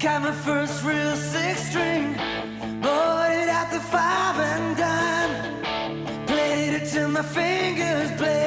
[0.00, 2.14] Got my first real six string.
[2.80, 6.26] Bought it at the five and dime.
[6.26, 8.39] Played it till my fingers bled.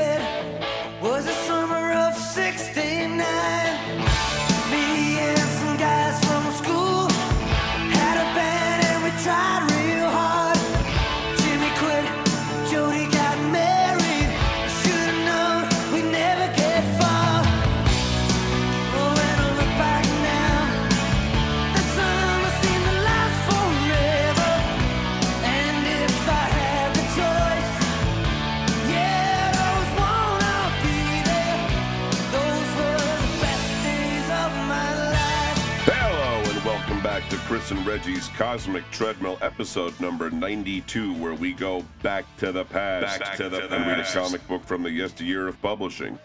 [37.64, 43.22] Chris and Reggie's Cosmic Treadmill, episode number 92, where we go back to the past,
[43.22, 46.20] Back to the and read a comic book from the yesteryear of publishing.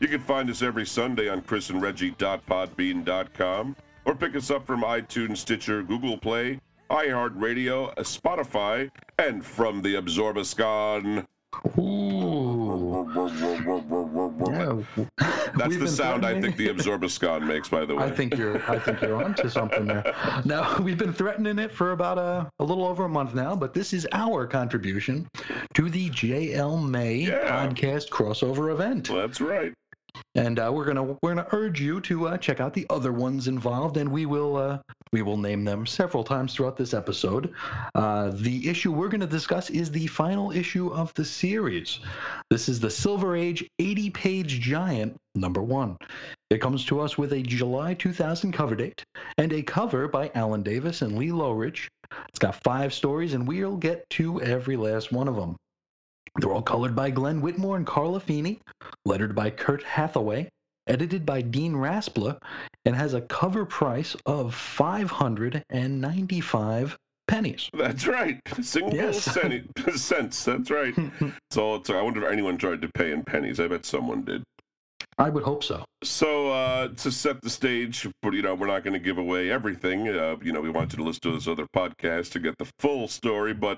[0.00, 5.82] You can find us every Sunday on chrisandreggie.podbean.com or pick us up from iTunes, Stitcher,
[5.82, 11.26] Google Play, iHeartRadio, Spotify, and from the Absorbascon.
[11.78, 12.61] Ooh.
[15.54, 18.04] That's We've the sound I think the Absorbascon makes, by the way.
[18.04, 18.62] I think you're.
[18.70, 20.02] I think you're onto something there.
[20.44, 23.74] Now we've been threatening it for about a, a little over a month now, but
[23.74, 25.28] this is our contribution
[25.74, 27.66] to the JL May Yeah.
[27.66, 29.72] podcast crossover event, That's right.
[30.34, 33.46] and uh, we're gonna we're gonna urge you to uh, check out the other ones
[33.48, 34.78] involved, and we will uh,
[35.12, 37.52] we will name them several times throughout this episode.
[37.94, 42.00] Uh, the issue we're going to discuss is the final issue of the series.
[42.50, 45.98] This is the Silver Age 80 page giant number one.
[46.50, 49.04] It comes to us with a July 2000 cover date
[49.36, 51.88] and a cover by Alan Davis and Lee Lowridge.
[52.28, 55.56] It's got five stories, and we'll get to every last one of them.
[56.36, 58.60] They're all colored by Glenn Whitmore and Carla Feeny,
[59.04, 60.48] lettered by Kurt Hathaway,
[60.86, 62.38] edited by Dan Raspler,
[62.84, 66.96] and has a cover price of 595
[67.28, 67.70] pennies.
[67.72, 68.38] That's right.
[68.60, 69.22] Single Yes.
[69.32, 70.44] cent, cents.
[70.44, 70.94] That's right.
[71.50, 73.60] So it's, I wonder if anyone tried to pay in pennies.
[73.60, 74.42] I bet someone did.
[75.18, 75.84] I would hope so.
[76.02, 79.50] So uh, to set the stage, but you know, we're not going to give away
[79.50, 80.08] everything.
[80.08, 82.66] Uh, you know, we want you to listen to this other podcast to get the
[82.78, 83.52] full story.
[83.52, 83.76] But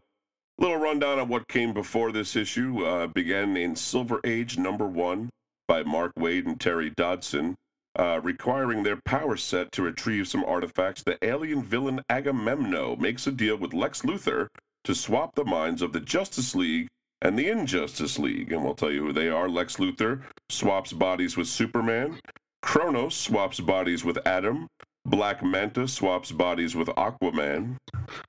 [0.59, 4.87] a little rundown of what came before this issue uh, began in Silver Age number
[4.87, 5.31] one
[5.67, 7.55] by Mark Waid and Terry Dodson.
[7.97, 13.33] Uh, requiring their power set to retrieve some artifacts, the alien villain Agamemno makes a
[13.33, 14.49] deal with Lex Luthor
[14.83, 16.89] to swap the minds of the Justice League
[17.23, 18.53] and the Injustice League.
[18.53, 19.49] And we'll tell you who they are.
[19.49, 22.19] Lex Luthor swaps bodies with Superman.
[22.63, 24.67] Chronos swaps bodies with Atom.
[25.07, 27.77] Black Manta swaps bodies with Aquaman.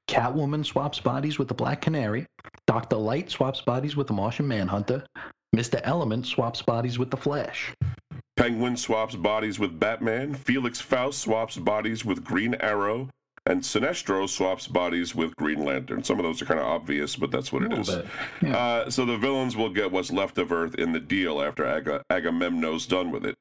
[0.09, 2.25] Catwoman swaps bodies with the Black Canary.
[2.67, 2.97] Dr.
[2.97, 5.05] Light swaps bodies with the Martian Manhunter.
[5.55, 5.79] Mr.
[5.83, 7.73] Element swaps bodies with the Flash.
[8.35, 10.33] Penguin swaps bodies with Batman.
[10.33, 13.09] Felix Faust swaps bodies with Green Arrow.
[13.47, 16.03] And Sinestro swaps bodies with Green Lantern.
[16.03, 17.95] Some of those are kind of obvious, but that's what it is.
[18.41, 18.57] Yeah.
[18.57, 22.03] Uh, so the villains will get what's left of Earth in the deal after Aga-
[22.11, 23.35] Agamemno's done with it.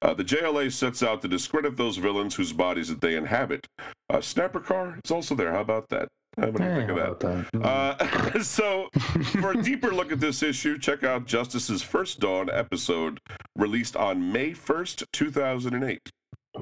[0.00, 3.68] Uh, the JLA sets out to discredit those villains whose bodies that they inhabit.
[4.08, 5.52] Uh, Snapper Carr is also there.
[5.52, 6.08] How about that?
[6.36, 7.62] What do you think of that?
[7.62, 8.88] Uh, so,
[9.40, 13.20] for a deeper look at this issue, check out Justice's First Dawn episode,
[13.54, 16.10] released on May 1st, 2008.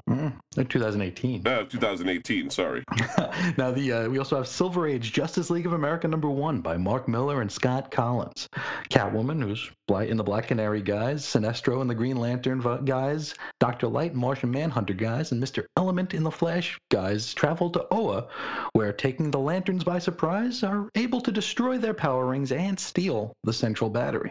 [0.08, 1.46] Mm, uh, 2018.
[1.46, 2.84] Uh, 2018, sorry.
[3.58, 6.76] now the uh, we also have Silver Age Justice League of America number one by
[6.76, 8.46] Mark Millar and Scott Kolins.
[8.88, 9.70] Catwoman, who's
[10.08, 14.94] in the Black Canary guys, Sinestro and the Green Lantern guys, Doctor Light Martian Manhunter
[14.94, 18.28] guys, and Mister Element in the Flash guys travel to Oa,
[18.72, 23.32] where taking the lanterns by surprise are able to destroy their power rings and steal
[23.42, 24.30] the central battery.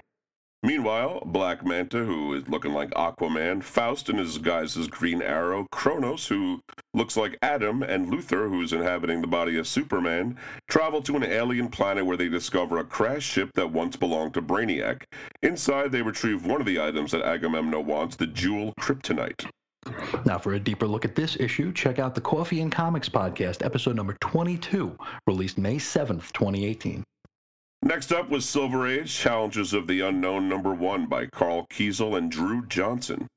[0.62, 5.66] Meanwhile, Black Manta, who is looking like Aquaman, Faust in his guise as Green Arrow,
[5.72, 6.60] Chronos, who
[6.94, 10.38] looks like Atom, and Luthor, who's inhabiting the body of Superman,
[10.70, 14.42] travel to an alien planet where they discover a crashed ship that once belonged to
[14.42, 15.04] Brainiac.
[15.42, 19.50] Inside, they retrieve one of the items that Agamemnon wants, the jewel Kryptonite.
[20.26, 23.64] Now, for a deeper look at this issue, check out the Coffee and Comics podcast,
[23.64, 27.02] episode number 22, released May 7th, 2018.
[27.82, 32.30] Next up was Silver Age Challengers of the Unknown number one by Karl Kesel and
[32.30, 33.28] Drew Johnson.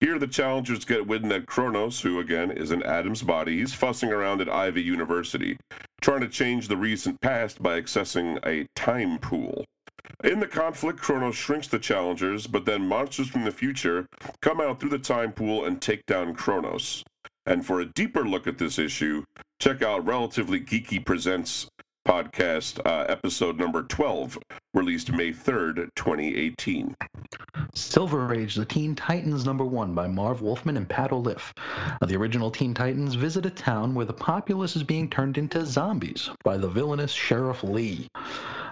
[0.00, 4.12] Here, the challengers get wind that Chronos, who again is in Atom's body, he's fussing
[4.12, 5.58] around at Ivy University,
[6.00, 9.64] trying to change the recent past by accessing a time pool.
[10.22, 14.06] In the conflict, Chronos shrinks the challengers, but then monsters from the future
[14.40, 17.02] come out through the time pool and take down Chronos.
[17.46, 19.24] And for a deeper look at this issue,
[19.58, 21.66] check out Relatively Geeky Presents
[22.08, 24.38] podcast, uh, episode number 12,
[24.72, 26.96] released May 3rd, 2018.
[27.74, 31.52] Silver Age, The Teen Titans number one by Marv Wolfman and Pat Oliff.
[32.00, 35.66] Uh, the original Teen Titans visit a town where the populace is being turned into
[35.66, 38.08] zombies by the villainous Sheriff Lee.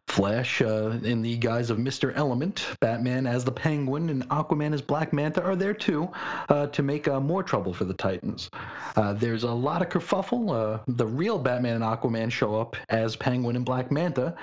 [0.08, 2.12] Flash, uh, in the guise of Mr.
[2.16, 6.08] Element, Batman as the Penguin, and Aquaman as Black Manta are there too
[6.48, 8.48] uh, to make uh, more trouble for the Titans.
[8.94, 10.54] Uh, there's a lot of kerfuffle.
[10.54, 14.34] Uh, the real Batman and Aquaman show up as Penguin and Black Manta,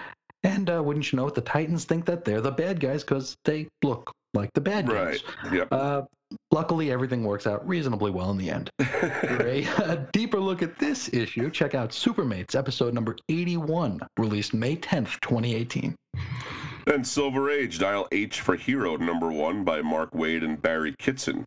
[0.43, 3.37] and uh, wouldn't you know it, the Titans think that they're the bad guys because
[3.45, 5.23] they look like the bad guys.
[5.43, 5.53] Right.
[5.53, 6.07] Yep.
[6.51, 8.69] Luckily, everything works out reasonably well in the end.
[8.79, 14.53] For a, a deeper look at this issue, check out Supermates, episode number 81, released
[14.53, 15.95] May 10th, 2018.
[16.87, 21.45] And Silver Age, Dial H for Hero, number one by Mark Waid and Barry Kitson.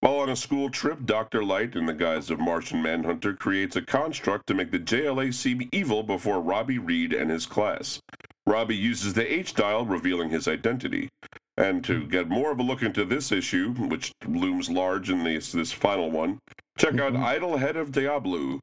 [0.00, 1.42] While on a school trip, Dr.
[1.42, 5.66] Light, in the guise of Martian Manhunter, creates a construct to make the JLA seem
[5.72, 8.00] evil before Robbie Reed and his class.
[8.46, 11.08] Robbie uses the H dial, revealing his identity.
[11.56, 15.52] And to get more of a look into this issue, which looms large in this,
[15.52, 16.38] this final one,
[16.78, 17.24] check out mm-hmm.
[17.24, 18.60] Idol Head of Diablo.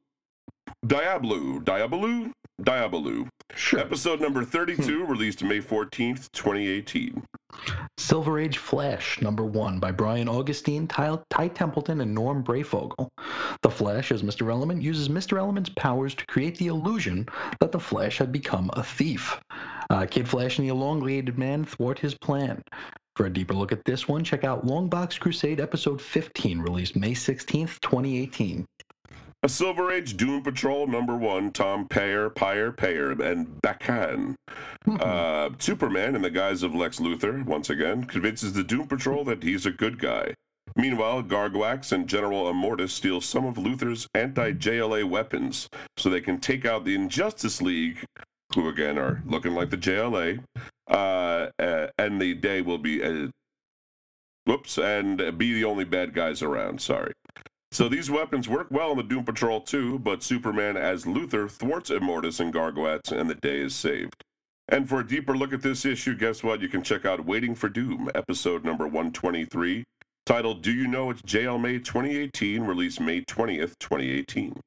[0.86, 1.60] Diablo.
[1.60, 2.32] Diabolu?
[2.60, 3.28] Diabolu.
[3.54, 3.80] Sure.
[3.80, 5.10] Episode number 32, hmm.
[5.10, 7.22] released May 14th, 2018.
[7.98, 13.08] Silver Age Flash, number one, by Brian Augustyn, Ty, Ty Templeton, and Norm Breyfogle.
[13.62, 14.50] The Flash, as Mr.
[14.50, 15.38] Element, uses Mr.
[15.38, 17.28] Element's powers to create the illusion
[17.60, 19.38] that the Flash had become a thief.
[19.92, 22.62] Uh, Kid Flash and the elongated man thwart his plan.
[23.14, 27.12] For a deeper look at this one, check out Longbox Crusade, episode 15, released May
[27.12, 28.64] 16th, 2018.
[29.42, 34.34] A Silver Age Doom Patrol number one, Tom Peyer, Pyre, Peyer, and Bakan.
[34.88, 39.42] Uh, Superman, in the guise of Lex Luthor, once again, convinces the Doom Patrol that
[39.42, 40.32] he's a good guy.
[40.74, 45.68] Meanwhile, Garguax and General Immortus steal some of Luthor's anti JLA weapons
[45.98, 48.02] so they can take out the Injustice League,
[48.54, 50.42] who again are looking like the JLA,
[50.88, 51.46] uh,
[51.98, 53.02] and the day will be.
[53.02, 53.28] Uh,
[54.44, 56.80] whoops, and be the only bad guys around.
[56.80, 57.12] Sorry.
[57.70, 61.90] So these weapons work well on the Doom Patrol too, but Superman as Luthor thwarts
[61.90, 64.22] Immortus and Gargoyles, and the day is saved.
[64.68, 66.60] And for a deeper look at this issue, guess what?
[66.60, 69.84] You can check out Waiting for Doom, episode number 123,
[70.26, 74.60] titled Do You Know It's JL May 2018, released May 20th, 2018.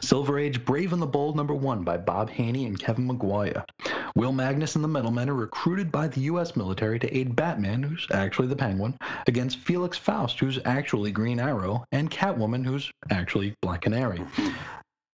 [0.00, 3.64] Silver Age Brave and the Bold number one by Bob Haney and Kevin Maguire.
[4.14, 6.54] Will Magnus and the Metalmen are recruited by the U.S.
[6.56, 8.96] military to aid Batman, who's actually the Penguin,
[9.26, 14.20] against Felix Faust, who's actually Green Arrow, and Catwoman, who's actually Black Canary.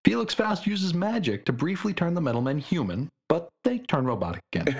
[0.05, 4.77] Felix Faust uses magic to briefly turn the Metalmen human, but they turn robotic again.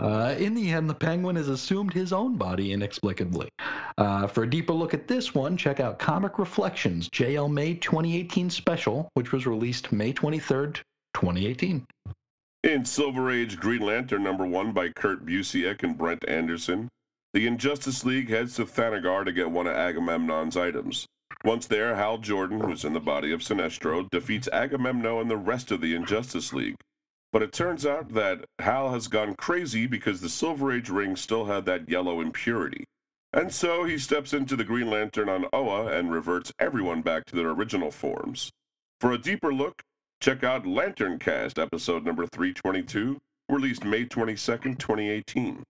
[0.00, 3.48] Uh, in the end, the Penguin has assumed his own body inexplicably.
[3.96, 8.50] Uh, for a deeper look at this one, check out Comic Reflections JL May 2018
[8.50, 10.82] special, which was released May 23rd,
[11.14, 11.86] 2018.
[12.64, 16.88] In Silver Age Green Lantern number one by Kurt Busiek and Brent Anderson,
[17.32, 21.06] the Injustice League heads to Thanagar to get one of Agamemnon's items.
[21.44, 25.70] Once there, Hal Jordan, who's in the body of Sinestro, defeats Agamemnon and the rest
[25.70, 26.76] of the Injustice League.
[27.34, 31.46] But it turns out that Hal has gone crazy because the Silver Age ring still
[31.46, 32.84] had that yellow impurity.
[33.32, 37.34] And so he steps into the Green Lantern on Oa and reverts everyone back to
[37.34, 38.52] their original forms.
[39.00, 39.82] For a deeper look,
[40.20, 45.64] check out Lantern Cast, episode number 322, released May 22nd, 2018.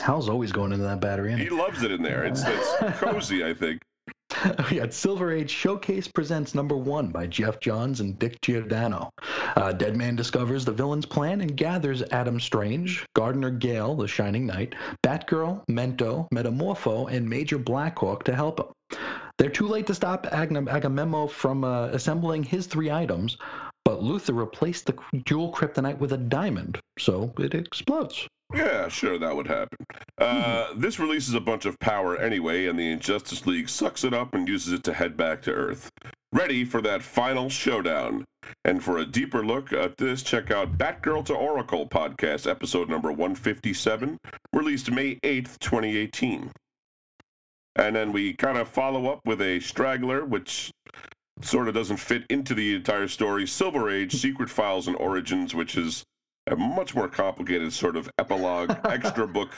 [0.00, 1.36] Hal's always going into that battery.
[1.36, 2.24] He loves it in there.
[2.24, 3.82] It's, it's cozy, I think.
[4.70, 9.10] we got Silver Age Showcase Presents number one by Geoff Johns and Dick Giordano.
[9.56, 14.74] Uh, Deadman discovers the villain's plan and gathers Adam Strange, Gardner Gale, the Shining Knight,
[15.04, 18.98] Batgirl, Mento, Metamorpho, and Major Blackhawk to help him.
[19.38, 23.38] They're too late to stop Agam- Agamemnon from uh, assembling his three items,
[23.88, 28.28] but Luthor replaced the jewel kryptonite with a diamond, so it explodes.
[28.54, 29.78] Yeah, sure, that would happen.
[30.18, 34.34] Uh, this releases a bunch of power anyway, and the Injustice League sucks it up
[34.34, 35.88] and uses it to head back to Earth.
[36.34, 38.26] Ready for that final showdown.
[38.62, 43.08] And for a deeper look at this, check out Batgirl to Oracle podcast, episode number
[43.08, 44.18] 157,
[44.52, 46.52] released May 8th, 2018.
[47.76, 50.70] And then we kind of follow up with a straggler, which
[51.42, 55.76] sort of doesn't fit into the entire story Silver Age, Secret Files and Origins, which
[55.76, 56.04] is
[56.46, 59.50] a much more complicated sort of epilogue, extra book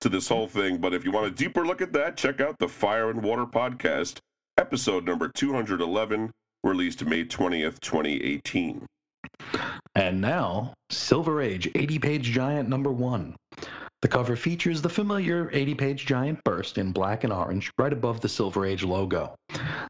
[0.00, 0.78] to this whole thing.
[0.78, 3.46] But if you want a deeper look at that, check out the Fire and Water
[3.46, 4.18] podcast,
[4.56, 6.30] episode number 211,
[6.62, 8.86] released May 20th, 2018.
[9.94, 13.34] And now, Silver Age 80 page giant number one.
[14.02, 18.20] The cover features the familiar 80 page giant burst in black and orange right above
[18.20, 19.34] the Silver Age logo.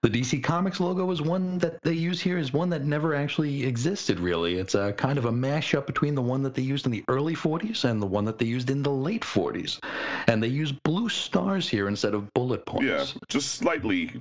[0.03, 3.65] The DC Comics logo is one that they use here is one that never actually
[3.65, 4.59] existed really.
[4.59, 7.35] It's a kind of a mashup between the one that they used in the early
[7.35, 9.83] 40s and the one that they used in the late 40s.
[10.29, 12.87] And they use blue stars here instead of bullet points.
[12.87, 14.13] Yeah, just slightly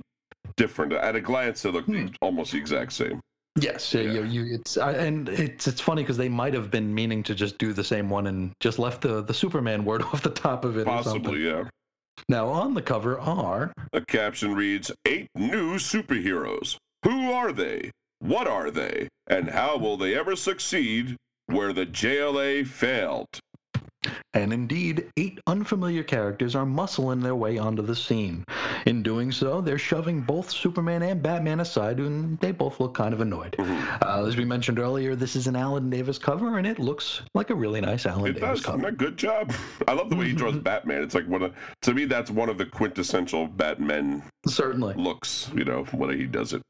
[0.56, 0.94] different.
[0.94, 2.08] At a glance, they look Hmm.
[2.20, 3.20] almost the exact same.
[3.56, 4.02] Yes, yeah.
[4.02, 7.34] you, you, it's I, and it's it's funny because they might have been meaning to
[7.34, 10.64] just do the same one and just left the the Superman word off the top
[10.64, 10.82] of it.
[10.82, 10.84] Or.
[10.84, 11.64] Possibly, yeah.
[12.28, 16.76] Now on the cover are A caption reads Eight new superheroes.
[17.04, 17.90] Who are they?
[18.18, 19.08] What are they?
[19.26, 23.38] And how will they ever succeed where the JLA failed?
[24.34, 28.44] And indeed, eight unfamiliar characters are muscling their way onto the scene.
[28.86, 33.14] In doing so, they're shoving both Superman and Batman aside, and they both look kind
[33.14, 33.56] of annoyed.
[33.58, 37.50] Uh, as we mentioned earlier, this is an Alan Davis cover, and it looks like
[37.50, 38.66] a really nice Alan It Davis does.
[38.66, 38.88] cover.
[38.88, 39.52] A good job.
[39.88, 41.02] I love the way he draws Batman.
[41.02, 44.94] It's like one of, to me, that's one of the quintessential Batman Certainly.
[44.94, 46.62] looks, you know, when he does it.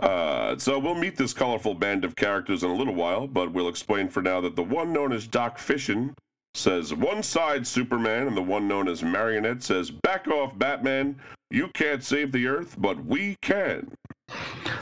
[0.00, 3.68] Uh, so we'll meet this colorful band of characters in a little while, but we'll
[3.68, 6.14] explain for now that the one known as Doc Fission
[6.54, 11.16] says one side Superman, and the one known as Marionette says back off Batman.
[11.50, 13.90] You can't save the Earth, but we can.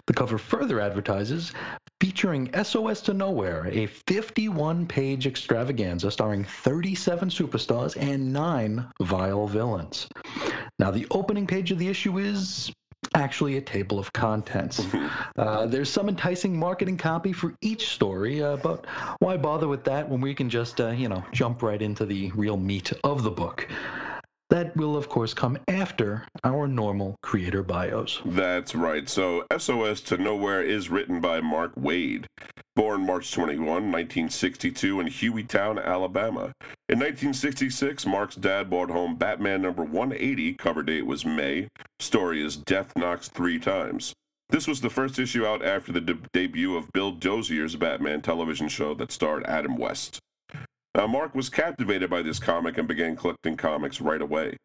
[0.07, 1.53] The cover further advertises
[2.01, 10.09] featuring SOS to Nowhere, a 51 page extravaganza starring 37 superstars and 9 vile villains.
[10.79, 12.73] Now, the opening page of the issue is
[13.15, 14.85] actually a table of contents.
[15.37, 18.85] Uh, there's some enticing marketing copy for each story, uh, but
[19.21, 22.31] why bother with that when we can just, uh, you know, jump right into the
[22.33, 23.67] real meat of the book?
[24.51, 28.21] That will, of course, come after our normal creator bios.
[28.27, 29.09] That's right.
[29.09, 32.27] So SOS to Nowhere is written by Mark Waid.
[32.75, 36.53] Born March 21, 1962, in Hueytown, Alabama.
[36.89, 40.55] In 1966, Mark's dad brought home Batman number 180.
[40.55, 41.69] Cover date was May.
[42.01, 44.13] Story is Death Knocks Three Times.
[44.49, 48.69] This was the first issue out after the de- debut of Bill Dozier's Batman television
[48.69, 50.19] show that starred Adam West.
[50.95, 54.57] Now, Mark was captivated by this comic and began collecting comics right away.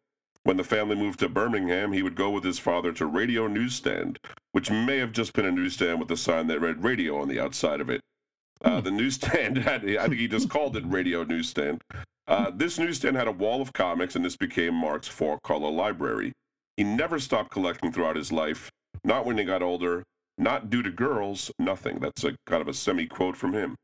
[0.42, 4.18] When the family moved to Birmingham, he would go with his father to Radio Newsstand,
[4.52, 7.40] which may have just been a newsstand with a sign that read radio on the
[7.40, 8.00] outside of it.
[8.64, 11.82] Uh, the newsstand had, I think he just called it Radio Newsstand.
[12.28, 16.32] Uh, this newsstand had a wall of comics, and this became Mark's four color library.
[16.76, 18.70] He never stopped collecting throughout his life,
[19.04, 20.02] not when he got older,
[20.38, 21.98] not due to girls, nothing.
[22.00, 23.76] That's a kind of a semi quote from him.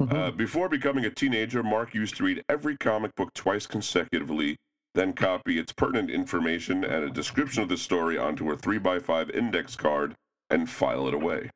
[0.00, 4.56] Uh, before becoming a teenager, Mark used to read every comic book twice consecutively,
[4.94, 9.76] then copy its pertinent information and a description of the story onto a 3x5 index
[9.76, 10.14] card
[10.52, 11.50] and file it away.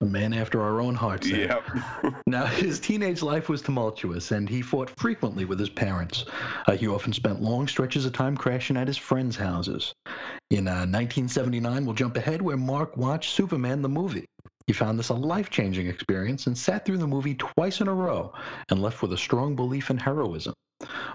[0.00, 1.30] A man after our own hearts.
[1.30, 1.46] there.
[1.46, 2.14] Yep.
[2.26, 6.24] Now, his teenage life was tumultuous, and he fought frequently with his parents.
[6.66, 9.92] Uh, he often spent long stretches of time crashing at his friends' houses.
[10.50, 14.24] In uh, 1979, we'll jump ahead where Mark watched Superman the movie.
[14.66, 17.94] He found this a life changing experience and sat through the movie twice in a
[17.94, 18.32] row
[18.68, 20.54] and left with a strong belief in heroism.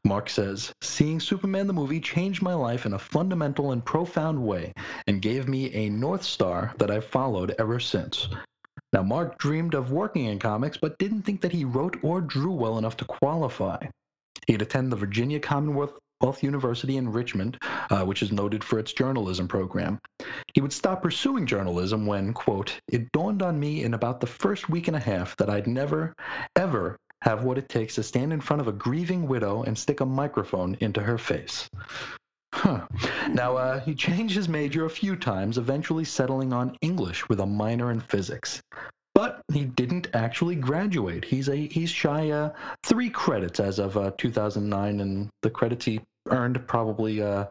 [0.04, 4.74] Mark says, Seeing Superman the movie changed my life in a fundamental and profound way
[5.08, 8.30] and gave me a North Star that I've followed ever since.
[8.94, 12.54] Now, Mark dreamed of working in comics, but didn't think that he wrote or drew
[12.54, 13.86] well enough to qualify.
[14.48, 17.58] He'd attend the Virginia Commonwealth Wealth University in Richmond,
[17.90, 20.00] uh, which is noted for its journalism program.
[20.54, 24.70] He would stop pursuing journalism when, quote, it dawned on me in about the first
[24.70, 26.16] week and a half that I'd never,
[26.56, 30.00] ever have what it takes to stand in front of a grieving widow and stick
[30.00, 31.70] a microphone into her face.
[32.54, 32.88] Huh.
[33.30, 37.46] Now, uh, he changed his major a few times, eventually settling on English with a
[37.46, 38.62] minor in physics.
[39.18, 41.26] But he didn't actually graduate.
[41.26, 42.52] He's a he's shy uh,
[42.84, 47.46] three credits as of uh, 2009, and the credits he earned probably uh,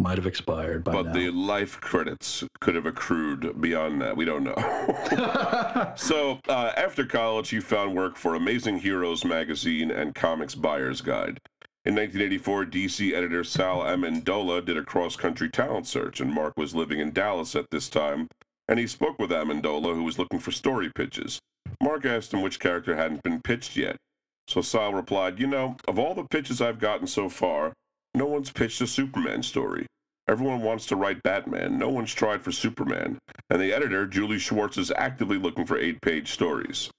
[0.00, 1.12] might have expired by But now.
[1.12, 4.16] the life credits could have accrued beyond that.
[4.16, 5.92] We don't know.
[5.96, 11.38] so, uh, after college, he found work for Amazing Heroes magazine and Comics Buyer's Guide.
[11.84, 16.74] In 1984, DC editor Sal Amendola did a cross country talent search, and Mark was
[16.74, 18.26] living in Dallas at this time,
[18.68, 21.38] and he spoke with Amendola, who was looking for story pitches.
[21.82, 23.96] Mark asked him which character hadn't been pitched yet.
[24.48, 27.72] So Sal replied, You know, of all the pitches I've gotten so far,
[28.14, 29.86] no one's pitched a Superman story.
[30.28, 31.78] Everyone wants to write Batman.
[31.78, 33.18] No one's tried for Superman.
[33.48, 36.90] And the editor, Julie Schwartz, is actively looking for eight page stories.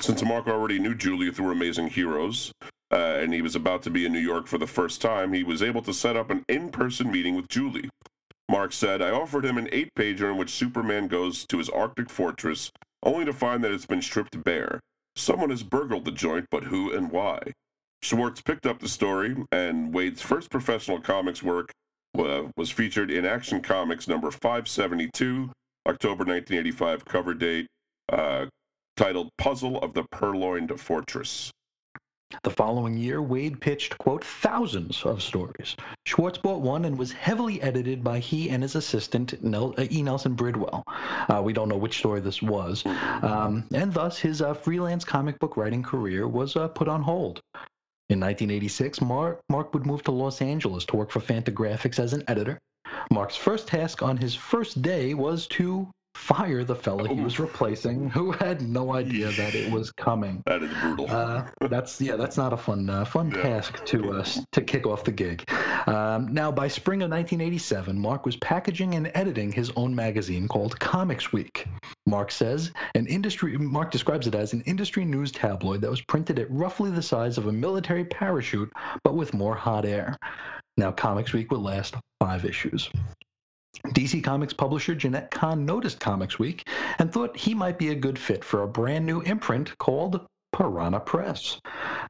[0.00, 2.52] Since Mark already knew Julie through Amazing Heroes,
[2.90, 5.44] uh, and he was about to be in New York for the first time, he
[5.44, 7.88] was able to set up an in person meeting with Julie.
[8.48, 12.10] Mark said, I offered him an eight pager in which Superman goes to his Arctic
[12.10, 12.70] fortress,
[13.02, 14.80] only to find that it's been stripped bare.
[15.16, 17.52] Someone has burgled the joint, but who and why?
[18.02, 21.70] Schwartz picked up the story, and Waid's first professional comics work
[22.18, 25.50] uh, was featured in Action Comics number 572,
[25.88, 27.66] October 1985 cover date,
[28.12, 28.46] uh,
[28.96, 31.50] titled Puzzle of the Purloined Fortress.
[32.42, 35.76] The following year, Waid pitched, quote, thousands of stories.
[36.06, 40.02] Schwartz bought one and was heavily edited by he and his assistant, uh, E.
[40.02, 40.82] Nelson Bridwell.
[40.86, 42.84] Uh, we don't know which story this was.
[42.86, 47.40] Um, and thus, his uh, freelance comic book writing career was uh, put on hold.
[48.10, 52.22] In 1986, Mark, Mark would move to Los Angeles to work for Fantagraphics as an
[52.28, 52.58] editor.
[53.10, 58.08] Mark's first task on his first day was to fire the fella he was replacing,
[58.10, 60.42] who had no idea that it was coming.
[60.46, 61.10] That is brutal.
[61.10, 63.42] Uh, that's yeah, that's not a fun uh, fun Yeah.
[63.42, 65.48] task to uh, to kick off the gig.
[65.86, 70.78] Um, now, by spring of 1987, Mark was packaging and editing his own magazine called
[70.78, 71.66] Comics Week.
[72.06, 73.56] Mark says an industry.
[73.58, 77.38] Mark describes it as an industry news tabloid that was printed at roughly the size
[77.38, 80.18] of a military parachute, but with more hot air.
[80.76, 82.90] Now, Comics Week would last five issues.
[83.88, 88.18] DC Comics publisher Jenette Kahn noticed Comics Week and thought he might be a good
[88.18, 90.26] fit for a brand new imprint called
[90.56, 91.58] Piranha Press.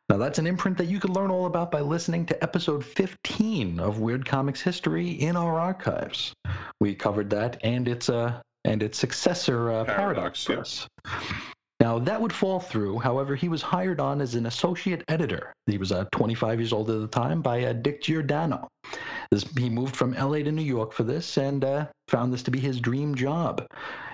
[0.09, 3.80] Now, that's an imprint that you can learn all about by listening to episode 15
[3.80, 6.35] of Weird Comics History in our archives.
[6.80, 11.52] We covered that and its uh, and its successor, uh, Paradox, Paradox Press.
[11.80, 13.00] Now, that would fall through.
[13.00, 15.52] However, he was hired on as an associate editor.
[15.66, 18.68] He was uh, 25 years old at the time by uh, Dick Giordano.
[19.30, 22.50] This, he moved from LA to New York for this and uh, found this to
[22.50, 23.66] be his dream job.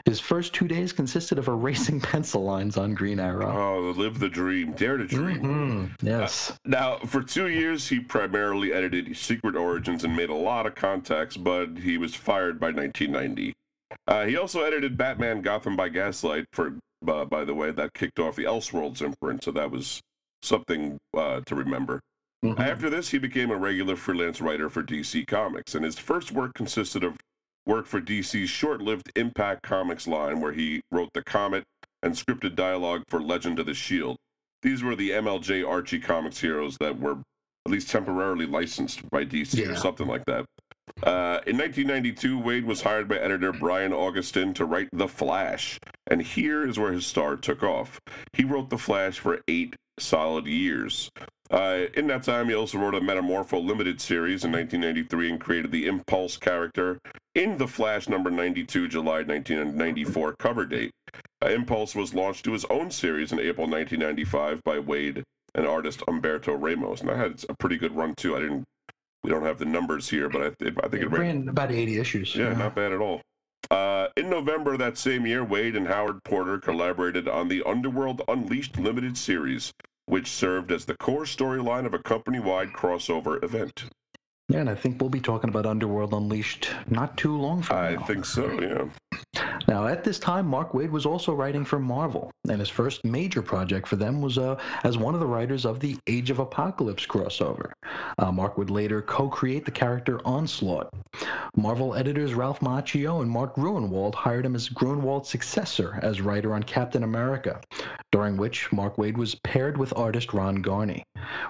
[0.06, 3.50] His first two days consisted of erasing pencil lines on Green Arrow.
[3.54, 5.40] oh, live the dream, dare to dream.
[5.42, 6.52] Mhm, Yes.
[6.64, 11.36] Now, for two years, he primarily edited Secret Origins and made a lot of contacts,
[11.36, 13.52] but he was fired by 1990.
[14.08, 16.76] Uh, he also edited Batman Gotham by Gaslight, for
[17.06, 20.00] uh, by the way, that kicked off the Elseworlds imprint, so that was
[20.42, 22.00] something uh, to remember.
[22.44, 22.58] Mhm.
[22.58, 26.54] After this, he became a regular freelance writer for DC Comics, and his first work
[26.54, 27.16] consisted of
[27.66, 31.64] work for DC's short lived Impact Comics line, where he wrote the Comet
[32.02, 34.16] and scripted dialogue for Legend of the Shield.
[34.62, 37.18] These were the MLJ Archie Comics heroes that were
[37.66, 40.46] at least temporarily licensed by DC or something like that.
[41.02, 46.22] Uh, in 1992, Waid was hired by editor Brian Augustyn to write The Flash, and
[46.22, 48.00] here is where his star took off.
[48.32, 51.10] He wrote The Flash for eight solid years.
[51.50, 55.72] Uh, in that time, he also wrote a Metamorpho limited series in 1993 and created
[55.72, 56.98] the Impulse character
[57.34, 60.92] in The Flash number 92, July 1994 cover date.
[61.42, 65.22] Uh, Impulse was launched to his own series in April 1995 by Waid
[65.54, 68.36] and artist Umberto Ramos, and that had a pretty good run too.
[68.36, 68.64] I didn't,
[69.22, 71.70] we don't have the numbers here, but I, I think It it ran ran about
[71.72, 72.34] 80 issues.
[72.34, 73.20] yeah, not bad at all.
[73.70, 78.22] Uh, in November of that same year, Waid and Howard Porter collaborated on the Underworld
[78.28, 79.72] Unleashed limited series,
[80.06, 83.84] which served as the core storyline of a company wide crossover event.
[84.48, 87.94] Yeah, and I think we'll be talking about Underworld Unleashed not too long from I
[87.94, 88.02] now.
[88.04, 88.84] think so, yeah.
[89.70, 93.40] Now, at this time, Mark Waid was also writing for Marvel, and his first major
[93.40, 97.06] project for them was uh, as one of the writers of the Age of Apocalypse
[97.06, 97.70] crossover.
[98.18, 100.92] Uh, Mark would later co-create the character Onslaught.
[101.56, 106.64] Marvel editors Ralph Macchio and Mark Gruenwald hired him as Gruenwald's successor as writer on
[106.64, 107.60] Captain America,
[108.10, 111.04] during which Mark Waid was paired with artist Ron Garney.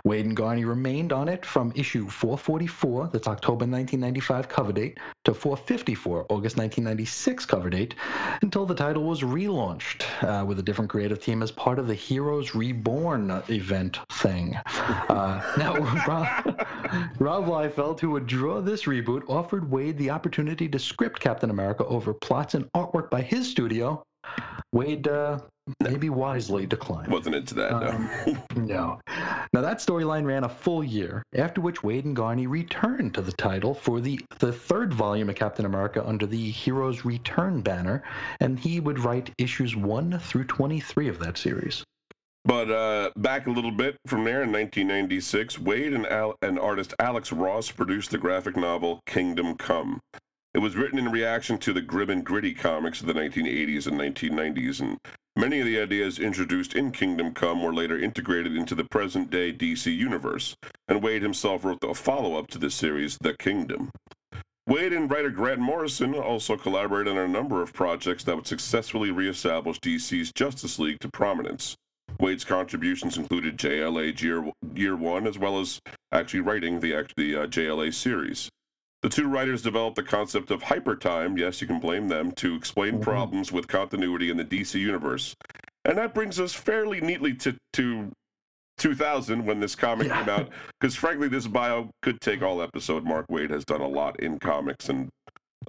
[0.06, 5.32] Waid and Garney remained on it from issue 444, that's October 1995 cover date, to
[5.32, 7.94] 454, August 1996 cover date,
[8.42, 11.94] until the title was relaunched uh, with a different creative team as part of the
[11.94, 14.56] Heroes Reborn event thing.
[14.66, 15.74] Uh, now,
[16.06, 16.66] Rob,
[17.18, 21.84] Rob Liefeld, who would draw this reboot, offered Waid the opportunity to script Captain America
[21.86, 24.02] over plots and artwork by his studio.
[24.74, 25.40] Waid uh,
[25.82, 27.10] maybe wisely declined.
[27.10, 27.88] Wasn't into that, no.
[27.88, 29.00] Um, no.
[29.52, 33.32] Now that storyline ran a full year, after which Waid and Garney returned to the
[33.32, 38.02] title for the, the third volume of Captain America under the Heroes Return banner,
[38.40, 41.84] and he would write issues 1 through 23 of that series.
[42.44, 46.94] But uh, back a little bit from there in 1996, Waid and, Al- and artist
[46.98, 50.00] Alex Ross produced the graphic novel Kingdom Come.
[50.52, 53.96] It was written in reaction to the grim and gritty comics of the 1980s and
[53.96, 54.98] 1990s, and
[55.36, 59.52] many of the ideas introduced in Kingdom Come were later integrated into the present day
[59.52, 60.56] DC universe,
[60.88, 63.90] and Waid himself wrote the follow up to this series, The Kingdom.
[64.68, 69.12] Waid and writer Grant Morrison also collaborated on a number of projects that would successfully
[69.12, 71.76] reestablish DC's Justice League to prominence.
[72.18, 77.46] Waid's contributions included JLA Year, Year One, as well as actually writing the, the uh,
[77.46, 78.50] JLA series.
[79.02, 82.98] The two writers developed the concept of hypertime, yes, you can blame them, to explain
[82.98, 83.02] Mhm.
[83.02, 85.34] problems with continuity in the DC universe.
[85.86, 88.12] And that brings us fairly neatly to, to
[88.76, 90.20] 2000 when this comic Yeah.
[90.20, 90.50] came out.
[90.78, 93.04] Because frankly, this bio could take all episode.
[93.04, 95.08] Mark Waid has done a lot in comics, and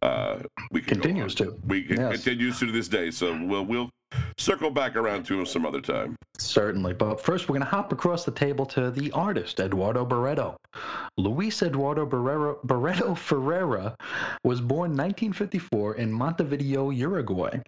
[0.02, 0.40] uh,
[0.72, 1.58] we can Continues to.
[1.66, 2.14] We can, Yes.
[2.16, 3.12] continues to this day.
[3.12, 3.90] So we'll we'll
[4.38, 6.16] circle back around to him some other time.
[6.38, 6.94] Certainly.
[6.94, 10.58] But first, we're going to hop across the table to the artist, Eduardo Barreto.
[11.18, 13.96] Luis Eduardo Barreto Ferreira
[14.44, 17.60] was born 1954 in Montevideo, Uruguay.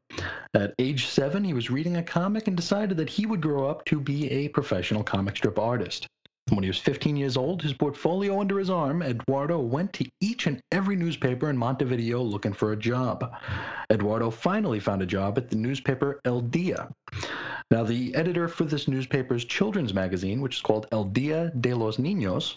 [0.53, 3.85] At age seven, he was reading a comic and decided that he would grow up
[3.85, 6.07] to be a professional comic strip artist.
[6.49, 10.45] When he was 15 years old, his portfolio under his arm, Eduardo went to each
[10.45, 13.33] and every newspaper in Montevideo looking for a job.
[13.89, 16.89] Eduardo finally found a job at the newspaper El Dia.
[17.71, 21.95] Now, the editor for this newspaper's children's magazine, which is called El Dia de los
[21.95, 22.55] Niños,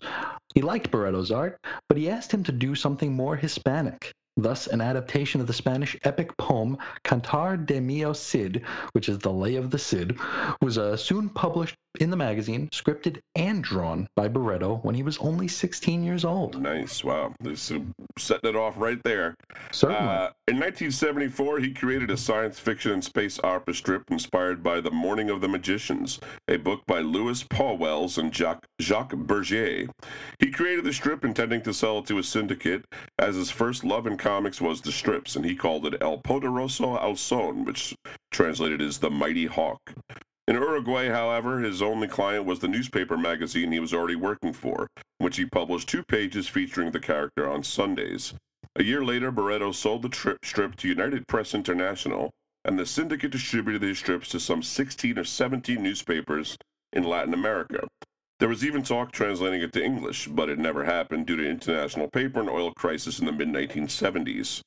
[0.54, 4.12] he liked Barreto's art, but he asked him to do something more Hispanic.
[4.38, 9.32] Thus, an adaptation of the Spanish epic poem Cantar de Mio Cid, which is the
[9.32, 10.18] Lay of the Cid,
[10.60, 15.18] was uh, soon published in the magazine, scripted and drawn by Barreto when he was
[15.18, 16.60] only 16 years old.
[16.60, 17.02] Nice.
[17.04, 17.34] Wow.
[17.40, 17.80] This is
[18.18, 19.34] setting it off right there.
[19.72, 20.00] Certainly.
[20.00, 24.90] Uh, in 1974, he created a science fiction and space opera strip inspired by The
[24.90, 29.86] Morning of the Magicians, a book by Louis Wells and Jacques, Jacques Berger.
[30.38, 32.84] He created the strip intending to sell it to a syndicate,
[33.18, 36.98] as his first love in comics was the strips, and he called it El Poderoso
[37.00, 37.94] Halcón, which
[38.30, 39.92] translated is The Mighty Hawk.
[40.48, 44.86] In Uruguay, however, his only client was the newspaper magazine he was already working for,
[45.18, 48.32] which he published two pages featuring the character on Sundays.
[48.76, 52.30] A year later, Barreto sold the tri- strip to United Press International,
[52.64, 56.56] and the syndicate distributed these strips to some 16 or 17 newspapers
[56.92, 57.88] in Latin America.
[58.38, 62.08] There was even talk translating it to English, but it never happened due to international
[62.08, 64.60] paper and oil crisis in the mid 1970s.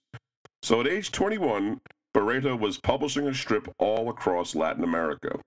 [0.61, 1.79] So at age 21,
[2.13, 5.39] Barreto was publishing a strip all across Latin America.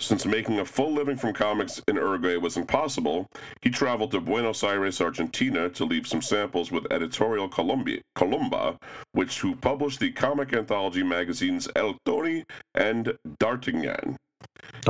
[0.00, 3.26] Since making a full living from comics in Uruguay was impossible,
[3.62, 8.78] he traveled to Buenos Aires, Argentina to leave some samples with Editorial Colombia, Columba,
[9.12, 14.16] which who published the comic anthology magazines El Tony and D'Artagnan.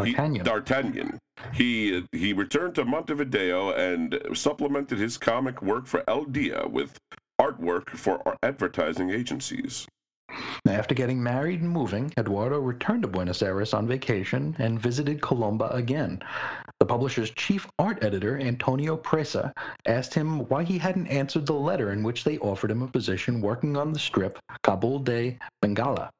[0.03, 0.45] He- D'Artagnan.
[0.45, 1.19] D'Artagnan.
[1.55, 6.97] He he returned to Montevideo and supplemented his comic work for El Dia with
[7.41, 9.87] artwork for advertising agencies.
[10.69, 15.71] After getting married and moving, Eduardo returned to Buenos Aires on vacation and visited Columba
[15.71, 16.23] again.
[16.79, 19.53] The publisher's chief art editor, Antonio Presa,
[19.87, 23.41] asked him why he hadn't answered the letter in which they offered him a position
[23.41, 26.11] working on the strip Kabul de Bengala.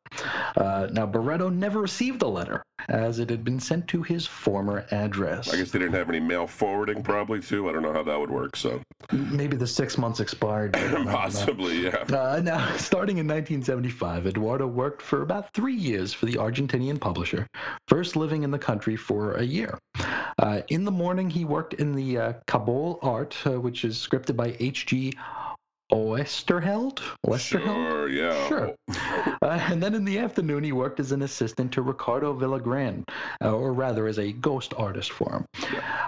[0.57, 4.87] Uh, now, Barreto never received the letter, as it had been sent to his former
[4.91, 5.53] address.
[5.53, 7.69] I guess they didn't have any mail forwarding, probably too.
[7.69, 8.57] I don't know how that would work.
[8.57, 8.81] So
[9.13, 10.73] Maybe the six months expired.
[10.73, 11.13] but I don't know.
[11.17, 12.05] possibly, yeah.
[12.13, 17.47] Uh, now, starting in 1975, Eduardo worked for about three years for the Argentinian publisher,
[17.87, 19.79] first living in the country for a year.
[20.39, 24.37] Uh, in the morning, he worked in the uh, Kabul Art, uh, which is scripted
[24.37, 25.15] by H.G.
[25.93, 27.01] Oesterheld?
[27.27, 27.65] Oesterheld?
[27.65, 28.49] Sure, yeah.
[28.49, 28.75] Sure.
[29.41, 33.05] Uh, and then in the afternoon, he worked as an assistant to Ricardo Villagran,
[33.43, 35.45] uh, or rather as a ghost artist for him.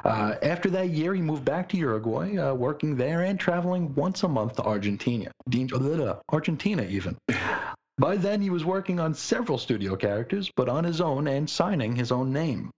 [0.04, 4.22] Uh, after that year, he moved back to Uruguay, uh, working there and traveling once
[4.22, 5.30] a month to Argentina,
[5.72, 7.16] uh, Argentina even.
[7.98, 11.96] By then, he was working on several studio characters, but on his own and signing
[11.96, 12.70] his own name.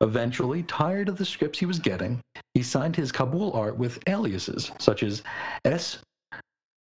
[0.00, 2.20] Eventually, tired of the scripts he was getting,
[2.54, 5.22] he signed his Kabul art with aliases such as
[5.64, 5.98] S.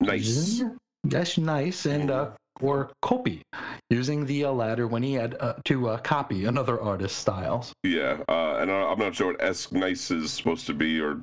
[0.07, 0.61] Nice.
[1.05, 2.29] That's nice, and uh,
[2.61, 3.41] or copy,
[3.89, 7.73] using the uh, latter when he had uh, to uh, copy another artist's styles.
[7.83, 11.21] Yeah, uh, and I- I'm not sure what S nice is supposed to be, or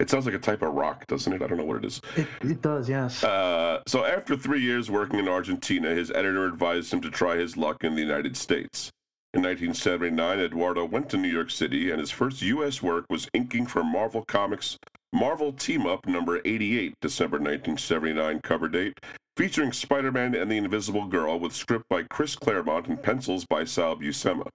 [0.00, 1.40] it sounds like a type of rock, doesn't it?
[1.40, 2.00] I don't know what it is.
[2.16, 3.24] It, it does, yes.
[3.24, 7.56] Uh, so after three years working in Argentina, his editor advised him to try his
[7.56, 8.90] luck in the United States.
[9.34, 12.82] In 1979, Eduardo went to New York City, and his first U.S.
[12.82, 14.76] work was inking for Marvel Comics
[15.12, 18.98] Marvel Team Up number 88, December 1979 cover date,
[19.36, 23.96] featuring Spider-Man and the Invisible Girl with script by Chris Claremont and pencils by Sal
[23.96, 24.48] Buscema.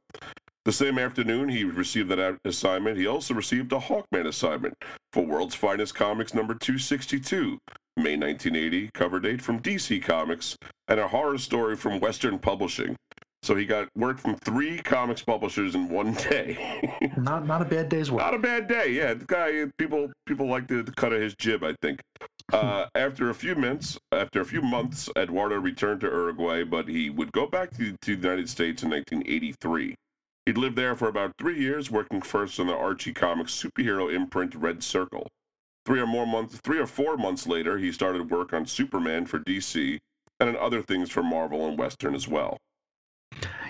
[0.66, 4.74] The same afternoon he received that assignment, he also received a Hawkman assignment
[5.14, 7.60] for World's Finest Comics number 262,
[7.96, 12.96] May 1980, cover date from DC Comics, and a horror story from Western Publishing.
[13.44, 16.82] So he got work from three comics publishers in one day.
[17.18, 18.24] not not a bad day's work.
[18.24, 19.14] Not a bad day, yeah.
[19.14, 21.64] The guy, people, people like the, the cut of his jib.
[21.64, 22.02] I think.
[22.52, 27.10] Uh, after a few months, after a few months, Eduardo returned to Uruguay, but he
[27.10, 29.96] would go back to, to the United States in 1983.
[30.46, 34.56] He'd lived there for about three years, working first on the Archie Comics superhero imprint
[34.56, 35.28] Red Circle.
[35.86, 39.40] Three or more months, three or four months later, he started work on Superman for
[39.40, 39.98] DC
[40.40, 42.58] and on other things for Marvel and Western as well.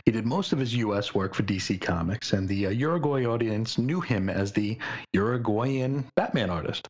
[0.07, 1.13] He did most of his U.S.
[1.13, 4.77] work for DC Comics, and the uh, Uruguay audience knew him as the
[5.11, 6.87] Uruguayan Batman artist.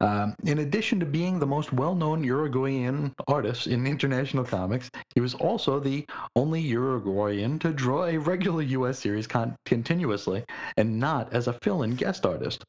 [0.00, 5.20] Um, in addition to being the most well known Uruguayan artist in international comics, he
[5.20, 6.06] was also the
[6.36, 9.00] only Uruguayan to draw a regular U.S.
[9.00, 10.44] series con- continuously
[10.76, 12.62] and not as a fill in guest artist.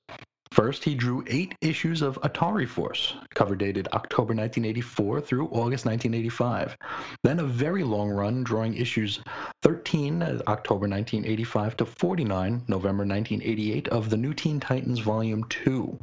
[0.51, 6.75] First, he drew eight issues of Atari Force, cover dated October 1984 through August 1985.
[7.23, 9.21] Then a very long run drawing issues
[9.61, 15.97] 13, uh, October 1985 to 49, November 1988 of the New Teen Titans Volume 2.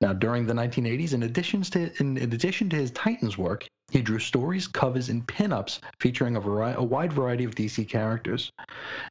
[0.00, 4.18] Now, during the 1980s, in addition to in addition to his Titans work, he drew
[4.18, 8.50] stories, covers, and pinups featuring a, vari- a wide variety of DC characters.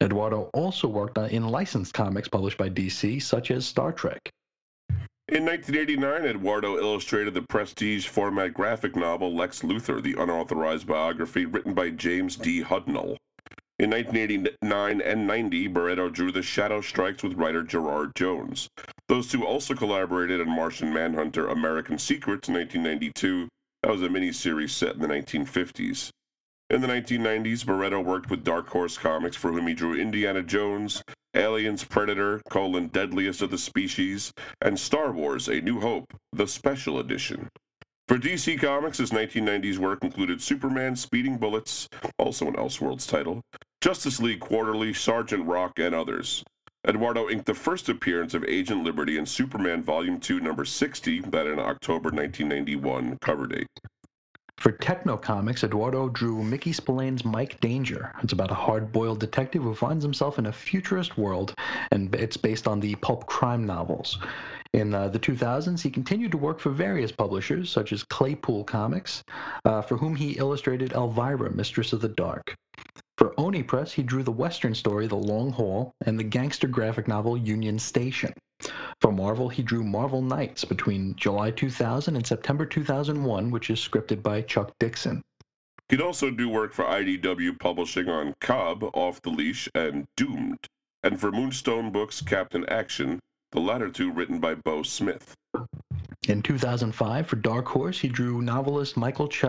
[0.01, 4.31] Eduardo also worked on, in licensed comics published by DC, such as Star Trek.
[5.33, 11.73] In 1989, Eduardo illustrated the prestige format graphic novel Lex Luthor, the unauthorized biography written
[11.73, 12.61] by James D.
[12.61, 13.17] Hudnall.
[13.79, 18.69] In 1989 and 90, Barreto drew The Shadow Strikes with writer Gerard Jones.
[19.09, 23.49] Those two also collaborated on Martian Manhunter American Secrets in 1992.
[23.81, 26.11] That was a miniseries set in the 1950s.
[26.69, 31.01] In the 1990s, Barreto worked with Dark Horse Comics, for whom he drew Indiana Jones,
[31.35, 36.99] Aliens Predator, colon, Deadliest of the Species, and Star Wars A New Hope, the Special
[36.99, 37.49] Edition.
[38.07, 41.87] For DC Comics, his 1990s work included Superman Speeding Bullets,
[42.19, 43.41] also an Elseworlds title,
[43.81, 46.43] Justice League Quarterly, Sergeant Rock, and others.
[46.87, 51.47] Eduardo inked the first appearance of Agent Liberty in Superman Volume 2, number 60, that
[51.47, 53.67] in October 1991 cover date.
[54.57, 58.13] For Tekno Comix, Eduardo drew Mickey Spillane's Mike Danger.
[58.23, 61.53] It's about a hard boiled detective who finds himself in a futurist world,
[61.91, 64.19] and it's based on the pulp crime novels.
[64.71, 69.23] In uh, the 2000s, he continued to work for various publishers, such as Claypool Comics,
[69.65, 72.55] uh, for whom he illustrated Elvira, Mistress of the Dark.
[73.17, 77.07] For Oni Press, he drew the Western story The Long Haul and the gangster graphic
[77.07, 78.33] novel Union Station.
[79.01, 84.23] For Marvel, he drew Marvel Knights between July 2000 and September 2001, which is scripted
[84.23, 85.21] by Chuck Dixon.
[85.89, 90.67] He'd also do work for IDW Publishing on Cobb, Off the Leash, and Doomed,
[91.03, 93.19] and for Moonstone Books Captain Action,
[93.51, 95.35] the latter two written by Beau Smith.
[96.29, 99.43] In 2005, for Dark Horse, he drew novelist Michael Ch-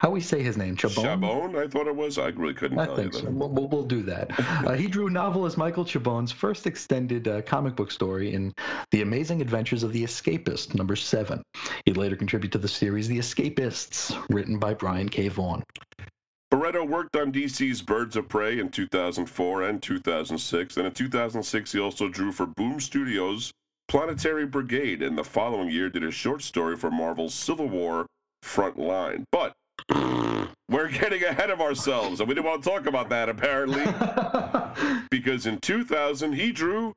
[0.00, 1.04] how we say his name, Chabon.
[1.04, 2.18] Chabon, I thought it was.
[2.18, 3.24] I really couldn't I tell think you so.
[3.26, 3.34] that.
[3.34, 4.32] We'll, we'll, we'll do that.
[4.38, 8.52] Uh, he drew novelist Michael Chabon's first extended uh, comic book story in
[8.90, 11.40] The Amazing Adventures of the Escapist, number seven.
[11.84, 15.28] He later contributed to the series The Escapists, written by Brian K.
[15.28, 15.62] Vaughan.
[16.50, 21.78] Barreto worked on DC's Birds of Prey in 2004 and 2006, and in 2006 he
[21.78, 23.52] also drew for Boom Studios'
[23.88, 28.06] Planetary Brigade, and the following year did a short story for Marvel's Civil War
[28.44, 29.24] Frontline.
[29.32, 29.54] But
[30.68, 33.84] we're getting ahead of ourselves, and we didn't want to talk about that apparently,
[35.10, 36.92] because in 2000 he drew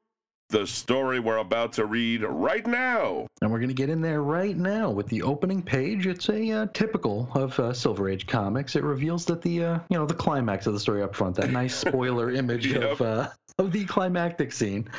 [0.50, 3.26] the story we're about to read right now.
[3.42, 6.08] And we're going to get in there right now with the opening page.
[6.08, 8.76] It's a uh, typical of uh, Silver Age comics.
[8.76, 11.38] It reveals that the uh, you know the climax of the story up front.
[11.38, 12.84] That nice spoiler image Yep.
[12.84, 13.30] of uh,
[13.62, 14.90] of the climactic scene.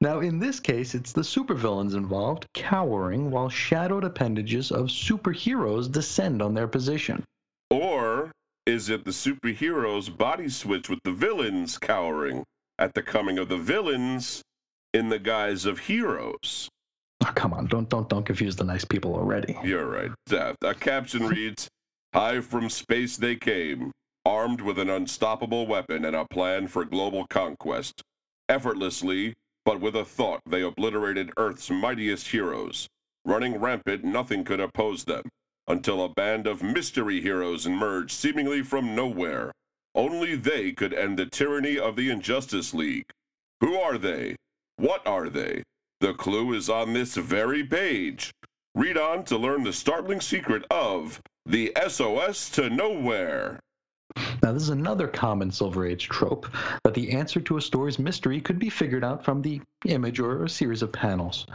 [0.00, 6.42] Now, in this case, it's the supervillains involved cowering while shadowed appendages of superheroes descend
[6.42, 7.22] on their position.
[7.70, 8.32] Or
[8.66, 12.42] is it the superheroes body switch with the villains cowering
[12.78, 14.42] at the coming of the villains
[14.94, 16.68] in the guise of heroes?
[17.24, 19.56] Oh, come on, don't don't don't confuse the nice people already.
[19.64, 20.10] You're right.
[20.30, 21.68] Uh, A caption reads
[22.14, 23.92] High from space they came,
[24.26, 28.02] armed with an unstoppable weapon and a plan for global conquest.
[28.48, 29.34] Effortlessly,
[29.64, 32.88] but with a thought, they obliterated Earth's mightiest heroes.
[33.24, 35.22] Running rampant, nothing could oppose them,
[35.68, 39.52] until a band of mystery heroes emerged seemingly from nowhere.
[39.94, 43.08] Only they could end the tyranny of the Injustice League.
[43.60, 44.34] Who are they?
[44.76, 45.62] What are they?
[46.00, 48.32] The clue is on this very page.
[48.74, 53.60] Read on to learn the startling secret of the SOS to Nowhere.
[54.42, 56.46] Now, this is another common Silver Age trope
[56.84, 60.44] that the answer to a story's mystery could be figured out from the image or
[60.44, 61.46] a series of panels.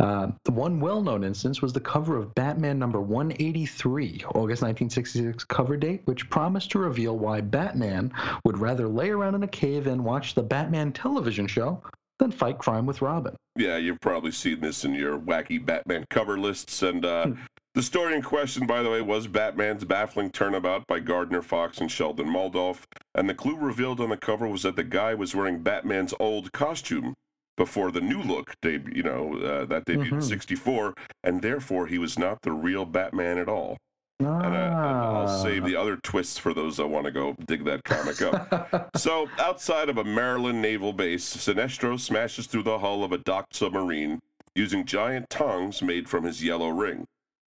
[0.00, 5.44] Uh, the one well known instance was the cover of Batman number 183, August 1966
[5.44, 8.12] cover date, which promised to reveal why Batman
[8.44, 11.82] would rather lay around in a cave and watch the Batman television show
[12.22, 13.34] than fight crime with Robin.
[13.56, 16.82] Yeah, you've probably seen this in your wacky Batman cover lists.
[16.82, 17.32] And uh,
[17.74, 21.90] the story in question, by the way, was Batman's Baffling Turnabout by Gardner Fox and
[21.90, 22.84] Sheldon Moldoff.
[23.14, 26.52] And the clue revealed on the cover was that the guy was wearing Batman's old
[26.52, 27.14] costume
[27.58, 30.22] before the new look, deb- you know, uh, that debuted in Mhm.
[30.22, 30.94] 64.
[31.22, 33.76] And therefore, he was not the real Batman at all.
[34.20, 35.42] And I, I'll Ah.
[35.42, 38.90] save the other twists for those that want to go dig that comic up.
[38.96, 43.54] so, outside of a Maryland naval base, Sinestro smashes through the hull of a docked
[43.54, 44.20] submarine
[44.54, 47.04] using giant tongs made from his yellow ring.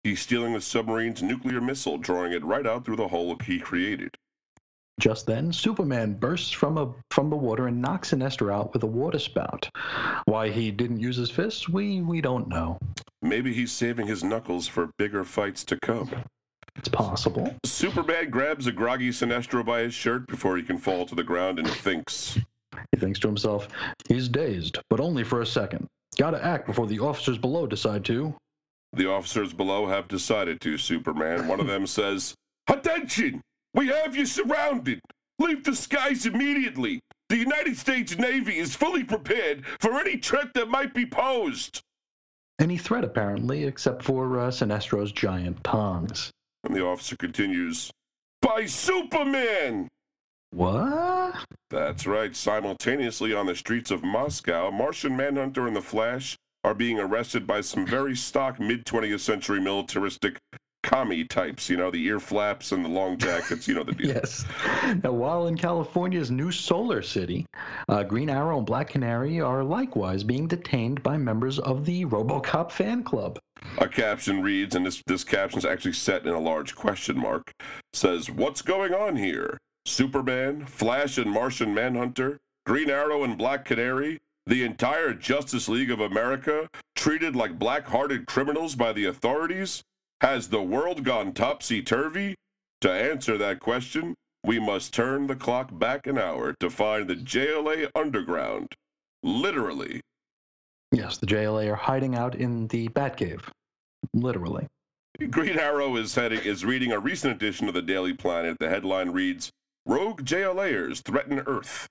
[0.04, 4.16] He's stealing the submarine's nuclear missile, drawing it right out through the hole he created.
[4.98, 8.86] Just then, Superman bursts from a from the water and knocks Sinestro out with a
[8.86, 9.68] water spout.
[10.26, 12.78] Why he didn't use his fists, we we don't know.
[13.22, 16.10] Maybe he's saving his knuckles for bigger fights to come.
[16.80, 17.54] It's possible.
[17.66, 21.58] Superman grabs a groggy Sinestro by his shirt before he can fall to the ground
[21.58, 22.38] and thinks,
[22.90, 23.68] He thinks to himself,
[24.08, 25.86] he's dazed, but only for a second.
[26.16, 28.34] Gotta act before the officers below decide to.
[28.94, 31.48] The officers below have decided to, Superman.
[31.48, 32.34] One of them says,
[32.66, 33.42] Attention!
[33.74, 35.00] We have you surrounded!
[35.38, 37.00] Leave the skies immediately!
[37.28, 41.82] The United States Navy is fully prepared for any threat that might be posed!
[42.58, 46.30] Any threat, apparently, except for uh, Sinestro's giant tongs.
[46.64, 47.90] And the officer continues,
[48.42, 49.88] By Superman!
[50.50, 51.44] What?
[51.70, 52.34] That's right.
[52.34, 57.60] Simultaneously on the streets of Moscow, Martian Manhunter and the Flash are being arrested by
[57.60, 60.38] some very stock mid 20th century militaristic
[60.82, 61.70] commie types.
[61.70, 63.68] You know, the ear flaps and the long jackets.
[63.68, 64.08] You know the deal.
[64.08, 64.44] Yes.
[65.02, 67.46] Now, while in California's new solar city,
[67.88, 72.72] uh, Green Arrow and Black Canary are likewise being detained by members of the Robocop
[72.72, 73.38] fan club.
[73.78, 77.52] A caption reads, and this, this caption is actually set in a large question mark,
[77.92, 79.58] says, What's going on here?
[79.86, 86.00] Superman, Flash and Martian Manhunter, Green Arrow and Black Canary, the entire Justice League of
[86.00, 89.82] America treated like black hearted criminals by the authorities?
[90.20, 92.34] Has the world gone topsy turvy?
[92.82, 97.16] To answer that question, we must turn the clock back an hour to find the
[97.16, 98.68] JLA underground.
[99.22, 100.00] Literally.
[100.92, 103.42] Yes, the JLA are hiding out in the Batcave.
[104.14, 104.66] Literally.
[105.30, 108.56] Green Arrow is heading is reading a recent edition of the Daily Planet.
[108.58, 109.50] The headline reads:
[109.86, 111.86] "Rogue JLAers threaten Earth."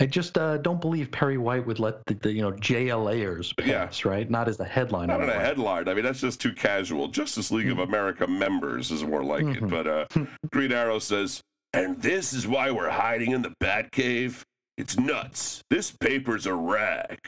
[0.00, 3.84] I just uh, don't believe Perry White would let the, the you know JLAers Yeah.
[3.84, 4.28] pass, right?
[4.30, 5.08] Not as the headline.
[5.08, 5.40] Not in a it.
[5.40, 5.88] headline.
[5.88, 7.08] I mean, that's just too casual.
[7.08, 9.62] Justice League of America members is more like it.
[9.62, 9.70] Mhm.
[9.70, 10.06] But uh,
[10.50, 11.42] Green Arrow says,
[11.74, 14.40] "And this is why we're hiding in the Batcave.
[14.78, 15.62] It's nuts.
[15.70, 17.18] This paper's a rag."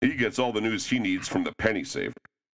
[0.00, 2.12] He gets all the news he needs from the penny saver.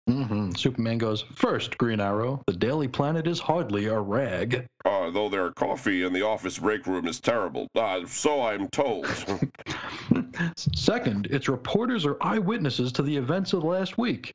[0.09, 0.51] Mm-hmm.
[0.51, 4.65] Superman goes, First, Green Arrow, the Daily Planet is hardly a rag.
[4.83, 7.67] Uh, though their coffee in the office break room is terrible.
[7.75, 9.07] Uh, so I'm told.
[10.55, 14.31] Second, its reporters are eyewitnesses to the events of the last week.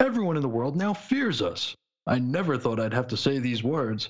[0.00, 1.74] Everyone in the world now fears us.
[2.06, 4.08] I never thought I'd have to say these words,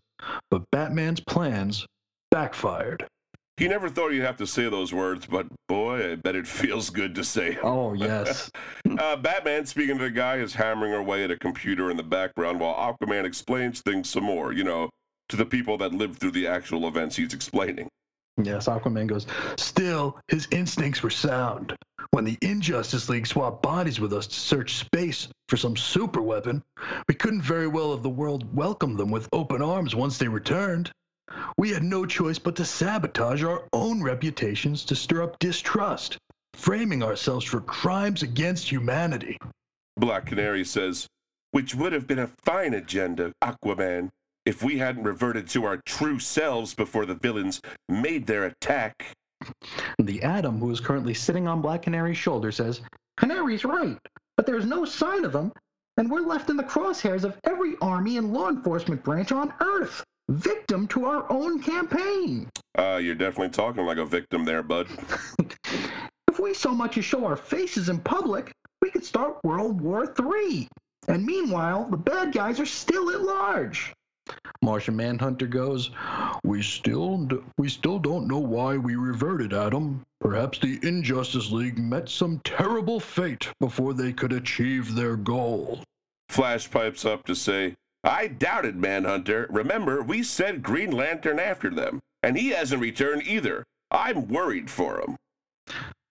[0.50, 1.86] but Batman's plans
[2.30, 3.06] backfired.
[3.58, 6.90] He never thought he'd have to say those words, but boy, I bet it feels
[6.90, 7.58] good to say.
[7.62, 8.50] Oh, yes.
[8.98, 12.58] Uh, Batman, speaking to the guy, is hammering away at a computer in the background
[12.58, 14.88] while Aquaman explains things some more, you know,
[15.28, 17.86] to the people that lived through the actual events he's explaining.
[18.42, 21.76] yes, Aquaman goes, Still, his instincts were sound.
[22.12, 26.62] When the Injustice League swapped bodies with us to search space for some super weapon,
[27.08, 30.90] we couldn't very well have the world welcome them with open arms once they returned.
[31.56, 36.16] We had no choice but to sabotage our own reputations to stir up distrust,
[36.54, 39.36] framing ourselves for crimes against humanity.
[39.96, 41.06] Black Canary says,
[41.50, 44.08] which would have been a fine agenda, Aquaman,
[44.46, 49.12] if we hadn't reverted to our true selves before the villains made their attack.
[49.98, 52.80] The Atom, who is currently sitting on Black Canary's shoulder, says,
[53.18, 53.98] Canary's right,
[54.36, 55.52] but there's no sign of them,
[55.96, 60.04] and we're left in the crosshairs of every army and law enforcement branch on Earth,
[60.28, 62.48] victim to our own campaign.
[62.76, 64.86] Uh, you're definitely talking like a victim there, bud.
[66.30, 70.14] If we so much as show our faces in public, we could start World War
[70.20, 70.68] III.
[71.08, 73.92] And meanwhile, the bad guys are still at large.
[74.62, 75.90] Martian Manhunter goes,
[76.44, 80.04] "We still d- we still don't know why we reverted, Atom.
[80.20, 85.82] Perhaps the Injustice League met some terrible fate before they could achieve their goal."
[86.28, 89.46] Flash pipes up to say, I doubted Manhunter.
[89.50, 93.64] Remember, we sent Green Lantern after them, and he hasn't returned either.
[93.90, 95.16] I'm worried for him.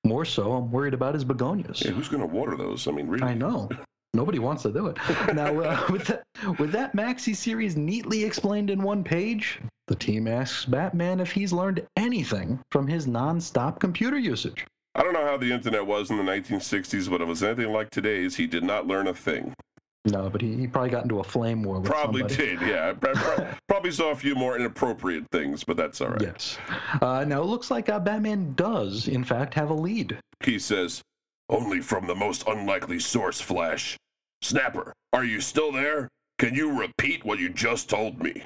[0.04, 1.84] More so, I'm worried about his begonias.
[1.84, 2.88] Yeah, who's going to water those?
[2.88, 3.24] I mean, really?
[3.24, 3.70] I know.
[4.14, 4.98] Nobody wants to do it.
[5.34, 6.24] Now, uh, with, that,
[6.58, 11.54] with that Maxi series neatly explained in one page, the team asks Batman if he's
[11.54, 14.66] learned anything from his non-stop computer usage.
[14.96, 17.72] I don't know how the internet was in the 1960s, but if it was anything
[17.72, 19.54] like today's, he did not learn a thing.
[20.12, 22.58] No, but he, he probably got into a flame war with Probably somebody.
[22.58, 22.94] did, yeah.
[23.00, 26.22] Pro- pro- Probably saw a few more inappropriate things, but that's all right.
[26.22, 26.58] Yes.
[27.02, 30.18] Uh, now, it looks like uh, Batman does, in fact, have a lead.
[30.44, 31.02] He says,
[31.50, 33.98] Only from the most unlikely source, Flash.
[34.42, 36.08] Snapper, are you still there?
[36.40, 38.44] Can you repeat what you just told me?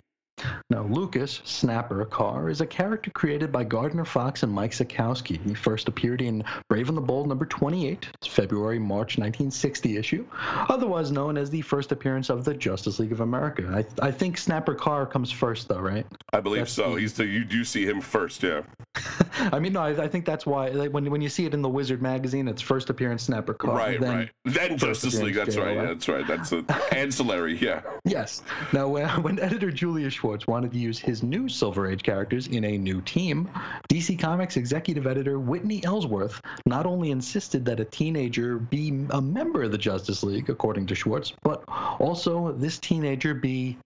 [0.71, 5.37] Now, Lucas Snapper Carr is a character created by Gardner Fox and Mike Sekowsky.
[5.45, 10.25] He first appeared in Brave and the Bold number 28, February March 1960 issue,
[10.69, 13.83] otherwise known as the first appearance of the Justice League of America.
[14.01, 16.05] I, I think Snapper Carr comes first, though, right?
[16.31, 16.93] I believe That's so.
[16.95, 18.61] the- He's the, you do see him first, yeah.
[19.51, 21.61] I mean, no, I, I think that's why like, when when you see it in
[21.61, 23.75] the Wizard magazine, it's first appearance Snapper Carr.
[23.75, 24.29] right, then, right.
[24.45, 25.35] Then Justice League.
[25.35, 25.75] That's right.
[25.75, 26.27] Yeah, that's right.
[26.27, 27.57] That's a ancillary.
[27.57, 27.81] Yeah.
[28.05, 28.41] Yes.
[28.73, 32.63] Now, uh, when editor Julius Schwartz wanted to use his new Silver Age characters in
[32.63, 33.49] a new team,
[33.89, 39.63] DC Comics executive editor Whitney Ellsworth not only insisted that a teenager be a member
[39.63, 43.77] of the Justice League, according to Schwartz, but also this teenager be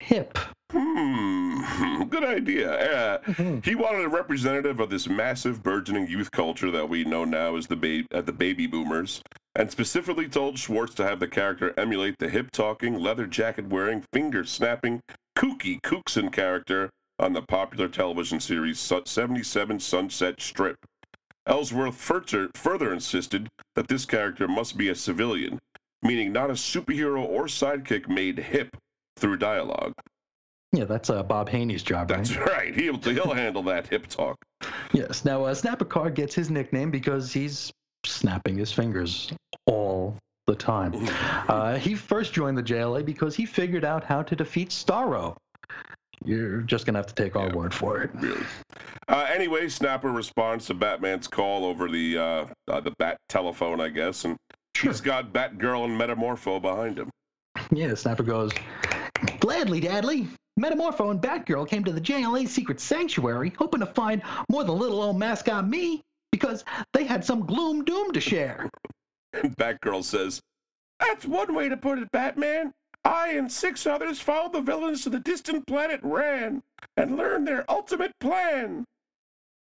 [0.00, 0.38] hip.
[0.72, 2.04] Hmm.
[2.08, 2.72] Good idea.
[2.72, 7.56] Uh, he wanted a representative of this massive, burgeoning youth culture that we know now
[7.56, 9.22] as the ba- uh, the baby boomers,
[9.54, 15.00] and specifically told Schwartz to have the character emulate the hip-talking, leather jacket-wearing, finger-snapping,
[15.36, 20.76] kooky Kookson character on the popular television series 77 Sunset Strip.
[21.46, 25.60] Ellsworth further, further insisted that this character must be a civilian,
[26.02, 28.76] meaning not a superhero or sidekick made hip
[29.16, 29.92] through dialogue.
[30.72, 32.18] Yeah, that's uh, Bob Haney's job, right?
[32.18, 32.74] That's right.
[32.74, 34.36] He'll he'll handle that hip talk.
[34.92, 35.24] Yes.
[35.24, 37.70] Now, uh, Snapper Carr gets his nickname because he's
[38.04, 39.32] snapping his fingers
[39.66, 40.94] all the time.
[41.48, 45.36] Uh, he first joined the JLA because he figured out how to defeat Starro.
[46.24, 47.54] You're just gonna have to take our Yeah.
[47.54, 48.10] word for it.
[48.14, 48.42] Really.
[49.08, 53.90] Uh, anyway, Snapper responds to Batman's call over the uh, uh, the Bat telephone, I
[53.90, 54.36] guess, and
[54.80, 57.10] he's got Batgirl and Metamorpho behind him.
[57.70, 58.50] Yeah, Snapper goes,
[59.44, 60.26] Gladly, Dadly.
[60.58, 65.02] Metamorpho and Batgirl came to the JLA secret sanctuary hoping to find more than little
[65.02, 66.00] old mascot me
[66.32, 66.64] because
[66.94, 68.70] they had some gloom doom to share.
[69.34, 70.40] Batgirl says,
[70.98, 72.72] "That's one way to put it, Batman.
[73.04, 76.62] I and six others followed the villains to the distant planet Ran
[76.96, 78.86] and learned their ultimate plan."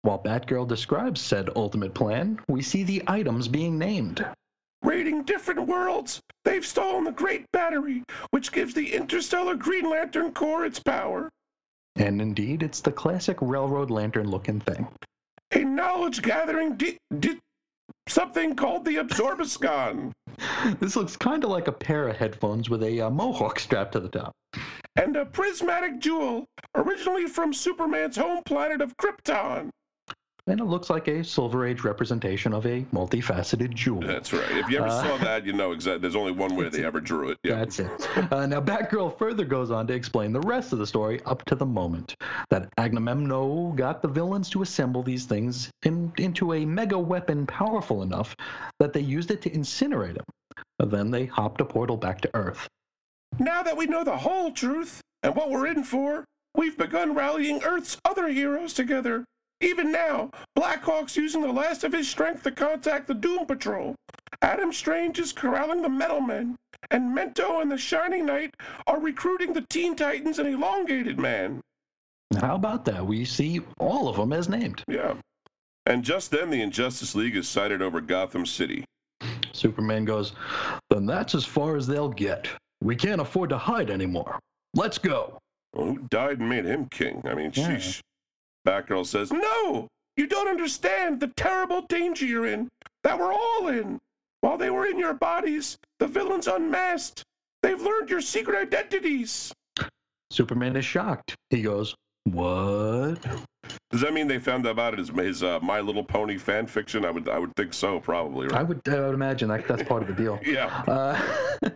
[0.04, 4.24] While Batgirl describes said ultimate plan, we see the items being named.
[4.84, 10.66] Raiding different worlds, they've stolen the Great Battery, which gives the interstellar Green Lantern Corps
[10.66, 11.30] its power.
[11.96, 14.88] And indeed, it's the classic railroad lantern looking thing.
[15.54, 17.40] a knowledge gathering di- di-
[18.08, 20.12] something called the Absorbascon,
[20.80, 24.00] This looks kind of like a pair of headphones with a uh, mohawk strapped to
[24.00, 24.34] the top.
[24.96, 29.70] and a prismatic jewel, originally from Superman's home planet of Krypton.
[30.46, 34.02] And it looks like a Silver Age representation of a multifaceted jewel.
[34.02, 34.52] That's right.
[34.52, 36.02] If you ever Uh, saw that, you know exactly.
[36.02, 37.38] There's only one way they ever drew it.
[37.44, 37.56] Yeah.
[37.56, 37.90] That's it.
[38.30, 41.56] Uh, now, Batgirl further goes on to explain the rest of the story up to
[41.56, 42.16] the moment
[42.50, 48.02] that Agamemnon got the villains to assemble these things in, into a mega weapon powerful
[48.04, 48.36] enough
[48.80, 50.26] that they used it to incinerate him.
[50.90, 52.68] Then they hopped a portal back to Earth.
[53.40, 57.64] Now that we know the whole truth and what we're in for, we've begun rallying
[57.64, 59.24] Earth's other heroes together.
[59.64, 63.96] Even now, Blackhawk's using the last of his strength to contact the Doom Patrol.
[64.42, 66.58] Adam Strange is corralling the Metal Men,
[66.92, 68.54] and Mento and the Shining Knight
[68.88, 71.62] are recruiting the Teen Titans and Elongated Man.
[72.42, 73.06] How about that?
[73.06, 74.84] We see all of them as named.
[74.90, 75.14] Yeah.
[75.86, 78.84] And just then, the Injustice League is sighted over Gotham City.
[79.54, 80.34] Superman goes,
[80.90, 82.50] Then that's as far as they'll get.
[82.82, 84.40] We can't afford to hide anymore.
[84.76, 85.38] Let's go.
[85.74, 87.22] Well, who died and made him king?
[87.26, 87.70] I mean, Yeah.
[87.78, 88.02] sheesh.
[88.66, 89.88] Batgirl says, No!
[90.16, 92.70] You don't understand the terrible danger you're in,
[93.04, 94.00] that we're all in.
[94.42, 97.24] While they were in your bodies, the villains unmasked.
[97.62, 99.54] They've learned your secret identities.
[100.30, 101.36] Superman is shocked.
[101.50, 101.96] He goes,
[102.26, 103.20] What?
[103.92, 107.06] Does that mean they found out about his, his uh, My Little Pony fan fiction?
[107.06, 108.50] I would, I would think so, probably.
[108.52, 110.40] I would, I would imagine that that's part of the deal.
[110.54, 110.84] Yeah.
[110.88, 111.70] Uh,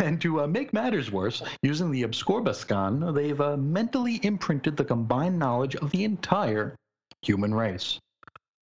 [0.00, 5.38] and to uh, make matters worse, using the Absorbascon, they've uh, mentally imprinted the combined
[5.38, 6.76] knowledge of the entire
[7.22, 7.98] human race.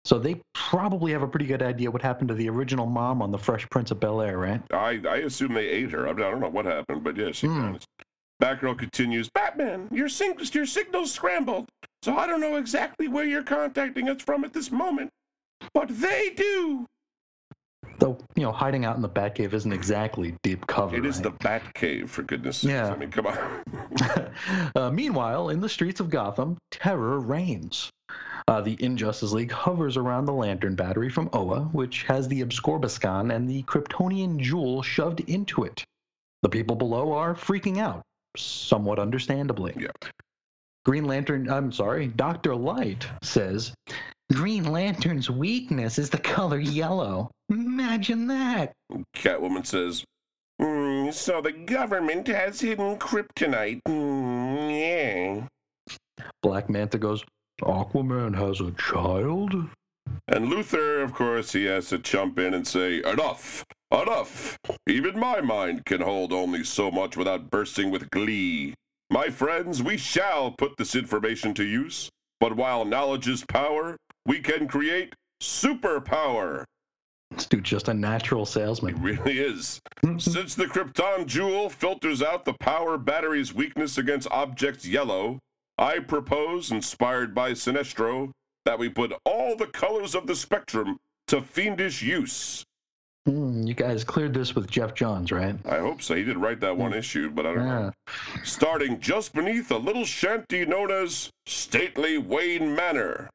[0.04, 3.30] So they probably have a pretty good idea what happened to the original mom on
[3.30, 4.62] the Fresh Prince of Bel Air, right?
[4.72, 6.08] I, I assume they ate her.
[6.08, 7.86] I, don't know what happened, but yeah, she vanished.
[8.42, 11.68] Batgirl continues, Batman, your, sing- your signal's scrambled,
[12.02, 15.10] so I don't know exactly where you're contacting us from at this moment.
[15.74, 16.86] But they do.
[17.98, 20.96] Though, you know, hiding out in the Batcave isn't exactly deep cover.
[20.96, 21.24] It is right?
[21.24, 22.72] the Bat Cave, for goodness sakes.
[22.72, 22.92] Yeah.
[22.92, 24.30] I mean, come on.
[24.76, 27.90] uh, meanwhile, in the streets of Gotham, terror reigns.
[28.46, 33.30] Uh, the Injustice League hovers around the Lantern Battery from Oa, which has the Absorbascon
[33.30, 35.84] and the Kryptonian jewel shoved into it.
[36.42, 38.02] The people below are freaking out,
[38.36, 39.74] somewhat understandably.
[39.76, 39.90] Yeah.
[40.84, 42.54] Green Lantern, I'm sorry, Dr.
[42.54, 43.72] Light says,
[44.32, 47.30] Green Lantern's weakness is the color yellow.
[47.50, 48.72] Imagine that.
[49.16, 50.04] Catwoman says,
[50.60, 53.80] Mm, so the government has hidden kryptonite.
[53.86, 54.80] Mm,
[55.38, 56.26] yeah.
[56.42, 57.22] Black Manta goes,
[57.62, 59.54] Aquaman has a child?
[60.26, 63.64] And Luthor, of course, he has to jump in and say, Enough!
[63.92, 64.58] Enough!
[64.86, 68.74] Even my mind can hold only so much without bursting with glee.
[69.10, 73.96] My friends, we shall put this information to use, but while knowledge is power,
[74.26, 76.64] we can create superpower.
[77.30, 78.94] This dude's just a natural salesman.
[78.94, 79.24] It salesman.
[79.24, 79.80] really is.
[80.02, 80.18] Hmm.
[80.18, 85.38] Since the Krypton Jewel filters out the power battery's weakness against objects yellow,
[85.78, 88.30] I propose, inspired by Sinestro,
[88.64, 90.98] that we put all the colors of the spectrum
[91.28, 92.64] to fiendish use.
[93.28, 95.54] Hmm, you guys cleared this with Geoff Johns, right?
[95.66, 96.14] I hope so.
[96.14, 97.92] He did write that one issue, but I don't know.
[98.42, 103.28] Starting just beneath a little shanty known as Stately Wayne Manor.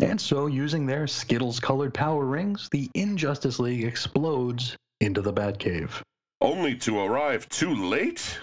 [0.00, 6.00] And so, using their Skittles colored power rings, the Injustice League explodes into the Batcave.
[6.40, 8.38] Only to arrive too late?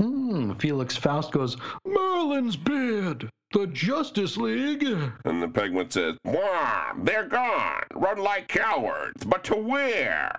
[0.00, 3.28] Hmm, Felix Faust goes, Merlin's bid!
[3.52, 4.82] The Justice League!
[5.26, 7.82] And the penguin says, Wah, they're gone.
[7.94, 10.32] Run like cowards, but to where?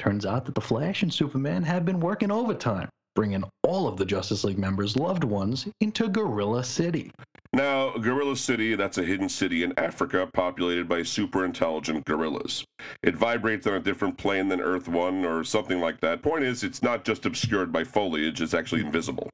[0.00, 2.88] Turns out that the Flash and Superman have been working overtime,
[3.18, 7.10] bringing all of the Justice League members' loved ones into Gorilla City.
[7.52, 12.64] Now, Gorilla City, that's a hidden city in Africa populated by super intelligent gorillas.
[13.02, 16.22] It vibrates on a different plane than Earth 1 or something like that.
[16.22, 19.28] Point is, it's not just obscured by foliage, it's actually invisible.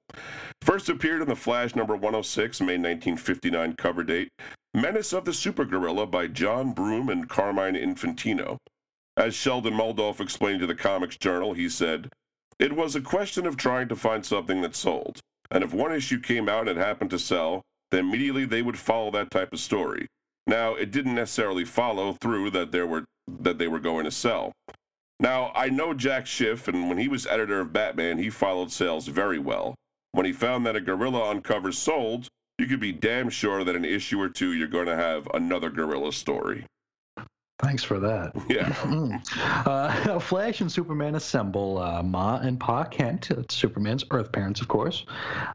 [0.63, 4.31] First appeared in the Flash number 106, May 1959 cover date,
[4.73, 8.57] Menace of the Super Gorilla by John Broome and Carmine Infantino.
[9.15, 12.09] As Sheldon Moldoff explained to the Comics Journal, he said,
[12.59, 15.21] It was a question of trying to find something that sold.
[15.51, 19.11] And if one issue came out and happened to sell, then immediately they would follow
[19.13, 20.07] that type of story.
[20.47, 23.05] Now, it didn't necessarily follow through that there were
[23.41, 24.53] that they were going to sell.
[25.19, 29.09] Now, I know Jack Schiff, and when he was editor of Batman, he followed sales
[29.09, 29.75] very well.
[30.13, 32.29] When he found that a gorilla on cover sold,
[32.59, 35.71] you could be damn sure that an issue or two you're going to have another
[35.71, 36.67] gorilla story.
[37.65, 38.33] Thanks for that.
[38.49, 38.69] Yeah.
[38.85, 39.67] Mm.
[39.67, 45.07] Uh, Flash and Superman assemble uh, Ma and Pa Kent, Superman's Earth parents, of course,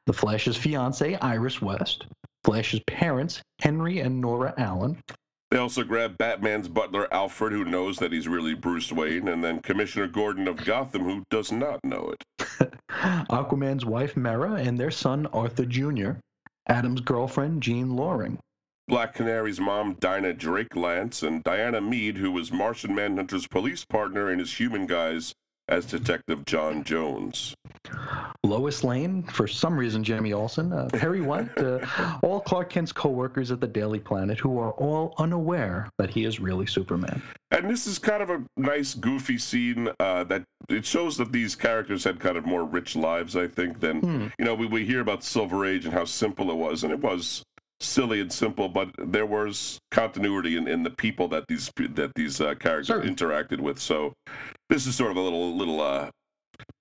[0.05, 2.07] the Flash's fiance, Iris West,
[2.43, 4.97] Flash's parents, Henry and Nora Allen,
[5.51, 9.62] They also grab Batman's butler Alfred, who knows that he's really Bruce Wayne, and then
[9.62, 12.74] Commissioner Gordon of Gotham, who does not know it.
[13.30, 16.12] Aquaman's wife, Mera, and their son, Arthur Jr.,
[16.68, 18.39] Atom's girlfriend, Jean Loring.
[18.89, 24.31] Black Canary's mom, Dinah Drake Lance, and Diana Mead, who was Martian Manhunter's police partner
[24.31, 25.31] in his human guise
[25.67, 27.53] as Detective John Jones.
[28.43, 31.85] Lois Lane, for some reason, Jimmy Olsen, uh, Perry White, uh,
[32.23, 36.39] all Clark Kent's co-workers at the Daily Planet who are all unaware that he is
[36.39, 37.21] really Superman.
[37.51, 41.55] And this is kind of a nice, goofy scene uh, that it shows that these
[41.55, 44.27] characters had kind of more rich lives, I think, than, Hmm.
[44.39, 46.99] you know, we, we hear about Silver Age and how simple it was, and it
[46.99, 47.43] was
[47.82, 52.41] silly and simple, but there was continuity in, in the people that these that these
[52.41, 53.01] uh, characters Sure.
[53.01, 53.80] interacted with.
[53.80, 54.13] So
[54.69, 56.09] this is sort of a little little uh,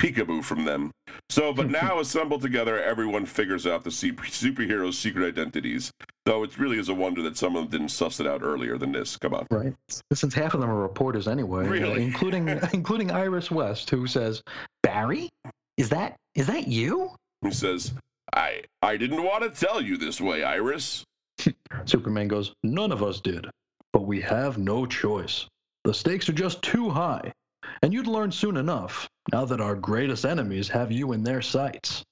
[0.00, 0.90] peekaboo from them.
[1.30, 5.90] So, but now assembled together, everyone figures out the super, superheroes' secret identities.
[6.26, 8.76] Though it really is a wonder that some of them didn't suss it out earlier
[8.76, 9.16] than this.
[9.16, 9.46] Come on.
[9.50, 9.74] Right.
[10.12, 12.02] Since half of them are reporters anyway, uh, Really?
[12.02, 14.42] including including Iris West, who says,
[14.82, 15.28] "Barry,
[15.76, 17.10] is that is that you?"
[17.42, 17.92] He says,
[18.34, 21.04] I I didn't want to tell you this way, Iris.
[21.84, 23.46] Superman goes, "None of us did,
[23.92, 25.46] but we have no choice.
[25.84, 27.32] The stakes are just too high,
[27.82, 29.08] and you'd learn soon enough.
[29.32, 32.04] Now that our greatest enemies have you in their sights."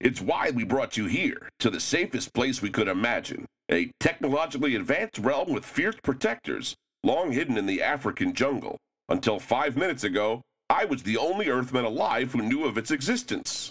[0.00, 3.46] It's why we brought you here, to the safest place we could imagine.
[3.70, 8.76] A technologically advanced realm with fierce protectors, long hidden in the African jungle.
[9.08, 13.70] Until five minutes ago, I was the only Earthman alive who knew of its existence.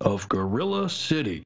[0.00, 1.42] Of Gorilla City,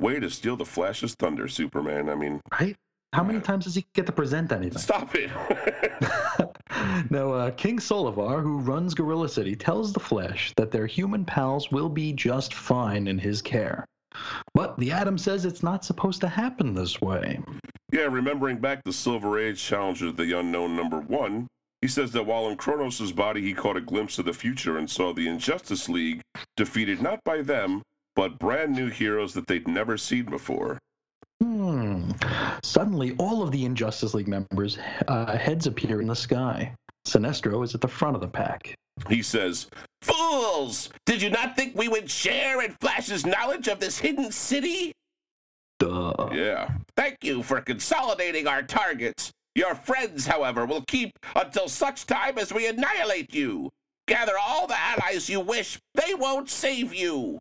[0.00, 2.08] Way to steal the Flash's thunder, Superman.
[2.08, 2.74] I mean, right?
[3.12, 4.78] How many times does he get to present anything?
[4.78, 5.30] stop it.
[7.10, 11.70] now, uh, King Solovar, who runs Gorilla City, tells the Flash that their human pals
[11.70, 13.84] will be just fine in his care.
[14.54, 17.38] But the Atom says it's not supposed to happen this way.
[17.92, 21.46] Yeah, remembering back the Silver Age Challenger of the Unknown number one,
[21.80, 24.90] he says that while in Chronos' body he caught a glimpse of the future and
[24.90, 26.20] saw the Injustice League
[26.56, 27.82] defeated not by them,
[28.14, 30.78] but brand new heroes that they'd never seen before.
[31.42, 32.10] Hmm.
[32.62, 34.78] Suddenly, all of the Injustice League members'
[35.08, 36.74] uh, heads appear in the sky.
[37.06, 38.74] Sinestro is at the front of the pack.
[39.08, 39.68] He says,
[40.02, 40.90] Fools!
[41.06, 44.92] Did you not think we would share in Flash's knowledge of this hidden city?
[45.78, 46.28] Duh.
[46.32, 46.70] Yeah.
[46.96, 49.32] Thank you for consolidating our targets.
[49.54, 53.70] Your friends, however, will keep until such time as we annihilate you.
[54.06, 55.78] gather all the allies you wish.
[55.94, 57.38] They won't save you.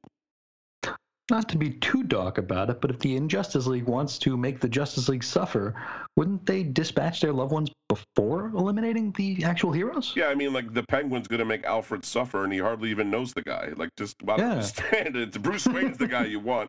[1.32, 4.60] Not to be too dark about it, but if the Injustice League wants to make
[4.60, 5.76] the Justice League suffer,
[6.16, 10.14] wouldn't they dispatch their loved ones before eliminating the actual heroes?
[10.16, 13.32] Yeah, I mean, like the Penguin's gonna make Alfred suffer, and he hardly even knows
[13.34, 13.74] the guy.
[13.78, 14.52] Like, just I don't Yeah.
[14.54, 15.40] understand it.
[15.42, 16.68] Bruce Wayne's the guy you want.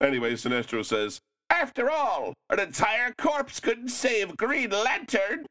[0.00, 1.20] Anyway, Sinestro says,
[1.52, 5.44] After all, an entire corpse couldn't save Green Lantern.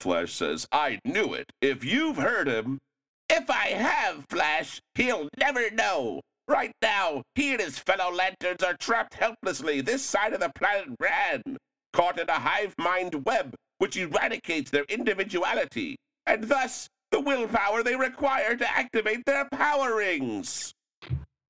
[0.00, 1.52] Flash says, I knew it.
[1.60, 2.78] If you've heard him,
[3.28, 6.22] If I have Flash, he'll never know.
[6.48, 10.96] Right now, he and his fellow lanterns are trapped helplessly this side of the planet
[10.98, 11.42] Ran,
[11.92, 17.96] caught in a hive mind web which eradicates their individuality, and thus the willpower they
[17.96, 20.72] require to activate their power rings.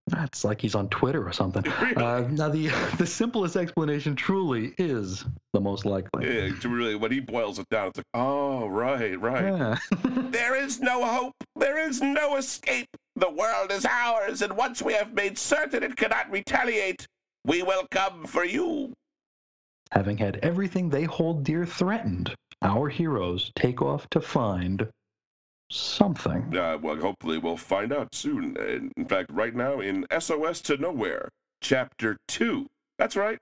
[0.09, 1.65] That's like he's on Twitter or something.
[1.99, 6.27] Uh, now, the the simplest explanation truly is the most likely.
[6.27, 9.45] yeah, really, when he boils it down, it's like, oh, right, right.
[9.45, 9.77] Yeah.
[10.31, 11.35] There is no hope.
[11.57, 12.89] There is no escape.
[13.17, 17.07] The world is ours, and once we have made certain it cannot retaliate,
[17.45, 18.93] we will come for you.
[19.93, 24.87] Having had everything they hold dear threatened, our heroes take off to find
[25.71, 26.57] something.
[26.57, 28.57] Uh, well, hopefully we'll find out soon.
[28.97, 31.29] In fact, right now in SOS to Nowhere,
[31.61, 32.66] Chapter 2.
[32.99, 33.39] That's right.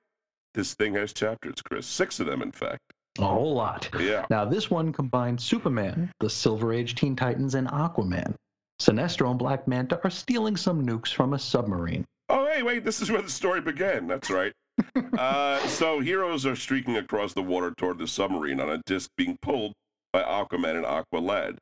[0.55, 1.87] This thing has chapters, Chris.
[1.87, 2.81] Six of them, in fact.
[3.19, 3.89] A whole lot.
[3.99, 4.27] Yeah.
[4.31, 8.35] Now, this one combines Superman, the Silver Age Teen Titans, and Aquaman.
[8.81, 12.05] Sinestro and Black Manta are stealing some nukes from a submarine.
[12.29, 14.07] Oh, hey, wait, this is where the story began.
[14.07, 14.53] That's right.
[15.19, 19.39] uh, so, heroes are streaking across the water toward the submarine on a disc being
[19.41, 19.73] pulled
[20.13, 21.57] by Aquaman and Aqualad.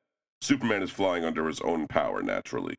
[0.44, 2.74] Superman is flying under his own power, naturally.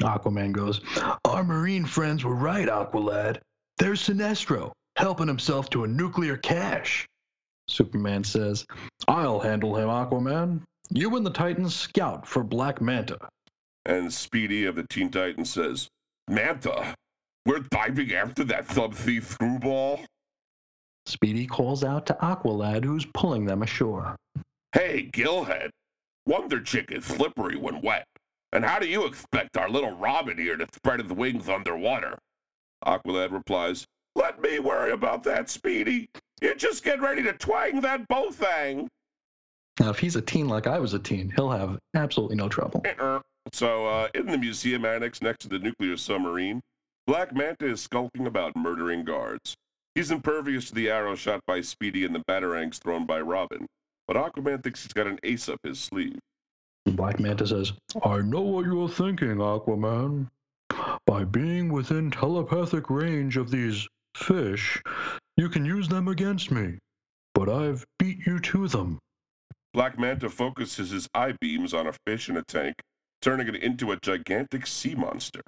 [0.00, 0.82] Aquaman goes,
[1.24, 3.38] Our marine friends were right, Aqualad.
[3.78, 7.06] There's Sinestro, helping himself to a nuclear cache.
[7.66, 8.66] Superman says,
[9.08, 10.60] I'll handle him, Aquaman.
[10.90, 13.26] You and the Titans scout for Black Manta.
[13.86, 15.88] And Speedy of the Teen Titans says,
[16.28, 16.94] Manta,
[17.46, 20.00] we're diving after that thumb thief screwball.
[21.06, 24.14] Speedy calls out to Aqualad, who's pulling them ashore.
[24.74, 25.70] Hey, Gillhead,
[26.26, 28.06] Wonder Chick is slippery when wet.
[28.52, 32.18] And how do you expect our little Robin here to spread his wings underwater?
[32.86, 36.08] Aqualad replies, Let me worry about that, Speedy.
[36.40, 38.88] You just get ready to twang that bowthang.
[39.80, 42.82] Now, if he's a teen like I was a teen, he'll have absolutely no trouble.
[42.84, 43.20] Uh-uh.
[43.52, 46.60] So, uh, in the museum annex next to the nuclear submarine,
[47.06, 49.56] Black Manta is skulking about murdering guards.
[49.94, 53.66] He's impervious to the arrow shot by Speedy and the batarangs thrown by Robin,
[54.06, 56.18] but Aquaman thinks he's got an ace up his sleeve.
[56.86, 57.72] Black Manta says,
[58.04, 60.28] I know what you're thinking, Aquaman.
[61.06, 63.86] By being within telepathic range of these
[64.16, 64.82] fish,
[65.36, 66.78] you can use them against me.
[67.34, 68.98] But I've beat you to them.
[69.72, 72.74] Black Manta focuses his eye beams on a fish in a tank,
[73.22, 75.40] turning it into a gigantic sea monster.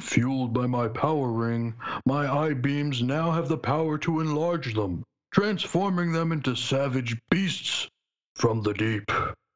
[0.00, 1.74] Fueled by my power ring,
[2.04, 5.04] my eye beams now have the power to enlarge them,
[5.36, 7.90] transforming them into savage beasts
[8.36, 9.12] from the deep.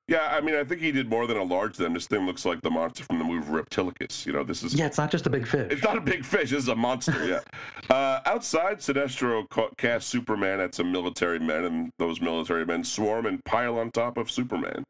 [0.09, 1.95] Yeah, I mean, I think he did more than enlarge them.
[1.95, 4.26] This thing looks like the monster from the movie Reptilicus.
[4.26, 5.72] You know, this is Yeah, it's not just a big fish.
[5.72, 6.51] It's not a big fish.
[6.51, 7.24] This is a monster.
[7.26, 7.41] Yeah.
[7.95, 9.47] uh, outside, Sinestro
[9.78, 14.18] casts Superman at some military men, and those military men swarm and pile on top
[14.18, 14.85] of Superman.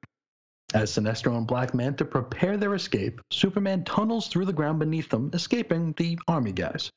[0.72, 5.30] As Sinestro and Black Manta prepare their escape, Superman tunnels through the ground beneath them,
[5.32, 6.90] escaping the army guys.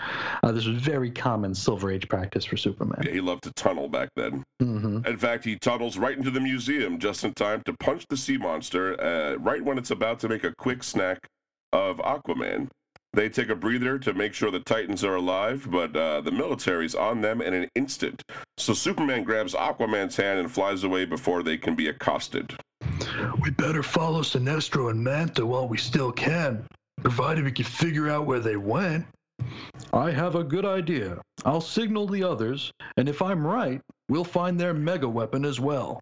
[0.43, 3.01] Uh, this was very common Silver Age practice for Superman.
[3.03, 4.43] Yeah, he loved to tunnel back then.
[4.59, 8.17] hmm In fact, he tunnels right into the museum just in time to punch the
[8.17, 11.19] sea monster uh, right when it's about to make a quick snack
[11.71, 12.69] of Aquaman.
[13.15, 16.95] They take a breather to make sure the Titans are alive, but uh, the military's
[16.95, 18.23] on them in an instant.
[18.57, 22.55] So Superman grabs Aquaman's hand and flies away before they can be accosted.
[23.39, 26.65] We better follow Sinestro and Manta while we still can,
[27.01, 29.05] provided we can figure out where they went.
[29.93, 31.21] I have a good idea.
[31.45, 35.99] I'll signal the others, and if I'm right, we'll find their mega weapon as well.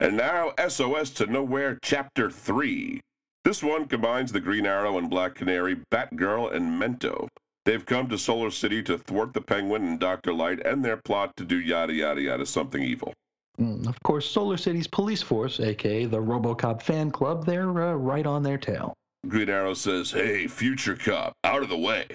[0.00, 3.00] And now, SOS to Nowhere, Chapter 3.
[3.44, 7.28] This one combines the Green Arrow and Black Canary, Batgirl, and Mento.
[7.66, 10.32] They've come to Solar City to thwart the Penguin and Dr.
[10.32, 13.12] Light and their plot to do yada yada yada something evil.
[13.60, 18.26] Mm, Of course, Solar City's police force, aka the Robocop fan club, they're uh, right
[18.26, 18.94] on their tail.
[19.28, 22.06] Green Arrow says, Hey, future cop, out of the way.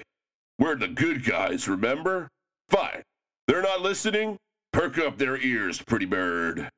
[0.60, 2.28] We're the good guys, remember?
[2.70, 3.02] Fine.
[3.48, 4.38] They're not listening?
[4.74, 6.70] Perk up their ears, pretty bird.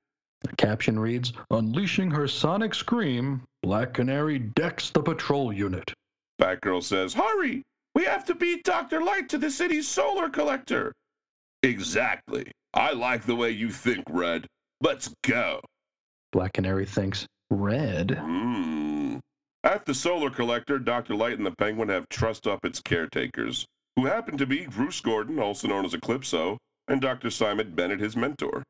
[0.41, 5.93] The caption reads Unleashing her sonic scream, Black Canary decks the patrol unit.
[6.39, 7.63] Batgirl says, Hurry!
[7.93, 9.01] We have to beat Dr.
[9.03, 10.93] Light to the city's solar collector.
[11.61, 12.51] Exactly.
[12.73, 14.47] I like the way you think, Red.
[14.81, 15.61] Let's go.
[16.31, 18.17] Black Canary thinks, Red?
[18.19, 19.17] Hmm.
[19.63, 21.13] At the solar collector, Dr.
[21.13, 25.37] Light and the Penguin have trussed up its caretakers, who happen to be Bruce Gordon,
[25.37, 27.29] also known as Eclipso, and Dr.
[27.29, 28.63] Simon Bennett, his mentor.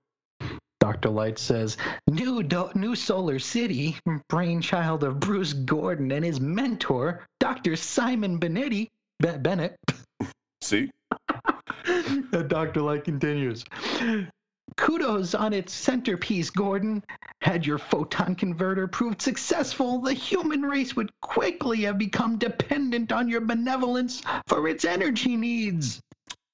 [0.92, 1.10] Dr.
[1.10, 1.78] Light says,
[2.10, 3.96] New, Do- New Solar City,
[4.28, 7.78] brainchild of Bruce Gordon and his mentor, Dr.
[7.78, 8.90] Simon Benetti,
[9.22, 9.78] Be- Bennett.
[10.62, 10.92] See?
[12.48, 12.82] Dr.
[12.82, 13.64] Light continues.
[14.76, 17.06] Kudos on its centerpiece, Gordon.
[17.42, 23.30] Had your photon converter proved successful, the human race would quickly have become dependent on
[23.30, 26.02] your benevolence for its energy needs.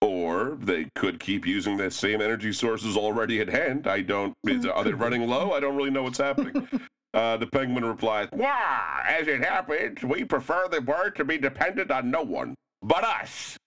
[0.01, 3.87] Or they could keep using the same energy sources already at hand.
[3.87, 4.33] I don't.
[4.45, 5.53] Is, are they running low?
[5.53, 6.67] I don't really know what's happening.
[7.13, 11.89] Uh, the penguin replies, Why, as it happens, we prefer the bird to be dependent
[11.89, 13.57] on no one but us.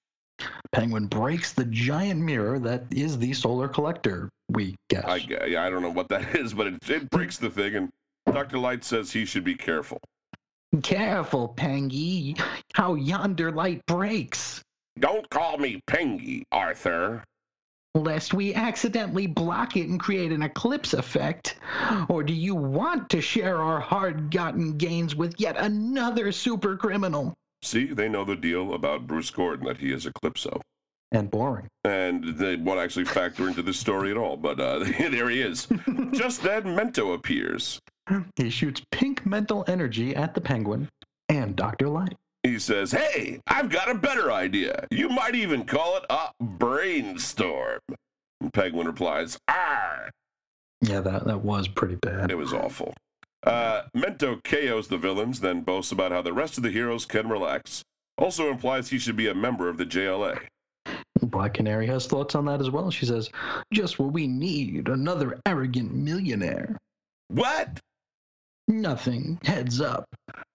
[0.73, 5.05] Penguin breaks the giant mirror that is the solar collector, we guess.
[5.05, 7.91] I, yeah, I don't know what that is, but it, it breaks the thing, and
[8.27, 8.59] Dr.
[8.59, 9.99] Light says he should be careful.
[10.83, 12.41] Careful, Pengy,
[12.75, 14.63] how yonder light breaks,
[15.01, 17.25] Don't call me Pengy, Arthur.
[17.95, 21.57] lest we accidentally block it and create an eclipse effect.
[22.09, 27.35] Or do you want to share our hard gotten gains with yet another super criminal?
[27.63, 30.61] See, they know the deal about Bruce Gordon, that he is Eclipso.
[31.13, 31.67] And boring.
[31.85, 35.67] And they won't actually factor into this story at all, but uh, there he is.
[36.13, 37.81] Just then, Mento appears.
[38.37, 40.89] He shoots pink mental energy at the penguin
[41.29, 41.89] and Dr.
[41.89, 42.17] Light.
[42.43, 44.87] He says, Hey, I've got a better idea.
[44.91, 47.81] You might even call it a brainstorm.
[48.41, 50.09] And Penguin replies, Ah,
[50.81, 52.31] Yeah, that, that was pretty bad.
[52.31, 52.95] it was awful.
[53.43, 57.29] Uh, Mento KOs the villains, then boasts about how the rest of the heroes can
[57.29, 57.83] relax.
[58.19, 60.39] Also implies he should be a member of the JLA.
[61.23, 62.91] Black Canary has thoughts on that as well.
[62.91, 63.31] She says,
[63.73, 66.77] Just what we need another arrogant millionaire.
[67.29, 67.79] What?
[68.69, 69.39] Nothing.
[69.43, 70.05] Heads up.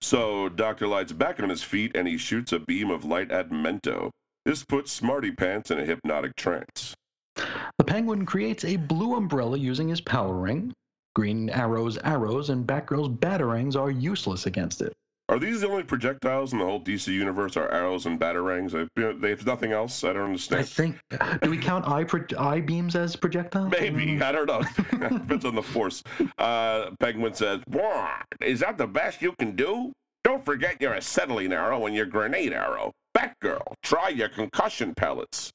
[0.00, 0.86] So Dr.
[0.86, 4.10] Light's back on his feet and he shoots a beam of light at Mento.
[4.44, 6.94] This puts Smarty Pants in a hypnotic trance.
[7.34, 10.72] The penguin creates a blue umbrella using his power ring.
[11.14, 14.92] Green Arrow's arrows and Batgirl's batarangs are useless against it.
[15.28, 17.56] Are these the only projectiles in the whole DC universe?
[17.56, 18.72] Are arrows and batarangs?
[18.94, 20.04] They- have nothing else.
[20.04, 20.60] I don't understand.
[20.60, 20.98] I think.
[21.42, 23.72] Do we count eye, pro- eye beams as projectiles?
[23.72, 24.62] Maybe I don't know.
[25.18, 26.02] Depends on the force.
[26.38, 28.22] Uh, Penguin says, What?
[28.40, 29.92] Is that the best you can do?
[30.22, 32.92] Don't forget your acetylene arrow and your grenade arrow.
[33.16, 35.50] Batgirl, try your concussion pellets.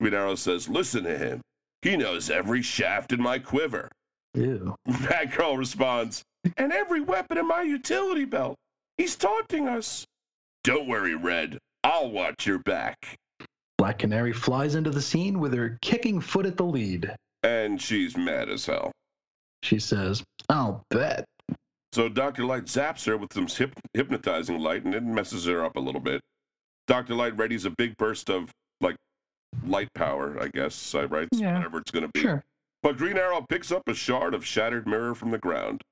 [0.00, 1.40] Green Arrow says, listen to him.
[1.82, 3.88] He knows every shaft in my quiver.
[4.34, 4.74] Ew.
[4.88, 6.22] Batgirl responds,
[6.56, 8.56] and every weapon in my utility belt.
[8.98, 10.04] He's taunting us.
[10.62, 11.58] Don't worry, Red.
[11.82, 13.16] I'll watch your back.
[13.76, 17.14] Black Canary flies into the scene with her kicking foot at the lead.
[17.42, 18.92] And she's mad as hell.
[19.62, 21.24] She says, I'll bet.
[21.92, 22.44] So Dr.
[22.44, 26.00] Light zaps her with some hyp- hypnotizing light and it messes her up a little
[26.00, 26.20] bit.
[26.86, 27.14] Dr.
[27.14, 28.96] Light readies a big burst of, like,
[29.66, 31.28] light power, I guess, I right?
[31.32, 31.54] Yeah.
[31.54, 32.20] Whatever it's going to be.
[32.20, 32.42] Sure.
[32.82, 35.82] But Green Arrow picks up a shard of shattered mirror from the ground.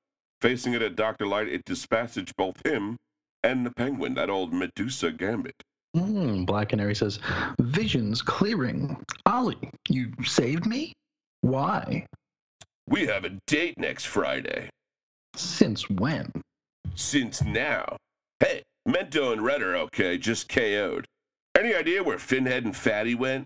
[0.43, 1.25] Facing it at Dr.
[1.25, 2.97] Light, it dispatches both him
[3.45, 5.55] and the penguin, that old Medusa gambit.
[5.97, 7.21] Mm, Black Canary says,
[7.61, 8.97] Visions clearing.
[9.25, 10.95] Ollie, you saved me?
[11.43, 12.05] Why?
[12.89, 14.69] We have a date next Friday.
[15.37, 16.33] Since when?
[16.97, 17.97] Since now.
[18.41, 21.07] Hey, Mento and Red are okay, just KO'd.
[21.57, 23.45] Any idea where Finhead and Fatty went?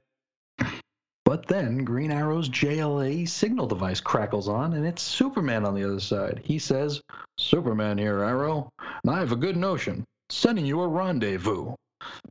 [1.27, 5.99] But then Green Arrow's JLA signal device crackles on, and it's Superman on the other
[5.99, 6.41] side.
[6.45, 7.03] He says,
[7.37, 8.70] Superman here, Arrow,
[9.03, 10.05] and I have a good notion.
[10.31, 11.74] Sending you a rendezvous.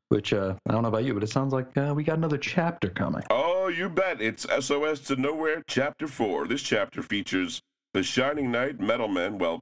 [0.07, 2.37] Which, uh, I don't know about you, but it sounds like uh, we got another
[2.37, 3.23] chapter coming.
[3.29, 4.21] Oh, you bet.
[4.21, 6.47] It's SOS to Nowhere, Chapter 4.
[6.47, 7.59] This chapter features
[7.93, 9.59] the Shining Knight, Metal Men, well,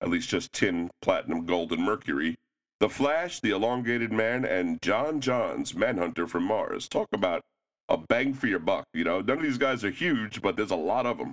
[0.00, 2.34] at least just tin, platinum, gold, and mercury,
[2.80, 6.88] the Flash, the Elongated Man, and J'onn J'onzz, Manhunter from Mars.
[6.88, 7.42] Talk about
[7.88, 8.84] a bang for your buck.
[8.94, 11.32] You know, none of these guys are huge, but there's a lot of them.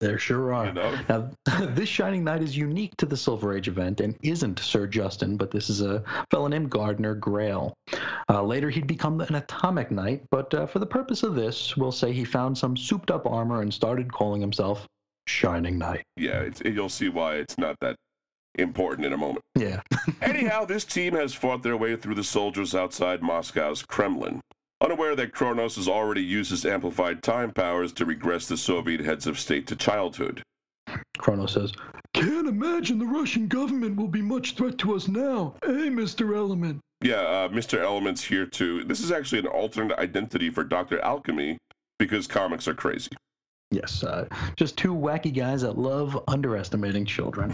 [0.00, 0.66] There sure are.
[0.66, 0.98] You know?
[1.08, 1.30] Now,
[1.66, 5.50] this Shining Knight is unique to the Silver Age event and isn't Sir Justin, but
[5.50, 7.74] this is a fellow named Gardner Grail.
[8.28, 11.92] Uh, later, he'd become an Atomic Knight, but uh, for the purpose of this, we'll
[11.92, 14.86] say he found some souped up armor and started calling himself
[15.26, 16.04] Shining Knight.
[16.16, 17.96] Yeah, it's, you'll see why it's not that
[18.56, 19.44] important in a moment.
[19.56, 19.80] Yeah.
[20.22, 24.40] Anyhow, this team has fought their way through the soldiers outside Moscow's Kremlin,
[24.84, 29.26] unaware that Chronos has already used his amplified time powers to regress the Soviet heads
[29.26, 30.42] of state to childhood.
[31.16, 31.72] Chronos says,
[32.12, 35.54] Can't imagine the Russian government will be much threat to us now.
[35.64, 36.36] Hey, Mr.
[36.36, 36.80] Element.
[37.00, 37.78] Yeah, uh, Mr.
[37.78, 38.84] Element's here too.
[38.84, 41.00] This is actually an alternate identity for Dr.
[41.00, 41.58] Alchemy
[41.98, 43.10] because comics are crazy.
[43.70, 44.26] Yes, uh,
[44.56, 47.50] just two wacky guys that love underestimating children.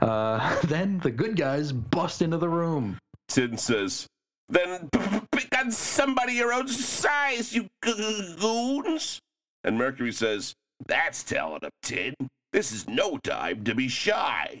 [0.00, 2.98] Uh, then the good guys bust into the room.
[3.28, 4.06] Tin says,
[4.48, 9.18] Then p- p- pick on somebody your own size, you g- goons.
[9.62, 10.54] And Mercury says,
[10.86, 12.14] That's telling him, Tin.
[12.52, 14.60] This is no time to be shy.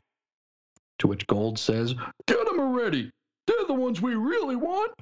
[0.98, 1.94] To which Gold says,
[2.26, 3.10] Get them already!
[3.46, 4.92] They're the ones we really want!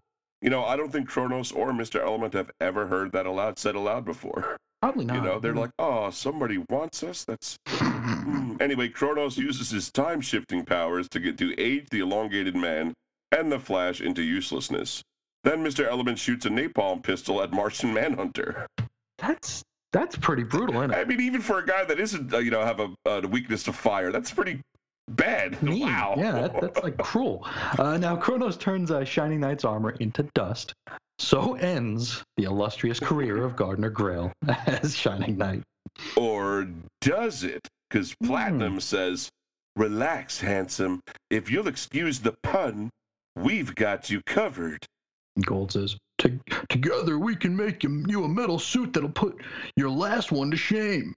[0.41, 2.03] You know, I don't think Chronos or Mr.
[2.03, 4.57] Element have ever heard that aloud said aloud before.
[4.81, 5.15] Probably not.
[5.15, 7.25] You know, they're like, oh, somebody wants us?
[7.25, 7.57] That's.
[8.23, 8.57] Hmm.
[8.61, 12.95] Anyway, Chronos uses his time shifting powers to get to age the elongated man
[13.33, 15.03] and the Flash into uselessness.
[15.45, 15.87] Then Mr.
[15.87, 18.67] Element shoots a napalm pistol at Martian Manhunter.
[19.19, 19.63] That's
[19.93, 20.97] that's pretty brutal, isn't it?
[20.97, 23.63] I mean, even for a guy that isn't, uh, you know, have a uh, weakness
[23.65, 24.61] to fire, that's pretty
[25.09, 25.63] bad.
[25.63, 25.81] Mean.
[25.81, 26.15] Wow.
[26.17, 27.47] Yeah, that, that's like cruel.
[27.79, 30.75] Uh, now Chronos turns uh, Shining Knight's armor into dust.
[31.19, 34.33] So ends the illustrious career of Gardner Grail
[34.67, 35.63] as Shining Knight.
[36.17, 36.69] Or
[37.01, 37.69] does it?
[37.89, 39.29] Because Platinum says,
[39.77, 41.01] Relax, handsome.
[41.31, 42.91] If you'll excuse the pun,
[43.37, 44.85] we've got you covered.
[45.45, 45.97] Gold says,
[46.69, 49.41] "Together we can make you a metal suit that'll put
[49.77, 51.15] your last one to shame."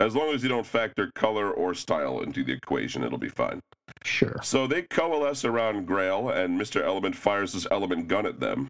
[0.00, 3.60] As long as you don't factor color or style into the equation, it'll be fine.
[4.04, 4.36] Sure.
[4.42, 6.82] So they coalesce around Grail, and Mr.
[6.82, 8.68] Element fires his element gun at them.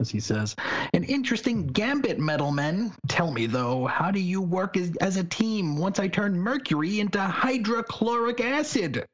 [0.00, 0.54] As he says,
[0.92, 2.92] "An interesting gambit, metal men.
[3.08, 7.00] Tell me though, how do you work as, as a team once I turn mercury
[7.00, 9.06] into hydrochloric acid?"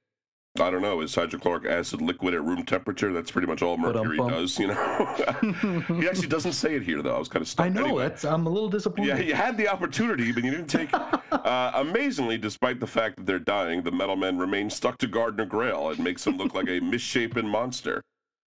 [0.60, 3.12] I don't know, is hydrochloric acid liquid at room temperature?
[3.12, 4.30] That's pretty much all Mercury Ba-dum-bum.
[4.30, 5.84] does, you know?
[6.00, 7.16] he actually doesn't say it here, though.
[7.16, 7.66] I was kind of stuck.
[7.66, 8.02] I know Anyway.
[8.04, 8.24] that's.
[8.24, 9.08] I'm a little disappointed.
[9.18, 11.02] Yeah, you had the opportunity, but you didn't take it.
[11.44, 15.44] Uh, amazingly, despite the fact that they're dying, the metal men remain stuck to Gardner
[15.44, 15.90] Grail.
[15.90, 18.00] It makes him look like a misshapen monster.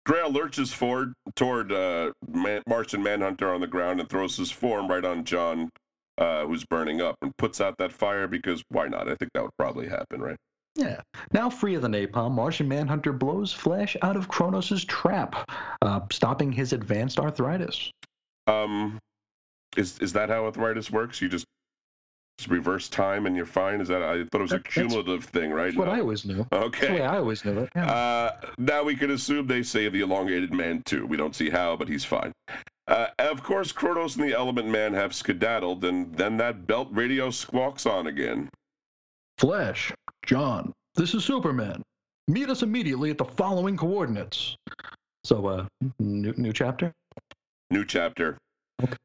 [0.05, 4.89] Grail lurches forward toward uh, Man- Martian Manhunter on the ground and throws his form
[4.89, 5.71] right on John,
[6.19, 9.09] uh, who's burning up, and puts out that fire because why not?
[9.09, 10.37] I think that would probably happen, right?
[10.77, 11.01] Yeah.
[11.33, 15.49] Now free of the napalm, Martian Manhunter blows Flash out of Chronos' trap,
[15.83, 17.91] uh, stopping his advanced arthritis.
[18.47, 18.99] Um,
[19.77, 21.21] is is that how arthritis works?
[21.23, 21.45] You just,
[22.39, 23.81] just reverse time and you're fine.
[23.81, 24.03] Is that?
[24.03, 25.67] I thought it was a That- that's- cumulative thing, right?
[25.67, 26.39] That's what I always knew.
[26.39, 26.93] That's the Okay.
[26.95, 27.69] way I always knew it.
[27.77, 27.91] Yeah.
[27.91, 31.07] Uh, now we can assume they save the elongated man too.
[31.07, 32.33] We don't see how, but he's fine.
[32.89, 37.31] Uh, of course, Chronos and the Element Man have skedaddled, and then that belt radio
[37.31, 38.51] squawks on again.
[39.39, 39.93] Flash,
[40.27, 41.83] John, this is Superman.
[42.29, 44.57] Meet us immediately at the following coordinates.
[45.23, 45.67] So, uh,
[45.99, 46.93] new, new chapter?
[47.71, 48.39] New chapter.
[48.83, 48.97] Okay.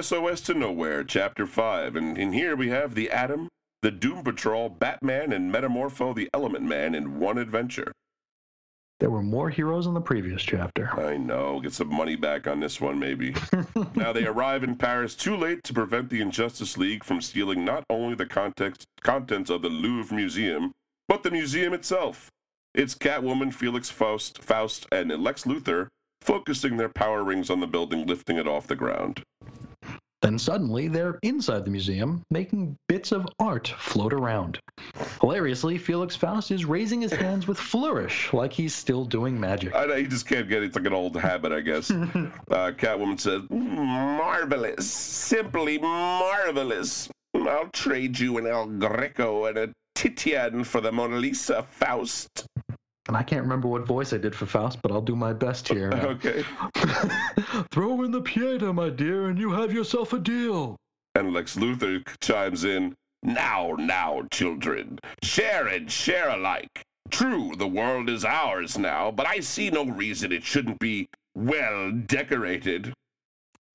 [0.00, 1.96] SOS to Nowhere, Chapter 5.
[1.96, 3.48] And in here we have the Atom,
[3.82, 7.92] the Doom Patrol, Batman, and Metamorpho the Element Man in one adventure.
[9.00, 10.90] There were more heroes in the previous chapter.
[11.00, 11.60] I know.
[11.60, 13.32] Get some money back on this one, maybe.
[13.94, 17.84] now they arrive in Paris too late to prevent the Injustice League from stealing not
[17.88, 20.72] only the context, contents of the Louvre Museum,
[21.06, 22.28] but the museum itself.
[22.74, 25.88] It's Catwoman, Felix Faust, Faust, and Lex Luthor
[26.20, 29.22] focusing their power rings on the building, lifting it off the ground.
[30.20, 34.58] Then suddenly they're inside the museum, making bits of art float around.
[35.20, 39.74] Hilariously, Felix Faust is raising his hands with flourish, like he's still doing magic.
[39.74, 40.66] I know he just can't get it.
[40.66, 41.90] It's like an old habit, I guess.
[41.92, 44.90] uh, Catwoman says, Marvelous.
[44.90, 47.08] Simply marvelous.
[47.34, 52.46] I'll trade you an El Greco and a Titian for the Mona Lisa, Faust.
[53.08, 55.66] And I can't remember what voice I did for Faust, but I'll do my best
[55.66, 55.90] here.
[56.08, 56.44] Okay.
[57.70, 60.76] Throw in the Pieta, my dear, and you have yourself a deal.
[61.14, 66.82] And Lex Luthor chimes in, Now, now, children, share and share alike.
[67.10, 71.90] True, the world is ours now, but I see no reason it shouldn't be well
[71.92, 72.92] decorated.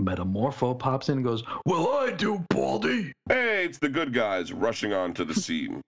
[0.02, 3.14] Metamorpho pops in and goes, Well, I do, Baldy.
[3.28, 5.82] Hey, it's the good guys rushing onto the scene.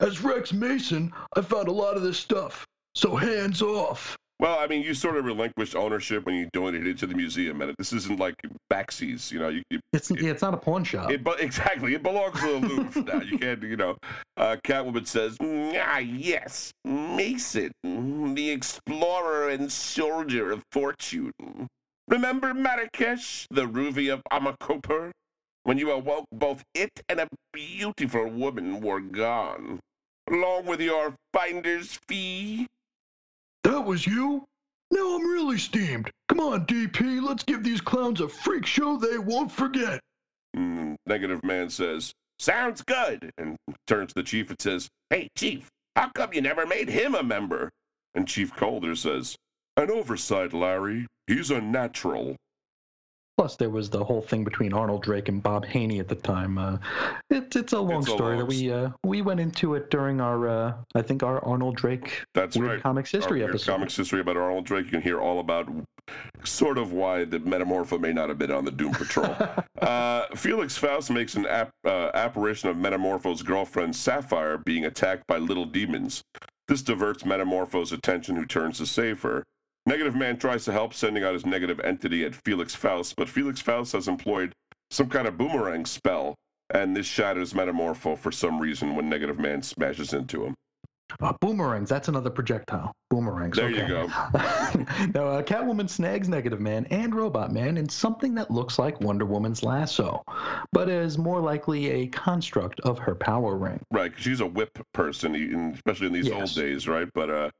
[0.00, 2.66] As Rex Mason, I found a lot of this stuff.
[2.94, 4.16] So hands off.
[4.38, 7.62] Well, I mean, you sort of relinquished ownership when you donated it to the museum,
[7.62, 8.34] and this isn't like
[8.70, 9.48] backsies, you know.
[9.48, 11.10] You, you, It's yeah, it's not a pawn shop.
[11.10, 13.20] it, but exactly, it belongs to the Louvre now.
[13.22, 13.96] You can't, you know.
[14.36, 21.32] Uh, Catwoman says, Ah, yes, Mason, the explorer and soldier of fortune.
[22.08, 25.12] Remember Marrakesh, the ruby of Amakoper?
[25.62, 29.80] When you awoke, both it and a beautiful woman were gone,
[30.30, 32.66] along with your finder's fee.
[33.64, 34.44] That was you?
[34.90, 36.10] Now I'm really steamed.
[36.28, 40.00] Come on, DP, let's give these clowns a freak show they won't forget.
[40.56, 43.30] mm, Negative Man says, Sounds good.
[43.38, 43.56] and
[43.86, 47.22] turns to the chief and says, Hey, Chief, how come you never made him a
[47.22, 47.70] member?
[48.14, 49.36] and Chief Caulder says,
[49.76, 51.06] An oversight, Larry.
[51.26, 52.36] He's a natural.
[53.36, 56.56] Plus, there was the whole thing between Arnold Drake and Bob Haney at the time.
[56.56, 56.78] Uh,
[57.28, 60.22] it's it's a long It's a story that we uh, we went into it during
[60.22, 62.82] our uh, I think our Arnold Drake That's Weird right.
[62.82, 63.72] Comics History Our episode.
[63.72, 64.86] Comics history about Arnold Drake.
[64.86, 65.68] You can hear all about
[66.44, 69.36] sort of why the Metamorpho may not have been on the Doom Patrol.
[69.82, 75.36] uh, Felix Faust makes an ap- uh, apparition of Metamorpho's girlfriend Sapphire being attacked by
[75.36, 76.22] little demons.
[76.68, 79.44] This diverts Metamorpho's attention, who turns to save her.
[79.86, 83.60] Negative Man tries to help, sending out his negative entity at Felix Faust, but Felix
[83.60, 84.52] Faust has employed
[84.90, 86.34] some kind of boomerang spell,
[86.70, 90.54] and this shatters Metamorpho for some reason when Negative Man smashes into him.
[91.20, 91.88] Uh, boomerangs.
[91.88, 92.92] That's another projectile.
[93.10, 93.56] Boomerangs.
[93.56, 93.88] There you okay.
[93.88, 94.06] go.
[95.14, 99.24] now, uh, Catwoman snags Negative Man and Robot Man in something that looks like Wonder
[99.24, 100.22] Woman's lasso,
[100.72, 103.80] but is more likely a construct of her power ring.
[103.92, 105.36] Right, 'cause she's a whip person,
[105.74, 107.08] especially in these old days, right?
[107.14, 107.50] But uh,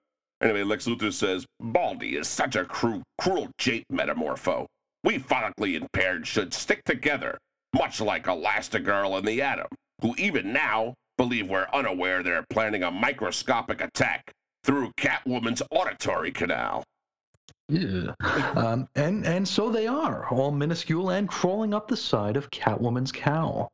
[0.40, 4.66] anyway, Lex Luthor says, Baldy is such a cruel, cruel jape metamorpho.
[5.04, 7.38] We phonically impaired should stick together,
[7.74, 9.68] much like Elastigirl and the Atom,
[10.02, 14.32] who even now believe we're unaware they're planning a microscopic attack
[14.64, 16.82] through Catwoman's auditory canal.
[17.68, 18.14] Yeah.
[18.54, 23.10] um, and and so they are, all minuscule and crawling up the side of Catwoman's
[23.10, 23.72] cowl.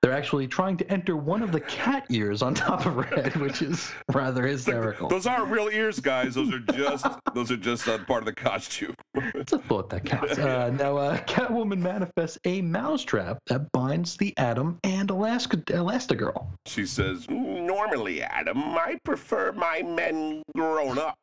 [0.00, 3.36] They're actually trying to enter one of the cat ears on top of her head,
[3.36, 5.08] which is rather hysterical.
[5.08, 6.34] "Those aren't real ears, guys.
[6.34, 10.04] Those are just those are just uh, part of the costume." It's a thought that
[10.04, 10.38] counts.
[10.38, 16.46] Uh, now, uh, Catwoman manifests a mousetrap that binds the Atom and Alaska Elastigirl.
[16.66, 21.16] She says, Normally, Atom, I prefer my men grown up.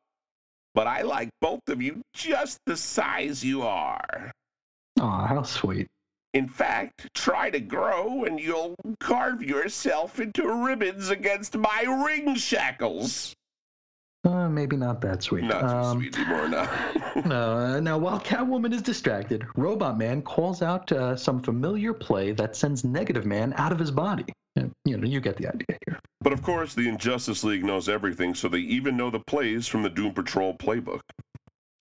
[0.74, 4.32] But I like both of you just the size you are.
[5.00, 5.88] Aw, how sweet.
[6.34, 13.34] In fact, try to grow and you'll carve yourself into ribbons against my ring shackles.
[14.24, 15.44] Uh, maybe not that sweet.
[15.44, 16.70] "Not too Um, sweet anymore now."
[17.26, 22.32] No, uh, now, while Catwoman is distracted, Robot Man calls out uh, some familiar play
[22.34, 24.26] that sends Negative Man out of his body.
[24.56, 26.00] You know, you get the idea here.
[26.22, 29.84] but of course, the Injustice League knows everything, so they even know the plays from
[29.84, 31.02] the Doom Patrol playbook.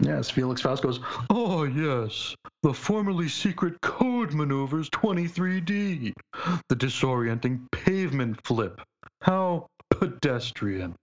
[0.03, 6.13] Yes, Felix Faust goes, Oh, yes, the formerly secret code maneuvers 23D,
[6.69, 8.81] the disorienting pavement flip.
[9.23, 10.95] How pedestrian.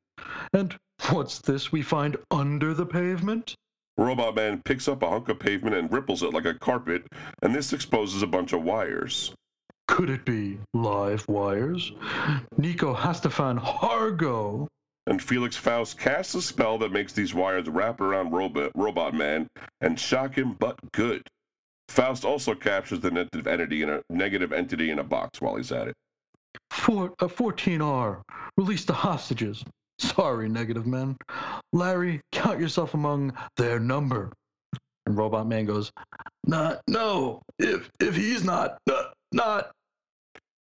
[0.54, 0.76] And
[1.12, 3.54] what's this we find under the pavement?
[3.98, 7.04] Robot Man picks up a hunk of pavement and ripples it like a carpet,
[7.42, 9.34] and this exposes a bunch of wires.
[9.88, 11.92] Could it be live wires?
[12.58, 14.68] Nico has to find Hargo.
[15.08, 19.48] And Felix Faust casts a spell that makes these wires wrap around Robot, Robot Man
[19.80, 21.24] and shock him, but good.
[21.88, 25.72] Faust also captures the negative entity in a negative entity in a box while he's
[25.72, 25.96] at it.
[26.72, 28.22] Four, uh, 14R,
[28.58, 29.64] release the hostages.
[30.00, 31.16] Sorry, negative men.
[31.74, 34.32] Larry, count yourself among their number.
[35.06, 35.92] And Robot Man goes,
[36.46, 39.72] Not, no, if, if he's not, not, not.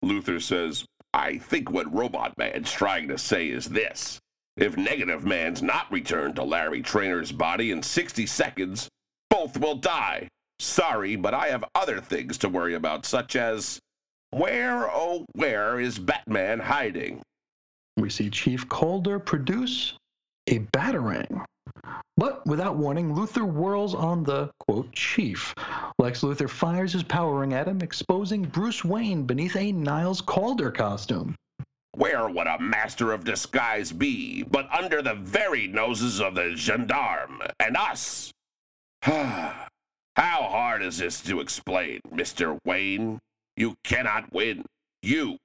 [0.05, 0.85] Luthor says,
[1.15, 4.19] I think what Robot Man's trying to say is this.
[4.57, 8.89] If Negative Man's not returned to Larry Trainer's body in 60 seconds,
[9.31, 10.29] both will die.
[10.59, 13.79] Sorry, but I have other things to worry about, such as
[14.31, 17.23] where, oh, where is Batman hiding?
[17.97, 19.95] We see Chief Caulder produce
[20.47, 21.45] a batarang.
[22.17, 25.55] But without warning, Luthor whirls on the, quote, chief.
[25.99, 30.71] Lex Luthor fires his power ring at him, exposing Bruce Wayne beneath a Niles Caulder
[30.71, 31.35] costume.
[31.95, 37.43] Where would a master of disguise be but under the very noses of the gendarme
[37.61, 38.33] and us?
[39.03, 39.63] How
[40.17, 42.59] hard is this to explain, Mr.
[42.65, 43.19] Wayne?
[43.57, 44.65] You cannot win.
[45.03, 45.39] You,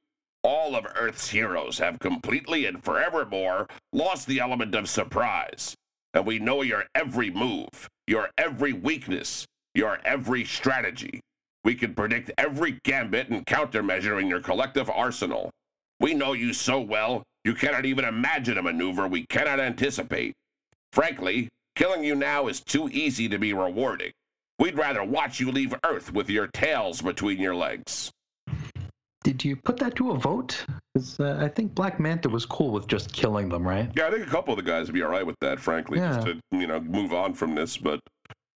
[0.43, 5.75] all of Earth's heroes, have completely and forevermore lost the element of surprise.
[6.13, 11.19] And we know your every move, your every weakness, your every strategy.
[11.63, 15.51] We can predict every gambit and countermeasure in your collective arsenal.
[15.99, 20.33] We know you so well, you cannot even imagine a maneuver we cannot anticipate.
[20.93, 24.11] Frankly, killing you now is too easy to be rewarding.
[24.59, 28.11] We'd rather watch you leave Earth with your tails between your legs.
[29.27, 30.65] Did you put that to a vote?
[30.95, 33.91] 'Cause, uh, I think Black Manta was cool with just killing them, right?
[33.93, 35.99] Yeah, I think a couple of the guys would be all right with that, frankly,
[35.99, 37.75] just to, you know, move on from this.
[37.75, 37.99] But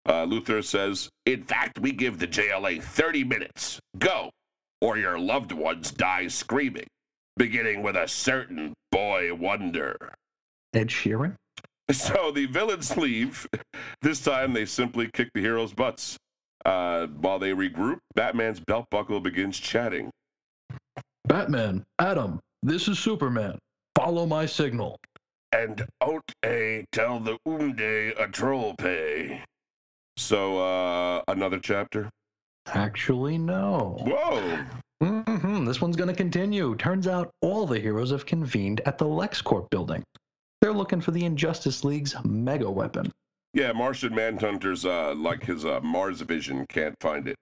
[0.06, 3.80] uh, Luthor says, In fact, we give the JLA 30 minutes.
[3.98, 4.30] Go,
[4.80, 6.86] or your loved ones die screaming,
[7.36, 9.96] beginning with a certain boy wonder.
[10.72, 11.34] Ed Sheeran?
[11.90, 13.44] So the villains leave.
[14.02, 16.16] This time they simply kick the heroes' butts.
[16.64, 20.10] Uh, while they regroup, Batman's belt buckle begins chatting.
[21.30, 23.56] Batman, Adam, this is Superman.
[23.94, 24.98] Follow my signal.
[25.52, 27.80] And out a tell the Unde
[28.18, 29.40] a troll pay.
[30.16, 32.10] So, uh, another chapter?
[32.66, 33.96] Actually, no.
[34.00, 34.64] Whoa.
[35.00, 36.74] hmm This one's going to continue.
[36.74, 40.02] Turns out all the heroes have convened at the LexCorp building.
[40.60, 43.08] They're looking for the Injustice League's mega weapon.
[43.54, 47.36] Yeah, Martian Manhunter's uh, like his uh, Mars vision can't find it.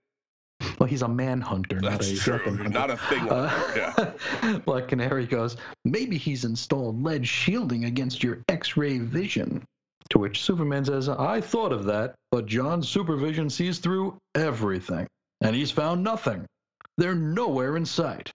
[0.79, 2.39] Well, he's a manhunter, not That's a true.
[2.39, 2.69] hunter.
[2.69, 3.29] Not a thing.
[3.29, 4.59] Uh, yeah.
[4.65, 9.63] Black Canary goes, maybe he's installed lead shielding against your X ray vision.
[10.11, 15.07] To which Superman says, I thought of that, but J'onn's supervision sees through everything,
[15.43, 16.47] and he's found nothing.
[16.97, 18.31] They're nowhere in sight.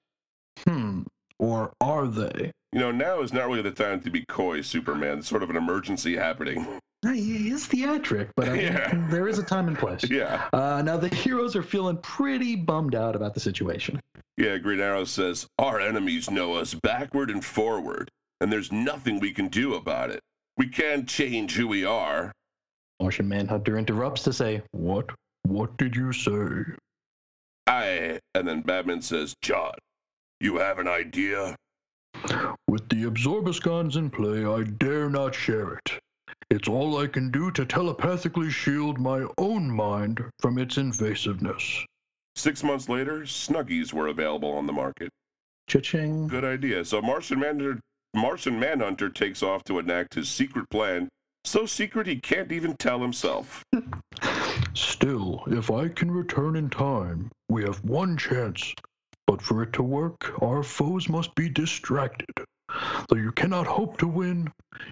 [0.68, 1.02] Hmm,
[1.40, 2.52] or are they?
[2.72, 5.20] You know, now is not really the time to be coy, Superman.
[5.20, 6.66] It's sort of an emergency happening.
[7.04, 9.08] He is theatric, but I mean, Yeah.
[9.10, 10.10] there is a time and place.
[10.10, 10.48] Yeah.
[10.54, 14.00] Uh, now, the heroes are feeling pretty bummed out about the situation.
[14.38, 18.10] Yeah, Green Arrow says, Our enemies know us backward and forward,
[18.42, 20.22] and there's nothing we can do about it.
[20.58, 22.32] We can't change who we are.
[23.02, 25.10] Martian Manhunter interrupts to say, What?
[25.44, 26.74] What did you say?
[27.68, 28.20] I.
[28.36, 29.74] And then Batman says, J'onn,
[30.40, 31.56] you have an idea?
[32.68, 36.00] With the Absorbascons in play, I dare not share it.
[36.50, 41.86] It's all I can do to telepathically shield my own mind from its invasiveness.
[42.36, 45.10] Six months later, Snuggies were available on the market.
[45.68, 46.28] Cha-ching.
[46.28, 46.84] Good idea.
[46.84, 47.80] So Martian Manhunter,
[48.14, 51.10] Martian Manhunter takes off to enact his secret plan.
[51.46, 53.64] So secret he can't even tell himself.
[54.74, 58.74] Still, if I can return in time, we have one chance.
[59.28, 62.30] But for it to work, our foes must be distracted.
[63.10, 64.52] Though you cannot hope to win,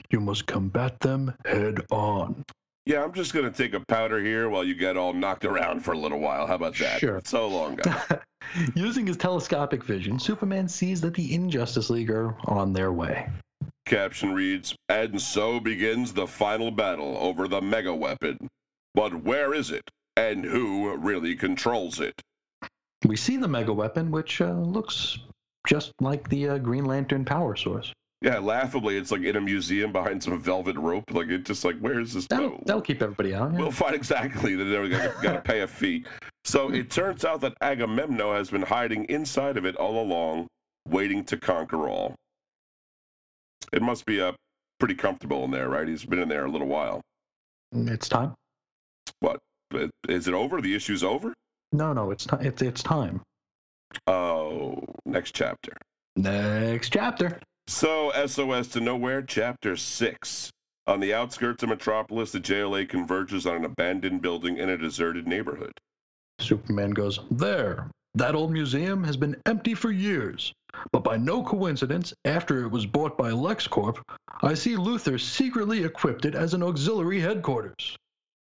[0.10, 2.44] you must combat them head on.
[2.86, 5.92] Yeah, I'm just gonna take a powder here while you get all knocked around for
[5.92, 6.48] a little while.
[6.48, 7.00] How about that?
[7.00, 7.22] Sure.
[7.24, 8.20] So long, guys.
[8.76, 13.30] Using his telescopic vision, Superman sees that the Injustice League are on their way.
[13.86, 18.48] Caption reads, and so begins the final battle over the mega weapon.
[18.96, 19.90] But where is it?
[20.18, 22.22] And who really controls it?
[23.06, 25.20] We see the mega weapon, which uh, looks
[25.68, 27.94] just like the uh, Green Lantern power source.
[28.22, 31.12] Yeah, laughably, it's like in a museum behind some velvet rope.
[31.12, 32.28] Like it just like, where is this?
[32.28, 33.52] That'll, that'll keep everybody out.
[33.52, 33.58] yeah.
[33.58, 36.06] We'll find exactly that they're got to pay a fee.
[36.46, 40.48] So it turns out that Agamemnon has been hiding inside of it all along,
[40.88, 42.14] waiting to conquer all.
[43.74, 44.34] It must be uh,
[44.80, 45.88] pretty comfortable in there, right?
[45.88, 47.02] He's been in there a little while.
[47.72, 48.36] It's time.
[49.20, 49.40] What?
[50.10, 50.62] Is it over?
[50.62, 51.34] The issue's over?
[51.72, 52.46] No, no, it's time.
[52.46, 53.22] It's, it's time.
[54.08, 55.74] Oh, next chapter.
[56.16, 57.40] Next chapter.
[57.68, 60.52] So, SOS to Nowhere, Chapter 6.
[60.88, 65.28] On the outskirts of Metropolis, the JLA converges on an abandoned building in a deserted
[65.28, 65.74] neighborhood.
[66.40, 67.90] Superman goes, There.
[68.16, 70.52] That old museum has been empty for years.
[70.92, 74.02] But by no coincidence, after it was bought by LexCorp,
[74.42, 77.98] I see Luthor secretly equipped it as an auxiliary headquarters.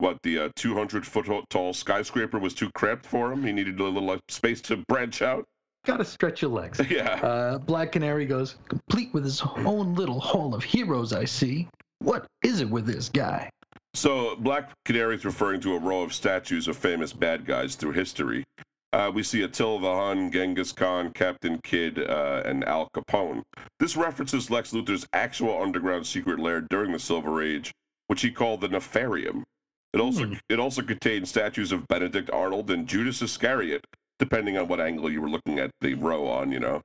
[0.01, 3.45] What, the uh, 200 foot tall skyscraper was too cramped for him?
[3.45, 5.45] He needed a little uh, space to branch out?
[5.85, 6.81] Gotta stretch your legs.
[6.91, 7.21] Yeah.
[7.23, 11.69] Uh, Black Canary goes, complete with his own little hall of heroes, I see.
[11.99, 13.51] What is it with this guy?
[13.93, 17.93] So, Black Canary is referring to a row of statues of famous bad guys through
[17.93, 18.45] history.
[18.93, 23.43] Uh, we see Attila the Hun, Genghis Khan, Captain Kidd, uh, and Al Capone.
[23.79, 27.71] This references Lex Luthor's actual underground secret lair during the Silver Age,
[28.07, 29.45] which he called the Nefarium.
[29.93, 30.35] It also Hmm.
[30.49, 33.85] it also contained statues of Benedict Arnold and Judas Iscariot,
[34.19, 36.53] depending on what angle you were looking at the row on.
[36.53, 36.83] You know,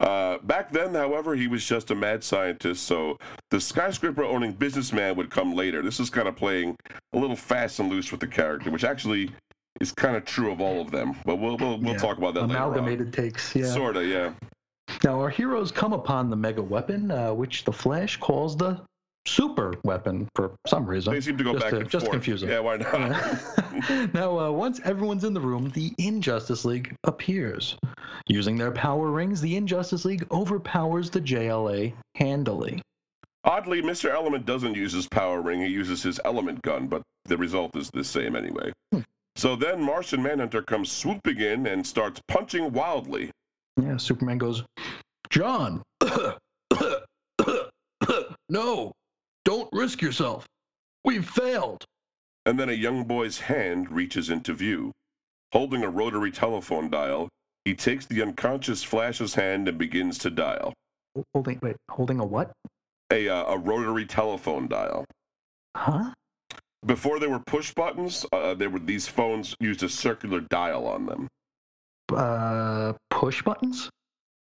[0.00, 3.16] uh, back then, however, he was just a mad scientist, so
[3.50, 5.82] the skyscraper owning businessman would come later.
[5.82, 6.76] This is kind of playing
[7.12, 9.30] a little fast and loose with the character, which actually
[9.80, 11.14] is kind of true of all of them.
[11.24, 11.98] But we'll we'll, we'll Yeah.
[11.98, 12.56] talk about that later.
[12.56, 13.66] Amalgamated takes, yeah.
[13.66, 14.32] Sorta, yeah.
[15.04, 18.80] Now, our heroes come upon the mega weapon, uh, which the Flash calls the
[19.26, 21.12] super weapon for some reason.
[21.12, 22.12] They seem to go Just back to- and just forth.
[22.12, 22.50] confuse them.
[22.50, 24.12] Yeah, why not?
[24.14, 27.76] now, uh, once everyone's in the room, the Injustice League appears.
[28.26, 32.80] Using their power rings, the Injustice League overpowers the JLA handily.
[33.44, 34.10] Oddly, Mr.
[34.10, 37.90] Element doesn't use his power ring, he uses his element gun, but the result is
[37.90, 38.72] the same anyway.
[38.92, 39.00] Hmm.
[39.36, 43.30] So then Martian Manhunter comes swooping in and starts punching wildly.
[43.80, 44.64] Yeah, Superman goes,
[45.30, 45.80] J'onn,
[48.50, 48.92] no,
[49.48, 50.44] don't risk yourself.
[51.06, 51.82] We've failed.
[52.44, 54.92] And then a young boy's hand reaches into view.
[55.52, 57.30] Holding a rotary telephone dial,
[57.64, 60.74] he takes the unconscious Flash's hand and begins to dial.
[61.32, 62.52] Holding, wait, holding a what?
[63.10, 65.06] A, uh, a rotary telephone dial.
[65.74, 66.12] Huh?
[66.84, 71.06] Before there were push buttons, uh, there were these phones used a circular dial on
[71.06, 71.26] them.
[72.14, 73.88] Uh, push buttons?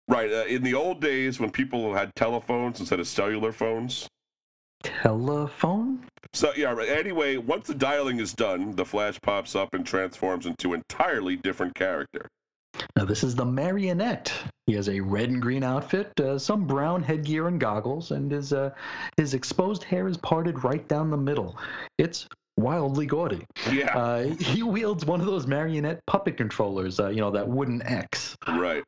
[0.10, 0.30] Right.
[0.30, 4.10] Uh, in the old days, when people had telephones instead of cellular phones,
[4.84, 6.06] telephone?
[6.34, 6.90] So yeah, right.
[6.90, 11.36] anyway, once the dialing is done, the Flash pops up and transforms into an entirely
[11.36, 12.28] different character.
[12.96, 14.32] Now, this is the marionette.
[14.68, 18.54] He has a red and green outfit, uh, some brown headgear and goggles, and his,
[18.54, 18.70] uh,
[19.16, 21.58] his exposed hair is parted right down the middle.
[21.98, 22.28] It's
[22.58, 23.46] wildly gaudy.
[23.72, 27.82] Yeah, Uh, he wields one of those marionette puppet controllers, uh, you know, that wooden
[27.84, 28.36] X.
[28.48, 28.84] right.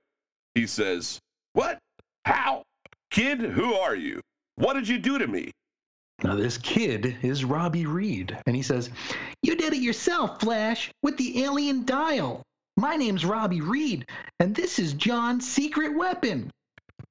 [0.56, 1.20] He says,
[1.54, 1.80] "What?
[2.26, 2.64] How?
[3.12, 4.20] Kid, who are you?
[4.56, 5.52] What did you do to me?"
[6.22, 8.90] Now, this kid is Robbie Reed, and he says,
[9.42, 12.44] You did it yourself, Flash, with the alien dial.
[12.76, 14.06] My name's Robbie Reed,
[14.40, 16.52] and this is J'onn's secret weapon.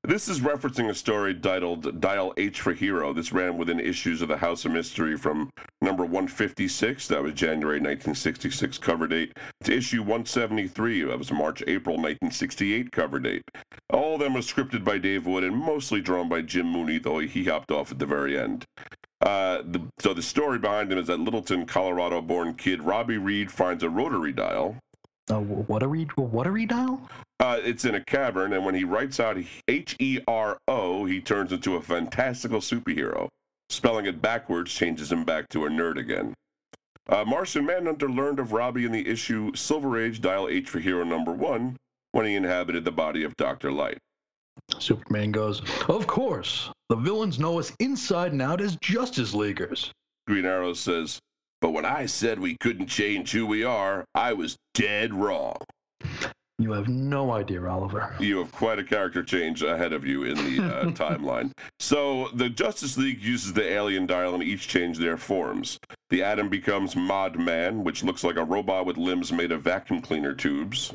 [0.05, 3.13] This is referencing a story titled Dial H for Hero.
[3.13, 5.51] This ran within issues of the House of Mystery from
[5.83, 11.97] number 156, that was January 1966 cover date, to issue 173, that was March April
[11.97, 13.43] 1968 cover date.
[13.91, 17.19] All of them were scripted by Dave Wood and mostly drawn by Jim Mooney, though
[17.19, 18.65] he hopped off at the very end.
[19.20, 23.82] Uh, the, so the story behind him is that Littleton, Colorado-born kid Robbie Reed finds
[23.82, 24.77] a rotary dial
[25.28, 26.09] Uh, what a read?
[26.16, 27.01] What a read dial?
[27.40, 29.36] uh, it's in a cavern, and when he writes out
[29.69, 33.28] H E R O, he turns into a fantastical superhero.
[33.70, 36.32] Spelling it backwards changes him back to a nerd again.
[37.09, 41.05] Uh, Martian Manhunter learned of Robbie in the issue Silver Age Dial H for Hero
[41.05, 41.77] number one
[42.12, 43.70] when he inhabited the body of Dr.
[43.70, 43.99] Light.
[44.79, 46.71] Superman goes, Of course.
[46.89, 49.93] The villains know us inside and out as Justice Leaguers.
[50.27, 51.19] Green Arrow says,
[51.61, 55.57] But when I said we couldn't change who we are, I was dead wrong.
[56.61, 58.17] You have no idea, Oliver.
[58.19, 61.53] You have quite a character change ahead of you in the uh, timeline.
[61.79, 65.79] So the Justice League uses the alien dial and each change their forms.
[66.11, 70.01] The Atom becomes Mod Man, which looks like a robot with limbs made of vacuum
[70.01, 70.93] cleaner tubes.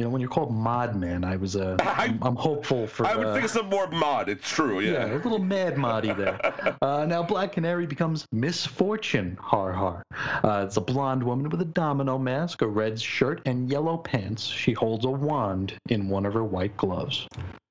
[0.00, 3.06] You know, when you're called Mod Man, I was, uh, I- I'm, I'm hopeful for.
[3.06, 4.30] I would uh, think of some more mod.
[4.30, 6.40] It's true, Yeah, a little mad Moddy there.
[6.82, 10.02] Uh, now, Black Canary becomes Misfortune Har Har.
[10.42, 14.46] Uh, it's a blonde woman with a domino mask, a red shirt, and yellow pants.
[14.46, 17.26] She holds a wand in one of her white gloves.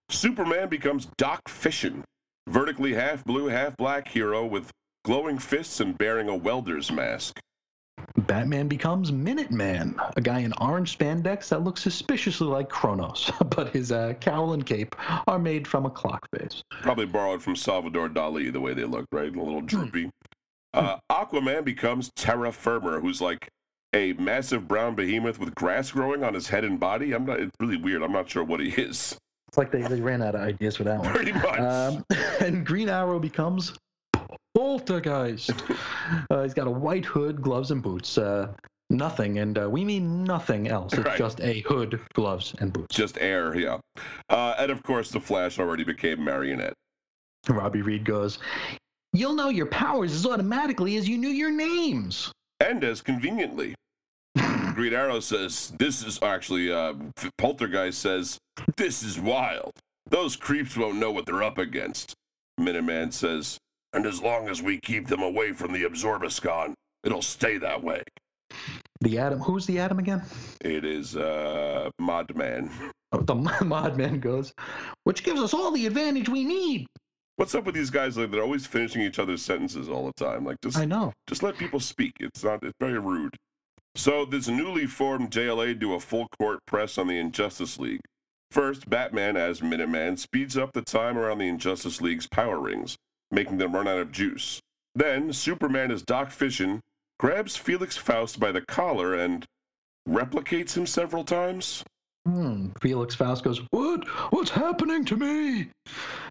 [0.09, 2.03] Superman becomes Doc Fission,
[2.47, 4.69] vertically half blue, half black hero with
[5.03, 7.39] glowing fists and bearing a welder's mask.
[8.17, 13.91] Batman becomes Minuteman, a guy in orange spandex that looks suspiciously like Chronos, but his
[13.91, 14.95] uh, cowl and cape
[15.27, 16.61] are made from a clock face.
[16.81, 19.33] Probably borrowed from Salvador Dali, the way they look, right?
[19.33, 20.09] A little droopy.
[20.73, 23.49] Uh, Aquaman becomes Terra Firma, who's like
[23.93, 27.13] a massive brown behemoth with grass growing on his head and body.
[27.13, 27.39] I'm not.
[27.39, 28.03] It's really weird.
[28.03, 29.17] I'm not sure what he is.
[29.47, 31.09] It's like they, they ran out of ideas for that one.
[31.13, 31.59] Pretty much.
[31.59, 32.05] Um,
[32.39, 33.73] and Green Arrow becomes
[34.55, 35.51] Poltergeist.
[36.29, 38.17] uh, he's got a white hood, gloves, and boots.
[38.17, 38.51] Uh,
[38.89, 40.93] nothing, and uh, we mean nothing else.
[40.93, 41.17] It's Right.
[41.17, 42.95] just a hood, gloves, and boots.
[42.95, 43.77] Just air, yeah.
[44.29, 46.73] Uh, and of course, the Flash already became Marionette.
[47.47, 48.39] Robbie Reed goes,
[49.13, 52.31] You'll know your powers as automatically as you knew your names.
[52.59, 53.73] And as conveniently.
[54.75, 56.93] Green Arrow says, This is actually, uh,
[57.37, 58.37] Poltergeist says,
[58.77, 59.71] This is wild.
[60.09, 62.13] Those creeps won't know what they're up against.
[62.59, 63.57] Minuteman says,
[63.93, 68.03] And as long as we keep them away from the Absorbascon, it'll stay that way.
[69.01, 70.21] The Atom, who's the Atom again?
[70.61, 72.69] It is, uh, Modman.
[73.11, 73.35] Oh, the
[73.65, 74.53] Mod Man goes,
[75.03, 76.85] Which gives us all the advantage we need.
[77.37, 78.17] What's up with these guys?
[78.17, 80.43] Like, they're always finishing each other's sentences all the time.
[80.43, 81.13] Like, just I know.
[81.25, 82.11] Just let people speak.
[82.19, 82.61] It's not.
[82.63, 83.35] It's very rude.
[83.95, 88.01] So this newly formed JLA do a full court press on the Injustice League.
[88.51, 92.97] First, Batman as Minuteman speeds up the time around the Injustice League's power rings,
[93.31, 94.59] making them run out of juice.
[94.95, 96.81] Then Superman as Doc Fission
[97.19, 99.45] grabs Felix Faust by the collar and
[100.07, 101.83] replicates him several times.
[102.25, 102.69] Hmm.
[102.81, 104.07] Felix Faust goes, What?
[104.31, 105.69] What's happening to me?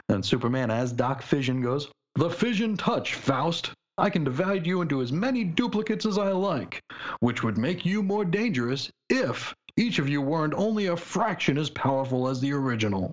[0.09, 3.73] And Superman, as Doc Fission, goes, The Fission Touch, Faust.
[3.97, 6.81] I can divide you into as many duplicates as I like,
[7.19, 11.71] which would make you more dangerous if each of you weren't only a fraction as
[11.71, 13.13] powerful as the original.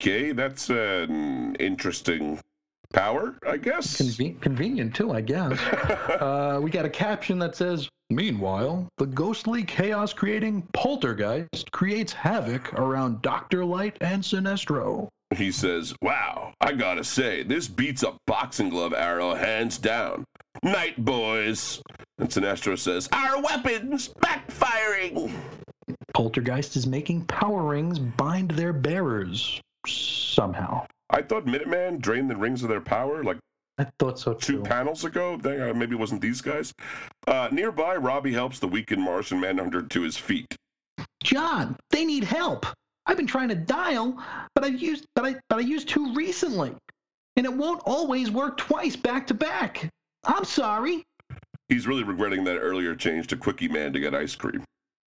[0.00, 2.38] Okay, that's an interesting
[2.92, 3.96] power, I guess.
[3.96, 5.58] Conven- convenient, too, I guess.
[6.20, 12.72] uh, we got a caption that says, Meanwhile, the ghostly chaos creating poltergeist creates havoc
[12.74, 13.64] around Dr.
[13.64, 15.08] Light and Sinestro.
[15.34, 20.24] He says, Wow, I gotta say, this beats a boxing glove arrow hands down.
[20.62, 21.82] Night, boys.
[22.18, 25.32] And Sinestro says, Our weapons backfiring.
[26.14, 30.86] Poltergeist is making power rings bind their bearers somehow.
[31.10, 33.38] I thought Minuteman drained the rings of their power like
[33.78, 34.58] I thought so too.
[34.58, 35.36] two panels ago.
[35.36, 36.72] Dang, uh, maybe it wasn't these guys.
[37.26, 40.56] Uh, nearby, Robbie helps the weakened Martian Manhunter to his feet.
[41.22, 42.66] J'onn, they need help.
[43.04, 44.20] I've been trying to dial,
[44.54, 46.74] but I've used but I but I used too recently.
[47.36, 49.88] and it won't always work twice back to back.
[50.24, 51.04] I'm sorry.
[51.68, 54.64] He's really regretting that earlier change to Quickie Man to get ice cream.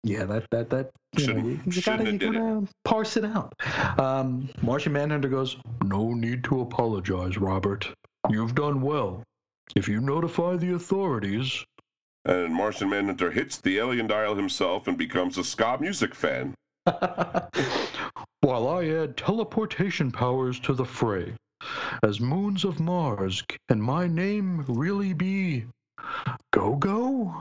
[0.07, 3.53] Yeah, that that that you, Shouldn't- you, you gotta, you gotta parse it out.
[3.99, 7.89] Um, Martian Manhunter goes, "No need to apologize, Robert.
[8.29, 9.21] You've done well.
[9.75, 11.65] If you notify the authorities."
[12.23, 16.55] And Martian Manhunter hits the alien dial himself and becomes a ska music fan.
[18.41, 21.33] While I add teleportation powers to the fray,
[22.03, 25.65] as moons of Mars, can my name really be
[26.51, 27.35] Go Go?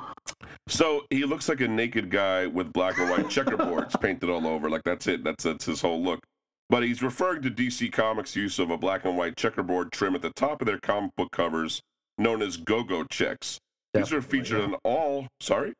[0.69, 4.69] So he looks like a naked guy with black and white checkerboards painted all over.
[4.69, 5.23] Like that's it.
[5.24, 6.20] That's that's his whole look.
[6.69, 10.23] But he's referring to DC Comics' use of a black and white checkerboard trim at
[10.23, 11.81] the top of their comic book covers,
[12.19, 13.61] known as go-go checks.
[13.95, 14.65] These are Definitely, featured yeah.
[14.65, 15.28] on all.
[15.41, 15.73] Sorry.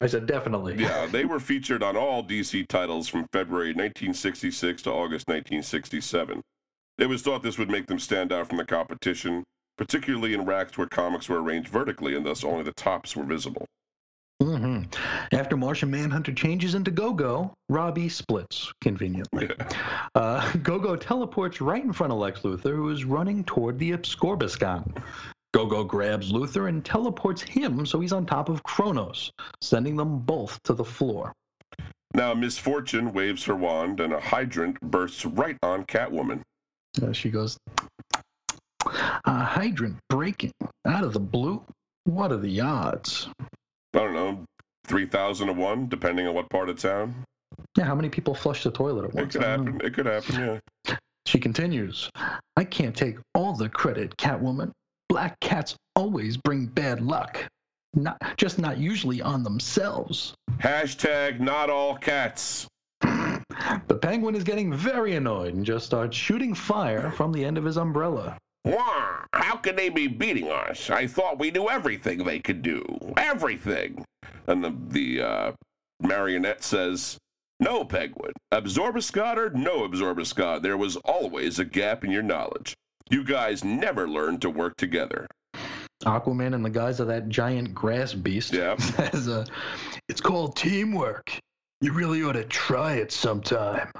[0.00, 0.76] I said definitely.
[0.76, 6.40] Yeah, they were featured on all DC titles from February 1966 to August 1967.
[6.98, 9.44] It was thought this would make them stand out from the competition,
[9.76, 13.66] particularly in racks where comics were arranged vertically and thus only the tops were visible.
[14.42, 14.82] hmm
[15.32, 19.50] After Martian Manhunter changes into Go Go, Robbie splits conveniently.
[20.16, 23.92] Uh, Go Go teleports right in front of Lex Luthor, who is running toward the
[23.92, 24.94] Absorbascon.
[25.52, 30.20] Go Go grabs Luthor and teleports him so he's on top of Chronos, sending them
[30.20, 31.32] both to the floor.
[32.14, 36.42] Now, Misfortune waves her wand and a hydrant bursts right on Catwoman.
[37.02, 37.58] Uh, she goes,
[39.24, 40.52] A hydrant breaking
[40.86, 41.62] out of the blue?
[42.04, 43.28] What are the odds?
[43.40, 44.44] I don't know,
[44.86, 47.14] 3,000 to 1, depending on what part of town.
[47.76, 49.34] Yeah, how many people flush the toilet at once?
[49.34, 49.80] It could happen.
[49.82, 50.96] It could happen, yeah.
[51.26, 52.10] She continues,
[52.56, 54.70] I can't take all the credit, Catwoman.
[55.08, 57.38] Black cats always bring bad luck.
[57.94, 60.34] Not just not usually on themselves.
[60.58, 62.66] Hashtag not all cats.
[63.00, 67.64] The penguin is getting very annoyed and just starts shooting fire from the end of
[67.64, 68.36] his umbrella.
[68.64, 69.24] Wah!
[69.34, 70.88] How could they be beating us?
[70.90, 72.84] I thought we knew everything they could do.
[73.16, 74.04] Everything.
[74.46, 75.52] And the, the uh,
[76.02, 77.18] marionette says,
[77.60, 78.32] No, Pegwood.
[78.52, 82.74] Absorbascon or no Absorbascon, there was always a gap in your knowledge.
[83.10, 85.26] You guys never learned to work together.
[86.04, 88.76] Aquaman in the guise of that giant grass beast Yeah.
[88.78, 89.44] says, uh,
[90.08, 91.38] It's called teamwork.
[91.80, 93.90] You really ought to try it sometime.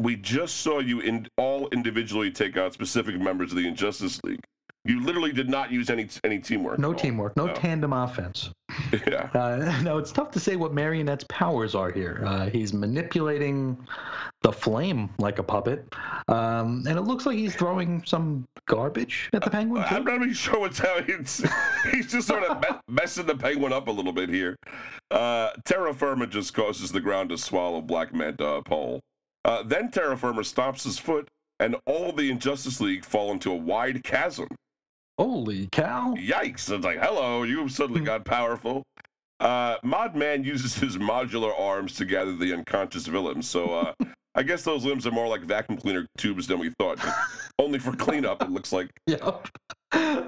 [0.00, 4.40] We just saw you in all individually take out specific members of the Injustice League.
[4.86, 6.78] You literally did not use any any teamwork.
[6.78, 7.54] No teamwork, no No.
[7.54, 8.50] tandem offense.
[9.06, 9.28] Yeah.
[9.34, 12.22] Uh, no, it's tough to say what Marionette's powers are here.
[12.26, 13.76] Uh, he's manipulating
[14.42, 15.84] the flame like a puppet,
[16.28, 19.84] um, and it looks like he's throwing some garbage at the penguin.
[19.86, 21.26] I'm not even sure what's happening.
[21.92, 24.56] He's just sort of messing the penguin up a little bit here.
[25.10, 29.00] Uh, terra firma just causes the ground to swallow Black Manta whole.
[29.44, 33.56] Uh, then Terra Firma stops his foot, and all the Injustice League fall into a
[33.56, 34.48] wide chasm.
[35.18, 36.14] Holy cow!
[36.16, 36.70] Yikes!
[36.70, 38.82] It's like, hello, you've suddenly got powerful.
[39.38, 43.92] Uh, Mod Man uses his modular arms to gather the unconscious villains, so uh,
[44.34, 46.98] I guess those limbs are more like vacuum cleaner tubes than we thought.
[47.58, 48.90] Only for cleanup, it looks like.
[49.06, 49.48] Yep.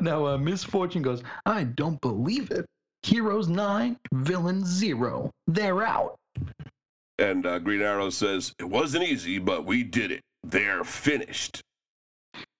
[0.00, 2.66] Now, uh, Misfortune goes, I don't believe it.
[3.04, 5.30] Heroes nine, villains zero.
[5.46, 6.16] They're out.
[7.18, 10.20] And uh, Green Arrow says, It wasn't easy, but we did it.
[10.42, 11.62] They're finished.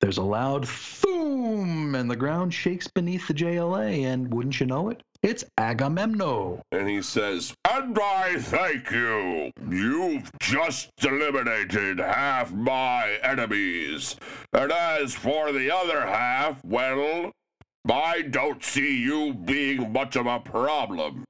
[0.01, 0.69] There's a loud
[1.03, 6.61] boom, and the ground shakes beneath the JLA, and wouldn't you know it, it's Agamemnon.
[6.73, 9.53] And he says, And I thank you.
[9.70, 14.16] You've just eliminated half my enemies.
[14.53, 17.31] And as for the other half, well,
[17.91, 21.24] I don't see you being much of a problem.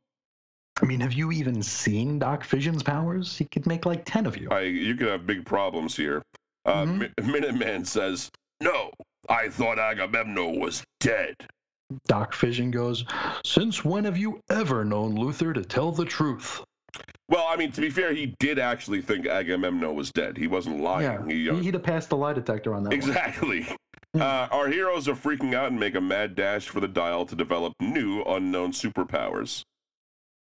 [0.82, 3.36] I mean, have you even seen Doc Fission's powers?
[3.38, 4.48] He could make like 10 of you.
[4.50, 6.22] I, you could have big problems here.
[6.64, 6.98] Uh, Mhm.
[6.98, 8.30] Mi- Minuteman says,
[8.60, 8.90] No,
[9.28, 11.34] I thought Agamemnon was dead.
[12.06, 13.04] Doc Fission goes,
[13.44, 16.62] Since when have you ever known Luthor to tell the truth?
[17.28, 20.36] Well, I mean, to be fair, he did actually think Agamemnon was dead.
[20.36, 21.02] He wasn't lying.
[21.04, 23.66] Yeah, He, uh, he'd have passed the lie detector on that exactly.
[24.14, 24.24] Yeah.
[24.24, 27.34] Uh, our heroes are freaking out and make a mad dash for the dial to
[27.34, 29.62] develop new unknown superpowers.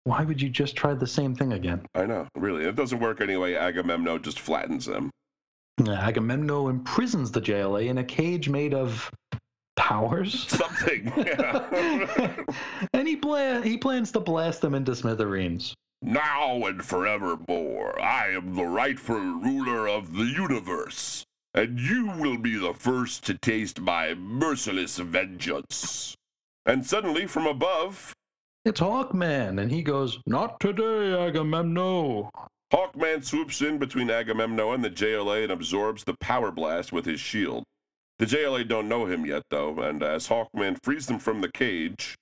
[0.06, 1.84] Why would you just try the same thing again?
[1.92, 2.64] I know, really.
[2.64, 3.54] It doesn't work anyway.
[3.54, 5.10] Agamemnon just flattens them.
[5.84, 9.10] Agamemnon imprisons the JLA in a cage made of
[9.74, 10.44] powers.
[10.48, 11.12] Something.
[11.16, 12.36] Yeah.
[12.92, 15.74] and he, pla- he plans to blast them into smithereens.
[16.02, 22.56] now and forevermore, I am the rightful ruler of the universe, and you will be
[22.56, 26.14] the first to taste my merciless vengeance.
[26.64, 28.12] And suddenly, from above,
[28.66, 32.28] It's Hawkman, and he goes, Not today, Agamemnon.
[32.72, 37.20] Hawkman swoops in between Agamemnon and the JLA and absorbs the power blast with his
[37.20, 37.62] shield.
[38.18, 42.16] The JLA don't know him yet, though, and as Hawkman frees them from the cage,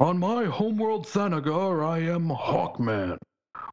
[0.00, 3.18] On my homeworld Thanagar, I am Hawkman,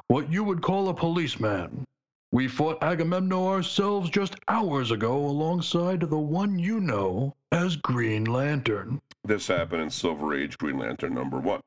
[0.07, 1.83] what you would call a policeman.
[2.31, 8.99] We fought Agamemnon ourselves just hours ago alongside the one you know as Green Lantern.
[9.23, 11.59] this happened in Silver Age Green Lantern number one.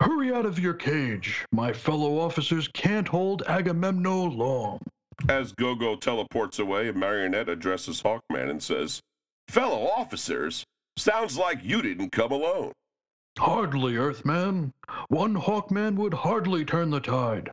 [0.00, 1.44] Hurry out of your cage.
[1.52, 4.80] My fellow officers can't hold Agamemnon long.
[5.28, 9.00] As Gogo teleports away, Marionette addresses Hawkman and says,
[9.48, 10.64] Fellow officers,
[10.96, 12.72] sounds like you didn't come alone.
[13.38, 14.72] Hardly, Earthman.
[15.08, 17.50] One Hawkman would hardly turn the tide,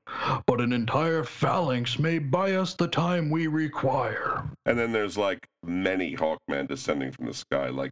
[0.47, 4.43] but an entire phalanx may buy us the time we require.
[4.65, 7.91] And then there's like many Hawkmen descending from the sky, like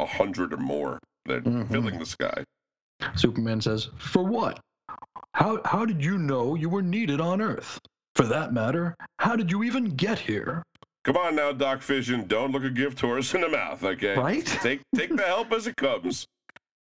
[0.00, 1.70] a hundred or more that are Mhm.
[1.70, 2.44] filling the sky.
[3.14, 4.60] Superman says, For what?
[5.34, 7.78] How, how did you know you were needed on Earth?
[8.14, 10.62] For that matter, how did you even get here?
[11.04, 14.16] Come on now, Doc Fission, don't look a gift horse in the mouth, okay?
[14.16, 14.44] Right?
[14.44, 16.26] Take take the help as it comes.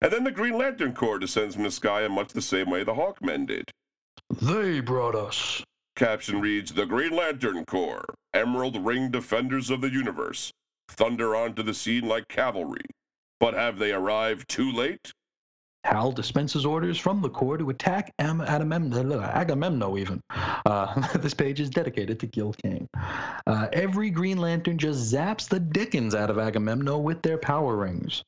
[0.02, 2.84] And then the Green Lantern Corps descends from the sky in much the same way
[2.84, 3.72] the Hawkmen did.
[4.41, 5.64] They brought us.
[5.95, 10.52] Caption reads The Green Lantern Corps, Emerald Ring Defenders of the Universe,
[10.90, 12.85] thunder onto the scene like cavalry.
[13.40, 15.11] But have they arrived too late?
[15.84, 20.22] Hal dispenses orders from the Corps to attack Am- Agamemnon, Agamemnon even.
[20.30, 22.88] Uh, this page is dedicated to Gil Kane.
[23.45, 28.23] Uh, every Green Lantern just zaps the dickens out of Agamemno with their power rings,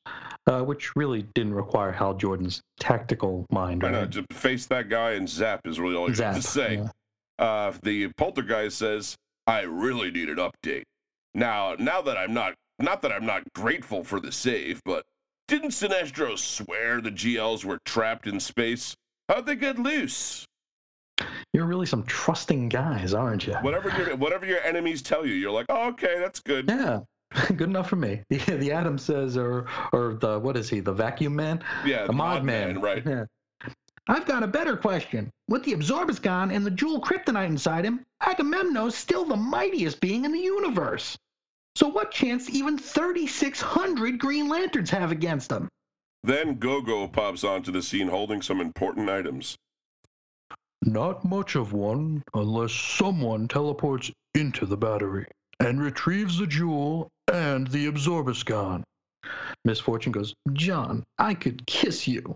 [0.46, 3.80] uh, which really didn't require Hal Jordan's tactical mind.
[3.82, 4.10] Not right?
[4.10, 6.76] just face that guy and zap is really all you have to say.
[6.76, 6.88] yeah.
[7.38, 9.16] Uh, the poltergeist says,
[9.46, 10.84] "I really need an update."
[11.34, 15.04] Now, now that I'm not, not that I'm not grateful for the save, but
[15.48, 18.96] didn't Sinestro swear the GLs were trapped in space?
[19.28, 20.44] How'd they get loose?
[21.52, 23.54] You're really some trusting guys, aren't you?
[23.54, 27.00] Whatever your whatever your enemies tell you, you're like, "Oh, okay, that's good." Yeah.
[27.48, 28.22] Good enough for me.
[28.28, 30.80] The, the Atom says, or or the what is he?
[30.80, 31.62] The vacuum man?
[31.84, 33.04] Yeah, The mod man, right?
[33.04, 33.24] Yeah.
[34.08, 35.30] I've got a better question.
[35.48, 40.32] With the Absorbascon and the jewel kryptonite inside him, Agamemnon's still the mightiest being in
[40.32, 41.18] the universe.
[41.76, 45.68] So what chance even 3,600 Green Lanterns have against them?
[46.22, 49.56] Then Gogo pops onto the scene holding some important items.
[50.80, 55.26] Not much of one, unless someone teleports into the battery
[55.60, 58.82] and retrieves the jewel and the Absorbascon.
[59.66, 62.34] Misfortune goes, J'onn, I could kiss you.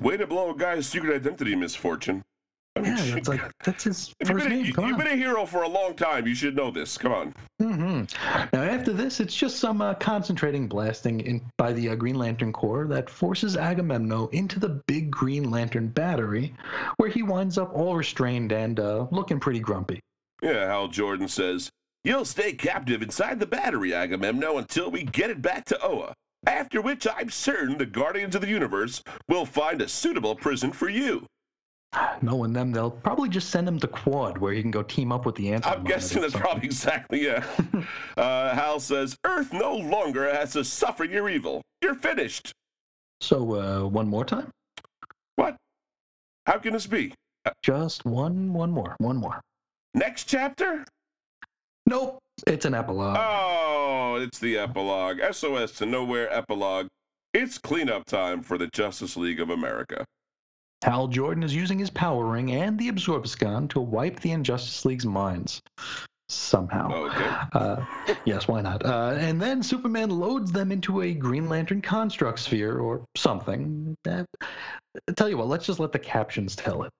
[0.00, 2.16] Way to blow a guy's secret identity, Misfortune.
[2.16, 2.33] I mean,
[2.76, 4.64] Yeah, that's like that's his first been, a, name.
[4.64, 4.96] you've on.
[4.96, 6.26] been a hero for a long time.
[6.26, 6.98] You should know this.
[6.98, 7.34] Come on.
[7.62, 8.46] Mm-hmm.
[8.52, 12.52] Now, after this, it's just some uh, concentrating blasting in, by the uh, Green Lantern
[12.52, 16.52] Corps that forces Agamemnon into the big Green Lantern battery,
[16.96, 20.00] where he winds up all restrained and uh, looking pretty grumpy.
[20.42, 21.70] Yeah, Hal Jordan says,
[22.02, 26.12] You'll stay captive inside the battery, Agamemnon, until we get it back to Oa.
[26.46, 30.90] After which I'm certain the Guardians of the Universe will find a suitable prison for
[30.90, 31.26] you.
[32.22, 35.26] Knowing them, they'll probably just send him to Quad, where he can go team up
[35.26, 35.70] with the anti.
[35.70, 37.44] I'm guessing that's probably exactly, yeah.
[38.16, 41.62] uh, Hal says, Earth no longer has to suffer your evil.
[41.82, 42.52] You're finished.
[43.20, 44.50] So, uh, one more time?
[45.36, 45.56] What?
[46.46, 47.12] How can this be?
[47.62, 49.40] Just one, one more, one more.
[49.94, 50.84] Next chapter?
[51.86, 53.16] Nope, it's an epilogue.
[53.20, 55.20] Oh, it's the epilogue.
[55.30, 56.88] SOS to Nowhere epilogue.
[57.34, 60.04] It's cleanup time for the Justice League of America.
[60.84, 65.06] Hal Jordan is using his power ring and the Absorbascon to wipe the Injustice League's
[65.06, 65.62] minds.
[66.28, 66.92] Somehow.
[66.92, 67.34] Okay.
[67.52, 67.84] Uh,
[68.26, 68.84] yes, why not?
[68.84, 73.96] Uh, and then Superman loads them into a Green Lantern construct sphere or something.
[74.06, 74.24] Uh,
[75.16, 76.90] tell you what, let's just let the captions tell it.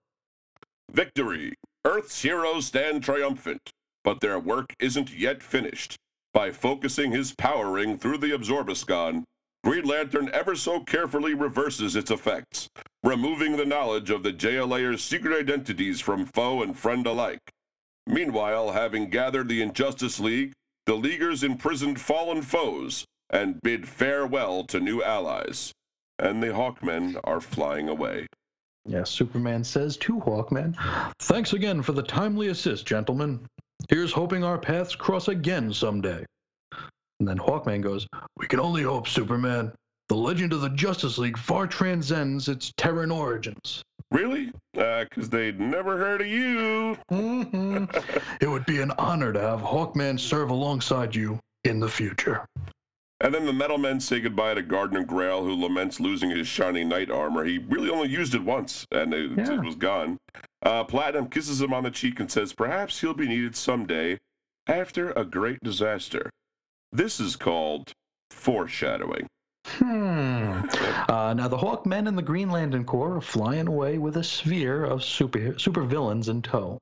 [0.90, 1.52] Victory!
[1.84, 3.68] Earth's heroes stand triumphant,
[4.02, 5.96] but their work isn't yet finished.
[6.32, 9.24] By focusing his power ring through the Absorbascon,
[9.64, 12.68] Green Lantern ever so carefully reverses its effects,
[13.02, 17.40] removing the knowledge of the JLA's secret identities from foe and friend alike.
[18.06, 20.52] Meanwhile, having gathered the Injustice League,
[20.84, 25.72] the Leaguers imprisoned fallen foes and bid farewell to new allies.
[26.18, 28.26] And the Hawkmen are flying away.
[28.84, 30.76] Yes, Superman says to Hawkman,
[31.20, 33.46] Thanks again for the timely assist, gentlemen.
[33.88, 36.26] Here's hoping our paths cross again someday.
[37.20, 39.72] And then Hawkman goes, We can only hope, Superman.
[40.08, 43.82] The legend of the Justice League far transcends its Terran origins.
[44.10, 44.52] Really?
[44.74, 46.96] Because they'd never heard of you.
[47.10, 47.88] Mhm.
[48.40, 52.44] it would be an honor to have Hawkman serve alongside you in the future.
[53.20, 56.84] And then the metal men say goodbye to Gardner Grayle, who laments losing his shiny
[56.84, 57.44] knight armor.
[57.44, 59.54] He really only used it once, and it, Yeah.
[59.54, 60.18] it was gone.
[60.62, 64.18] Uh, Platinum kisses him on the cheek and says perhaps he'll be needed someday
[64.66, 66.28] after a great disaster.
[66.94, 67.92] This is called
[68.30, 69.26] foreshadowing.
[69.66, 70.60] Hmm.
[71.08, 74.84] Uh, now the Hawkmen and the Green Lantern Corps are flying away with a sphere
[74.84, 76.78] of super super villains in tow.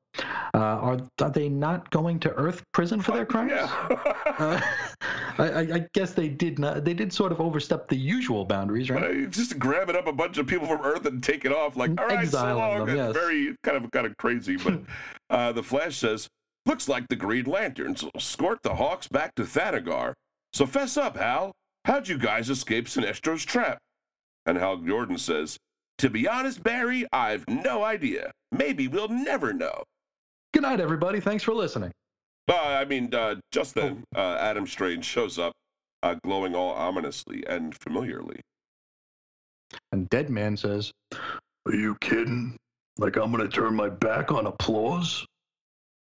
[0.52, 3.52] Uh, are are they not going to Earth prison for their crimes?
[3.54, 4.60] Yeah.
[5.38, 6.84] Uh, I, I- guess they did not.
[6.84, 9.30] They did sort of overstep the usual boundaries, right?
[9.30, 12.28] Just grabbing up a bunch of people from Earth and taking off, like, all right,
[12.28, 12.86] so long.
[12.86, 13.12] them, yes.
[13.14, 14.56] very kind of kind of crazy.
[14.56, 14.80] But
[15.30, 16.28] uh, the Flash says,
[16.66, 20.14] looks like the Green Lanterns will escort the Hawks back to Thanagar.
[20.52, 21.52] So fess up, Hal.
[21.84, 23.78] How'd you guys escape Sinestro's trap?
[24.46, 25.58] And Hal Jordan says,
[25.98, 28.32] to be honest, Barry, I've no idea.
[28.50, 29.84] Maybe we'll never know.
[30.52, 31.20] Good night, everybody.
[31.20, 31.92] Thanks for listening.
[32.48, 35.52] Uh, I mean, uh, just then, uh, Adam Strange shows up,
[36.02, 38.40] uh, glowing all ominously and familiarly.
[39.92, 42.56] And Deadman says, Are you kidding?
[42.98, 45.24] Like I'm gonna turn my back on applause?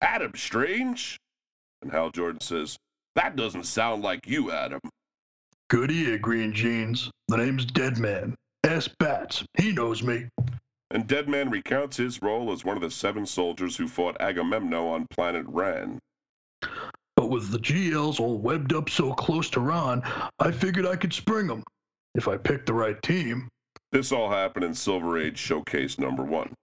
[0.01, 1.17] Adam Strange?
[1.81, 2.77] And Hal Jordan says,
[3.15, 4.79] That doesn't sound like you, Adam.
[5.69, 7.11] Good ear, eh, Green Jeans.
[7.27, 8.35] The name's Deadman.
[8.63, 9.43] Ask Bats.
[9.57, 10.27] He knows me.
[10.91, 15.07] And Deadman recounts his role as one of the seven soldiers who fought Agamemnon on
[15.09, 15.99] planet Rann.
[17.15, 20.01] But with the GLs all webbed up so close to Rann,
[20.39, 21.63] I figured I could spring spring 'em
[22.15, 23.49] If I picked the right team.
[23.91, 26.53] This all happened in Silver Age Showcase number one.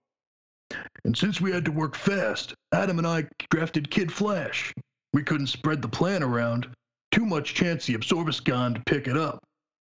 [1.03, 4.73] And since we had to work fast, Adam and I drafted Kid Flash.
[5.13, 6.67] We couldn't spread the plan around.
[7.11, 9.39] Too much chance the Absorbascon to pick it up.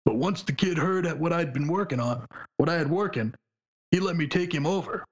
[0.06, 2.26] But once the kid heard at what I'd been working on,
[2.58, 3.34] what I had working,
[3.92, 5.04] he let me take him over.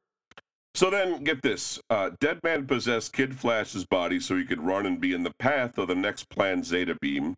[0.74, 5.00] So then, get this uh, Deadman possessed Kid Flash's body so he could run and
[5.00, 7.36] be in the path of the next planned Zeta beam.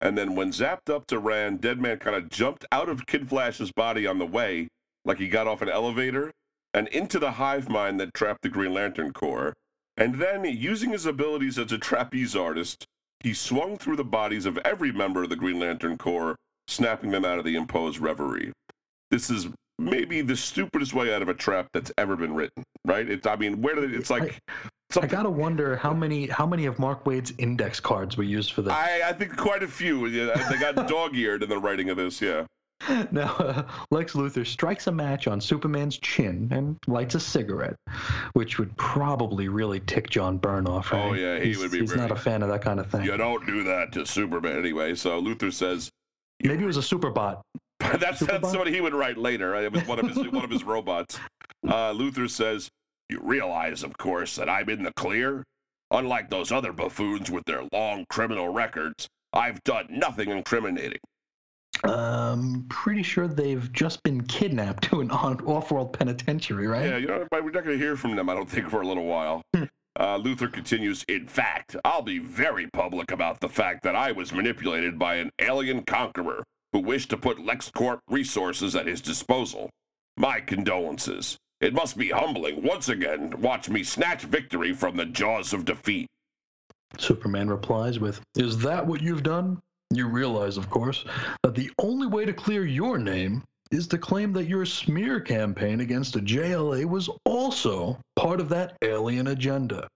[0.00, 3.72] And then, when zapped up to Rann, Deadman kind of jumped out of Kid Flash's
[3.72, 4.68] body on the way,
[5.04, 6.30] like he got off an elevator,
[6.74, 9.54] and into the hive mind that trapped the Green Lantern Corps.
[9.96, 12.84] And then, using his abilities as a trapeze artist,
[13.20, 16.34] he swung through the bodies of every member of the Green Lantern Corps,
[16.66, 18.52] snapping them out of the imposed reverie.
[19.12, 19.46] This is
[19.78, 23.08] maybe the stupidest way out of a trap that's ever been written, right?
[23.08, 26.46] It's, I mean, where did it, it's like, I something, gotta wonder how many how
[26.46, 28.72] many of Mark Waid's index cards were used for this.
[28.72, 30.06] I, I think quite a few.
[30.06, 32.46] Yeah, they got dog-eared in the writing of this, yeah.
[33.12, 37.76] Now, uh, Lex Luthor strikes a match on Superman's chin and lights a cigarette,
[38.34, 40.92] which would probably really tick John Byrne off.
[40.92, 41.04] Right?
[41.04, 43.04] Oh, yeah, he he's, would be He's not a fan of that kind of thing.
[43.04, 44.94] You don't do that to Superman anyway.
[44.94, 45.90] So Luthor says,
[46.42, 47.40] Maybe it was a superbot.
[47.80, 48.42] that's, Superbot?
[48.42, 49.50] that's what he would write later.
[49.50, 49.64] Right?
[49.64, 51.18] It was one of his one of his robots.
[51.66, 52.68] Uh, Luthor says,
[53.08, 55.44] "You realize, of course, that I'm in the clear.
[55.90, 61.00] Unlike those other buffoons with their long criminal records, I've done nothing incriminating."
[61.84, 66.86] Um, pretty sure they've just been kidnapped to an off-world penitentiary, right?
[66.86, 68.28] Yeah, you know, we're not going to hear from them.
[68.28, 69.42] I don't think for a little while.
[69.96, 71.04] Uh, Luthor continues.
[71.08, 75.30] In fact, I'll be very public about the fact that I was manipulated by an
[75.38, 76.42] alien conqueror
[76.72, 79.70] who wished to put LexCorp resources at his disposal.
[80.16, 81.36] My condolences.
[81.60, 85.64] It must be humbling once again to watch me snatch victory from the jaws of
[85.64, 86.08] defeat.
[86.98, 89.60] Superman replies with, Is that what you've done?
[89.94, 91.04] You realize, of course,
[91.42, 95.80] that the only way to clear your name is to claim that your smear campaign
[95.80, 99.88] against the JLA was also part of that alien agenda.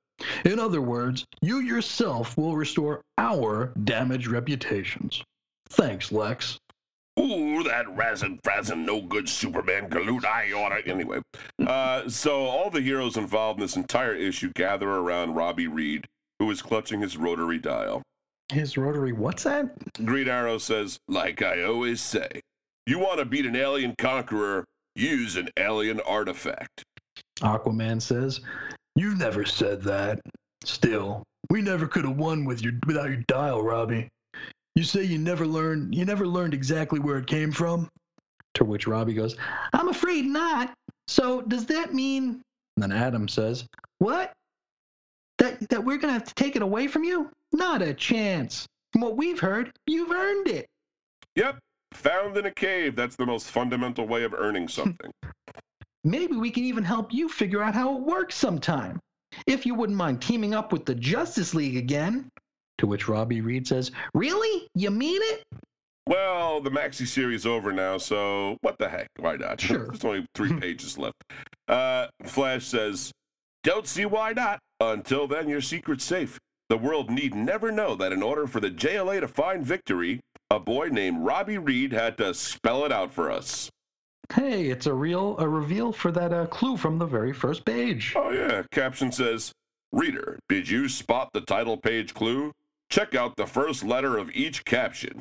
[0.45, 5.23] In other words, you yourself will restore our damaged reputations.
[5.69, 6.59] Thanks, Lex.
[7.19, 10.25] Ooh, that razzin frazzin no good Superman galoot.
[10.25, 10.87] I oughta.
[10.87, 11.21] Anyway,
[11.67, 16.07] uh, so all the heroes involved in this entire issue gather around Robbie Reed,
[16.39, 18.03] who is clutching his rotary dial.
[18.51, 22.41] "His rotary, what's that?" Green Arrow says, like I always say,
[22.87, 24.65] you want to beat an alien conqueror,
[24.95, 26.83] use an alien artifact.
[27.41, 28.41] Aquaman says,
[28.97, 30.21] You've never said that.
[30.65, 34.09] Still, we never could have won with your without your dial, Robbie.
[34.75, 37.89] You say you never learned you never learned exactly where it came from?
[38.55, 39.37] to which Robbie goes,
[39.73, 40.75] "I'm afraid not."
[41.07, 42.43] So does that mean?
[42.77, 43.65] And then Atom says,
[43.99, 44.33] "What?
[45.39, 47.31] That that we're gonna have to take it away from you?
[47.53, 48.67] Not a chance.
[48.93, 50.67] From what we've heard, you've earned it."
[51.37, 51.59] Yep,
[51.93, 52.97] found in a cave.
[52.97, 55.11] That's the most fundamental way of earning something.
[56.05, 58.99] Maybe we can even help you figure out how it works sometime.
[59.47, 62.29] If you wouldn't mind teaming up with the Justice League again.
[62.79, 64.67] To which Robbie Reed says, Really?
[64.75, 65.43] You mean it?
[66.07, 69.09] well, the maxi series over now, so what the heck?
[69.19, 69.61] Why not?
[69.61, 69.87] Sure.
[69.89, 71.23] There's only three pages left.
[71.69, 73.13] Uh, Flash says,
[73.65, 74.59] Don't see why not.
[74.81, 76.39] Until then, your secret's safe.
[76.69, 80.21] The world need never know that in order for the JLA to find victory,
[80.51, 83.71] a boy named Robbie Reed had to spell it out for us.
[84.33, 88.13] Hey, it's a real a reveal for that uh, clue from the very first page.
[88.15, 88.63] Oh, yeah.
[88.71, 89.53] Caption says,
[89.93, 92.53] Reader, did you spot the title page clue?
[92.91, 95.21] Check out the first letter of each caption.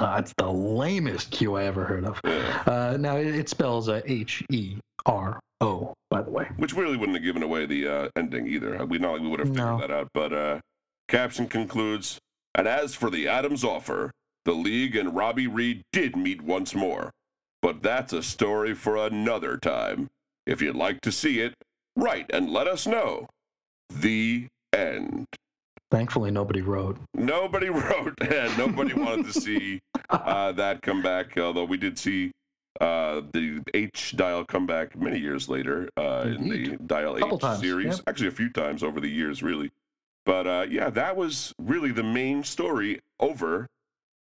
[0.00, 2.20] Uh, it's the lamest Q I ever heard of.
[2.66, 6.48] Uh, now it, it spells uh, H E R O, by the way.
[6.56, 8.84] which really wouldn't have given away the uh, ending either.
[8.84, 9.78] We not like we would have figured No.
[9.78, 10.08] that out.
[10.12, 10.60] But uh,
[11.08, 12.18] caption concludes,
[12.54, 14.10] and as for the Atom's offer,
[14.44, 17.10] the league and Robbie Reed did meet once more,
[17.62, 20.08] but that's a story for another time.
[20.46, 21.54] If you'd like to see it,
[21.96, 23.28] write and let us know.
[23.88, 25.26] The end.
[25.90, 26.98] Thankfully, nobody wrote.
[27.14, 29.80] Nobody wrote, and nobody wanted to see
[30.10, 31.36] uh, that come back.
[31.38, 32.32] Although we did see
[32.80, 38.00] uh, the H dial comeback many years later uh, in the Dial H times, series.
[38.06, 39.70] Actually, a few times over the years, really.
[40.24, 43.66] But uh, yeah, that was really the main story over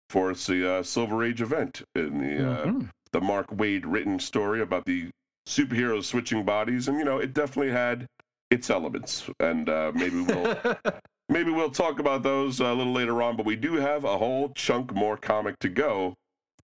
[0.09, 2.89] for the uh, Silver Age event in the uh, Mhm.
[3.13, 5.11] the Mark Waid written story about the
[5.47, 8.07] superheroes switching bodies, and you know, it definitely had
[8.51, 10.57] its elements, and uh, maybe we'll.
[11.33, 14.49] Maybe we'll talk about those a little later on, but we do have a whole
[14.57, 16.15] chunk more comic to go,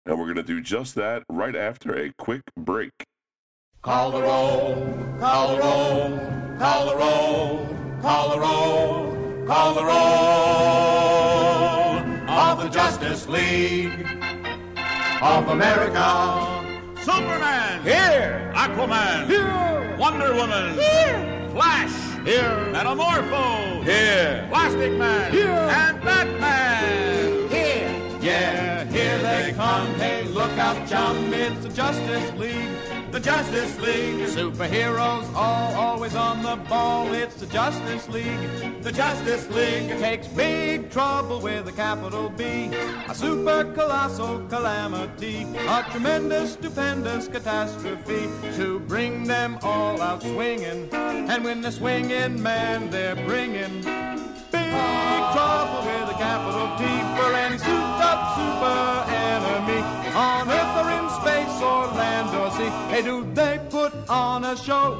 [0.06, 2.92] and we're going to do just that right after a quick break.
[3.82, 6.18] Call the roll, call the roll,
[6.58, 7.66] call the roll,
[8.02, 9.96] call the roll, call the roll
[12.28, 14.06] of the Justice League
[15.20, 16.62] of America.
[17.00, 17.82] Superman!
[17.82, 18.52] Here!
[18.54, 19.26] Aquaman!
[19.26, 19.96] Here!
[19.98, 20.74] Wonder Woman!
[20.74, 21.48] Here!
[21.50, 21.92] Flash!
[22.24, 22.68] Here!
[22.72, 23.84] Metamorpho!
[23.84, 24.46] Here!
[24.50, 25.32] Plastic Man!
[25.32, 25.46] Here!
[25.48, 27.45] And Batman!
[28.26, 29.86] Yeah, here they come.
[30.00, 33.12] Hey, look out, chum, it's the Justice League.
[33.12, 34.26] The Justice League.
[34.26, 37.14] Superheroes all always on the ball.
[37.14, 38.82] It's the Justice League.
[38.82, 42.68] The Justice League takes big trouble with a capital B.
[43.08, 45.46] A super colossal calamity.
[45.68, 50.88] A tremendous, stupendous catastrophe to bring them all out swinging.
[50.92, 53.82] And when they're swinging, man, they're bringing
[54.50, 54.72] big
[55.32, 56.84] trouble with a capital T
[57.16, 57.85] for any souped-up
[58.56, 59.80] super enemy
[60.14, 62.70] on Earth or in space or land or sea.
[62.90, 64.98] Hey, do they put on a show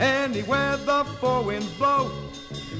[0.00, 2.10] anywhere the four winds blow?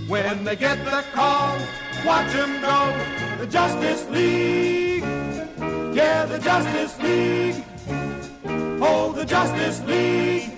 [0.08, 1.56] When they get the call,
[2.04, 2.78] watch 'em go.
[3.38, 5.04] The Justice League,
[5.94, 7.64] yeah, the Justice League.
[8.80, 10.50] Oh, the Justice League.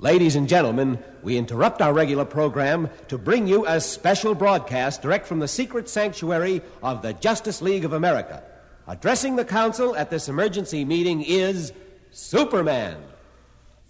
[0.00, 5.26] Ladies and gentlemen, we interrupt our regular program to bring you a special broadcast direct
[5.26, 8.42] from the secret sanctuary of the Justice League of America.
[8.88, 11.74] Addressing the Council at this emergency meeting is
[12.12, 12.96] Superman.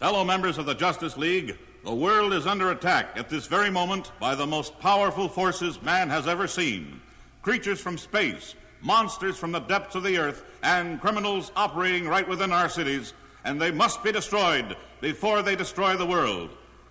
[0.01, 4.11] Fellow members of the Justice League, the world is under attack at this very moment
[4.19, 7.01] by the most powerful forces man has ever seen.
[7.43, 12.51] Creatures from space, monsters from the depths of the earth, and criminals operating right within
[12.51, 16.51] our cities, and they must be destroyed before they destroy the world.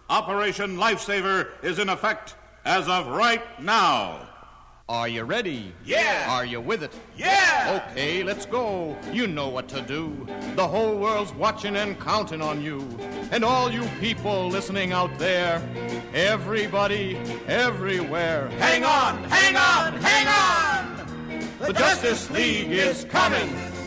[0.09, 2.35] Operation Lifesaver is in effect
[2.65, 4.30] as of right now.
[4.89, 5.71] Are you ready?
[5.85, 6.26] Yeah.
[6.27, 6.91] Are you with it?
[7.15, 7.80] Yeah.
[7.91, 8.97] Okay, let's go.
[9.13, 10.27] You know what to do.
[10.55, 12.80] The whole world's watching and counting on you.
[13.31, 15.61] And all you people listening out there,
[16.15, 17.17] everybody,
[17.47, 18.49] everywhere.
[18.57, 21.47] Hang on, hang on, hang on!
[21.59, 23.78] The Justice League is coming.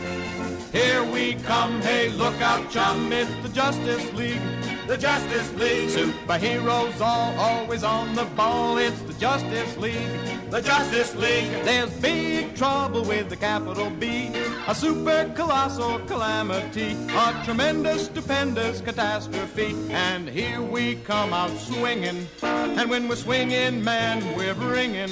[0.73, 1.79] Here we come.
[1.81, 3.13] Hey, look out, chum.
[3.13, 4.41] It's the Justice League.
[4.87, 8.79] The Justice League, Superheroes all always on the ball.
[8.79, 10.49] It's the Justice League.
[10.49, 11.51] the Justice League.
[11.63, 14.31] There's big trouble with the capital B,
[14.67, 19.75] a super colossal calamity, a tremendous, stupendous catastrophe.
[19.89, 25.09] And here we come out swinging, and when we're swinging, man, we're bringing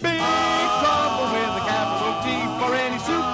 [0.00, 0.20] big
[0.82, 2.28] trouble with the capital T
[2.60, 3.25] for any super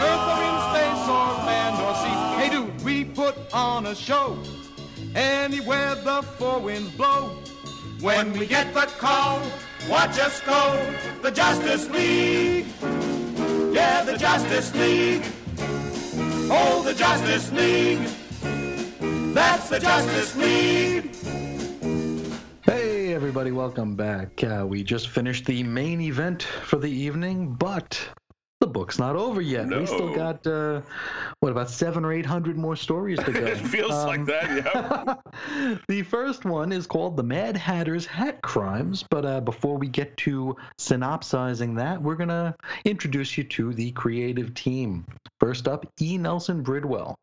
[0.00, 2.16] Earth or in space or land or sea.
[2.38, 4.38] Hey, do we put on a show
[5.14, 7.36] anywhere the four winds blow?
[8.00, 9.40] When we get the call,
[9.88, 10.94] watch us go.
[11.20, 12.66] The Justice League.
[13.74, 15.22] Yeah, the Justice League.
[16.50, 18.08] Oh, the Justice League.
[19.34, 21.14] That's the Justice League.
[22.62, 24.42] Hey, everybody, welcome back.
[24.42, 28.00] Uh, we just finished the main event for the evening, but
[28.70, 29.66] book's not over yet.
[29.68, 29.80] No.
[29.80, 30.80] We still got uh,
[31.40, 33.40] what about seven or eight hundred more stories to go.
[33.50, 35.76] It feels like Um, that, yeah.
[35.88, 39.04] the first one is called The Mad Hatter's Hat Crimes.
[39.10, 43.90] But uh, before we get to synopsizing that, we're going to introduce you to the
[43.92, 45.04] creative team.
[45.38, 46.18] First up, E.
[46.18, 47.14] Nelson Bridwell.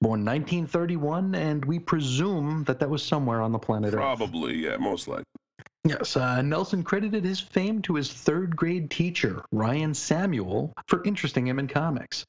[0.00, 4.00] Born 1931, and we presume that that was somewhere on the planet Earth.
[4.00, 5.24] Probably, yeah, most likely.
[5.84, 11.44] Yes, uh, Nelson credited his fame to his third grade teacher, Ryan Samuel, for interesting
[11.44, 12.24] him in comics.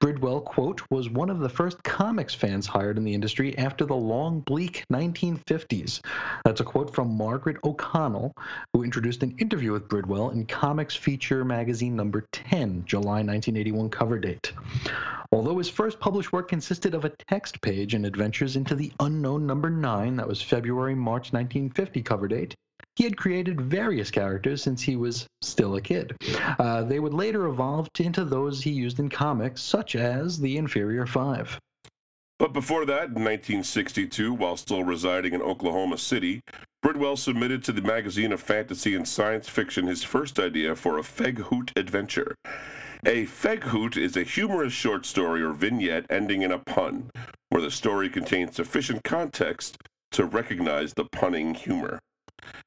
[0.00, 3.96] Bridwell, quote, was one of the first comics fans hired in the industry after the
[3.96, 6.04] long, bleak 1950s.
[6.44, 8.34] That's a quote from Margaret O'Connell,
[8.74, 14.18] who introduced an interview with Bridwell in Comics Feature magazine number 10, July 1981 cover
[14.18, 14.52] date.
[15.32, 19.46] Although his first published work consisted of a text page and adventures into the unknown
[19.46, 22.54] number 9, that was February March 1950 cover date,
[23.00, 26.14] he had created various characters since he was still a kid.
[26.58, 31.06] Uh, they would later evolve into those he used in comics, such as the Inferior
[31.06, 31.58] Five.
[32.38, 36.42] But before that, in 1962, while still residing in Oklahoma City,
[36.82, 41.02] Bridwell submitted to the magazine of fantasy and science fiction his first idea for a
[41.02, 42.34] Feghoot adventure.
[43.06, 47.08] A Feghoot is a humorous short story or vignette ending in a pun,
[47.48, 49.78] where the story contains sufficient context
[50.12, 51.98] to recognize the punning humor.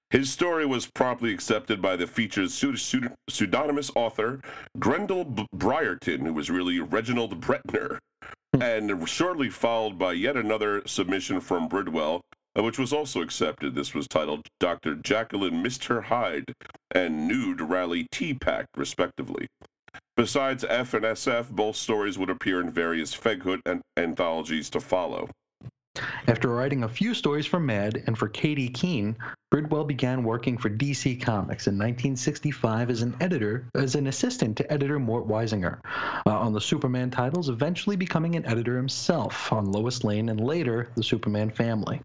[0.09, 4.41] His story was promptly accepted by the feature's pseudo- pseudo- pseudonymous author,
[4.77, 7.97] Grendel B- Briarton, who was really Reginald Bretnor,
[8.59, 12.21] and shortly followed by yet another submission from Bridwell,
[12.55, 13.73] uh, which was also accepted.
[13.73, 14.95] This was titled Dr.
[14.95, 16.03] Jacqueline Mr.
[16.03, 16.53] Hyde
[16.91, 19.47] and Nude Rally Tea Pack, respectively.
[20.15, 25.29] Besides F and SF, both stories would appear in various Feghoot and anthologies to follow.
[26.27, 29.15] After writing a few stories for Mad and for Katy Keene,
[29.51, 34.73] Bridwell began working for DC Comics in 1965 as an editor, as an assistant to
[34.73, 35.79] editor Mort Weisinger
[36.25, 40.89] uh, on the Superman titles, eventually becoming an editor himself on Lois Lane and later
[40.95, 42.01] the Superman family.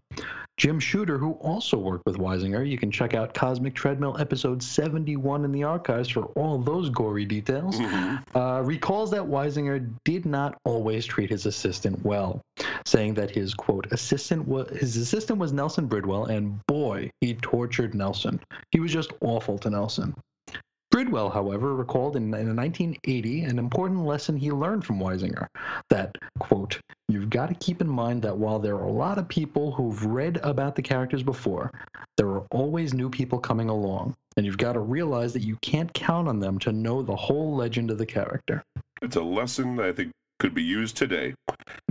[0.59, 5.45] Jim Shooter, who also worked with Weisinger, you can check out Cosmic Treadmill episode 71
[5.45, 7.79] in the archives for all those gory details,
[8.35, 12.41] uh, recalls that Weisinger did not always treat his assistant well,
[12.85, 17.93] saying that his quote assistant was his assistant was Nelson Bridwell, and boy, he tortured
[17.93, 18.39] Nelson.
[18.71, 20.15] He was just awful to Nelson.
[20.91, 25.47] Bridwell, however, recalled in, in 1980 an important lesson he learned from Weisinger
[25.89, 29.27] that, quote, you've got to keep in mind that while there are a lot of
[29.27, 31.71] people who've read about the characters before,
[32.17, 34.15] there are always new people coming along.
[34.35, 37.55] And you've got to realize that you can't count on them to know the whole
[37.55, 38.63] legend of the character.
[39.01, 41.33] It's a lesson I think could be used today.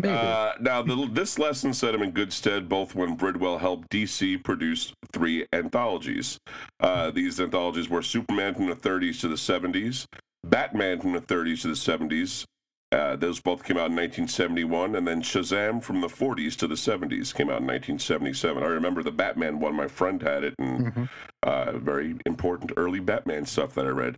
[0.02, 4.42] Uh, now, the, this lesson set him in good stead both when Bridwell helped DC
[4.42, 6.38] produce three anthologies.
[6.80, 10.06] Uh, these anthologies were Superman from the 30s to the 70s,
[10.44, 12.44] Batman from the 30s to the 70s.
[12.90, 16.74] Uh, those both came out in 1971, and then Shazam from the 40s to the
[16.74, 18.62] 70s came out in 1977.
[18.62, 21.06] I remember the Batman one; my friend had it, and
[21.42, 24.16] uh, very important early Batman stuff that I read.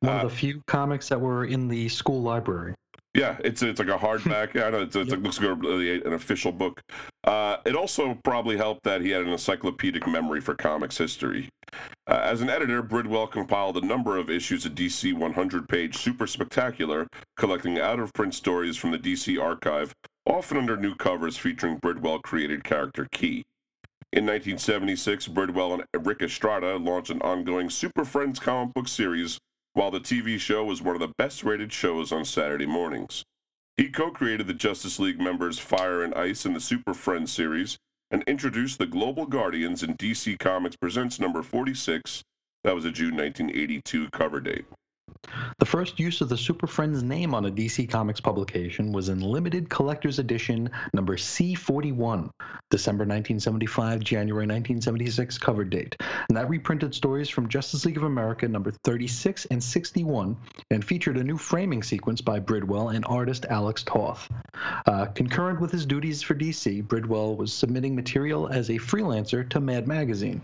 [0.00, 2.74] One uh, of the few comics that were in the school library.
[3.14, 4.54] Yeah, it's it's like a hardback.
[4.62, 6.80] I know it's, it's like, looks like an official book.
[7.24, 11.48] Uh, it also probably helped that he had an encyclopedic memory for comics history.
[12.06, 17.06] Uh, as an editor, Bridwell compiled a number of issues of DC 100-page Super Spectacular,
[17.36, 19.92] collecting out-of-print stories from the DC archive,
[20.26, 23.44] often under new covers featuring Bridwell-created character Key.
[24.12, 29.38] In 1976, Bridwell and Ric Estrada launched an ongoing Super Friends comic book series,
[29.72, 33.24] while the TV show was one of the best rated shows on Saturday mornings.
[33.76, 37.78] He co created the Justice League members Fire and Ice in the Super Friends series
[38.10, 42.22] and introduced the Global Guardians in DC Comics Presents number 46.
[42.64, 44.66] That was a June 1982 cover date.
[45.58, 49.20] The first use of the Super Friends name on a DC Comics publication was in
[49.20, 52.30] limited collector's edition number C41,
[52.70, 55.96] December 1975, January 1976 cover date.
[56.00, 60.38] And that reprinted stories from Justice League of America number 36 and 61
[60.70, 64.26] and featured a new framing sequence by Bridwell and artist Alex Toth.
[64.86, 69.60] Uh, concurrent with his duties for DC, Bridwell was submitting material as a freelancer to
[69.60, 70.40] Mad Magazine,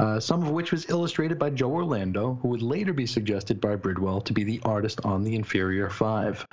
[0.00, 3.76] uh, some of which was illustrated by Joe Orlando, who would later be suggested by
[3.76, 6.46] Bridwell to be the artist on the Inferior Five.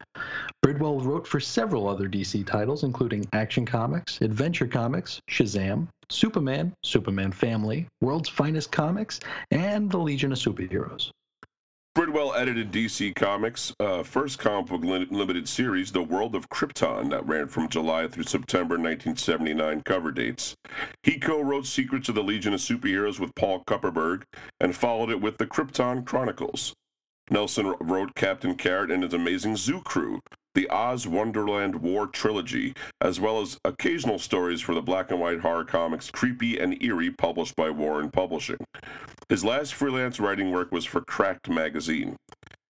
[0.61, 7.31] Bridwell wrote for several other DC titles, including Action Comics, Adventure Comics, Shazam, Superman, Superman
[7.31, 9.21] Family, World's Finest Comics,
[9.51, 11.11] and the Legion of Superheroes.
[11.97, 17.09] Bridwell edited DC Comics' uh, first comic book li- limited series, The World of Krypton,
[17.09, 20.53] that ran from July through September 1979 cover dates.
[21.01, 24.21] He co wrote Secrets of the Legion of Superheroes with Paul Kupperberg
[24.59, 26.75] and followed it with The Krypton Chronicles.
[27.29, 30.19] Nelson wrote Captain Carrot and his amazing zoo crew,
[30.55, 35.41] the Oz Wonderland War trilogy, as well as occasional stories for the black and white
[35.41, 38.57] horror comics Creepy and Eerie, published by Warren Publishing.
[39.29, 42.15] His last freelance writing work was for Cracked magazine.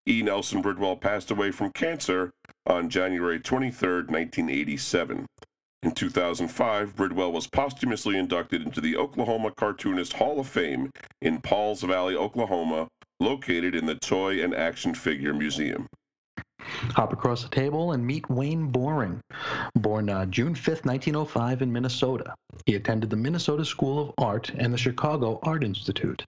[0.07, 0.23] E.
[0.23, 2.31] Nelson Bridwell passed away from cancer
[2.65, 5.25] on January 23, 1987.
[5.84, 10.89] In 2005, Bridwell was posthumously inducted into the Oklahoma Cartoonist Hall of Fame
[11.21, 12.88] in Pauls Valley, Oklahoma,
[13.19, 15.88] located in the Toy and Action Figure Museum.
[16.95, 19.22] Hop across the table and meet Wayne Boring,
[19.76, 22.34] born uh, June 5, 1905, in Minnesota.
[22.65, 26.23] He attended the Minnesota School of Art and the Chicago Art Institute.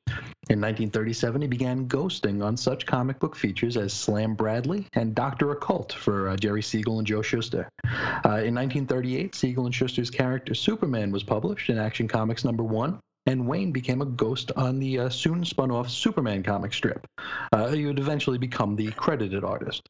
[0.50, 5.52] In 1937, he began ghosting on such comic book features as Slam Bradley and Dr.
[5.52, 7.70] Occult for uh, Jerry Siegel and Joe Shuster.
[7.86, 13.00] Uh, in 1938, Siegel and Shuster's character Superman was published in Action Comics number one,
[13.26, 17.06] and Wayne became a ghost on the uh, soon spun off Superman comic strip.
[17.52, 19.88] Uh, he would eventually become the credited artist.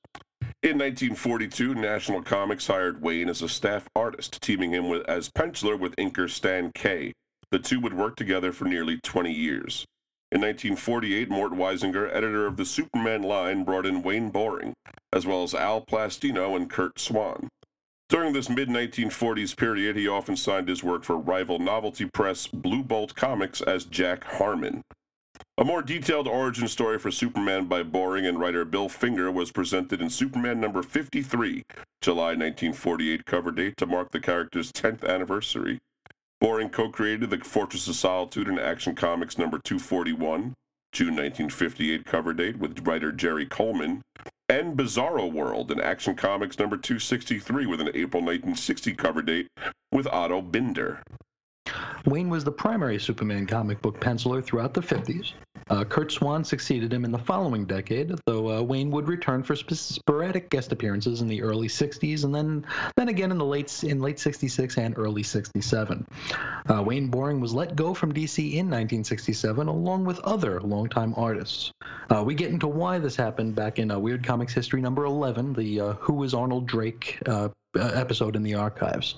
[0.62, 5.80] In 1942, National Comics hired Wayne as a staff artist, teaming him with, as penciler
[5.80, 7.14] with inker Stan Kaye.
[7.52, 9.86] The two would work together for nearly 20 years.
[10.32, 14.74] In 1948, Mort Weisinger, editor of the Superman line, brought in Wayne Boring,
[15.14, 17.48] as well as Al Plastino and Curt Swan.
[18.10, 22.82] During this mid 1940s period, he often signed his work for rival novelty press Blue
[22.82, 24.82] Bolt Comics as Jack Harmon.
[25.60, 30.02] A more detailed origin story for Superman by Boring and writer Bill Finger was presented
[30.02, 31.62] in Superman number 53,
[32.02, 35.78] July 1948 cover date to mark the character's 10th anniversary.
[36.42, 40.56] Boring co created the Fortress of Solitude in Action Comics number 241,
[40.92, 44.02] June 1958 cover date with writer Jerry Coleman,
[44.50, 49.48] and Bizarro World in Action Comics number 263 with an April 1960 cover date
[49.92, 51.04] with Otto Binder.
[52.06, 55.34] Wayne was the primary Superman comic book penciler throughout the 50s.
[55.70, 59.56] Uh, Curt Swan succeeded him in the following decade, though uh, Wayne would return for
[59.56, 62.66] sp- sporadic guest appearances in the early 60s and then
[62.96, 66.06] then again in the late in late 66 and early 67.
[66.68, 71.72] Uh, Wayne Boring was let go from DC in 1967 along with other longtime artists.
[72.10, 75.54] Uh, we get into why this happened back in uh, Weird Comics History number 11,
[75.54, 77.22] the uh, Who is Arnold Drake
[77.76, 79.16] episode in the archives.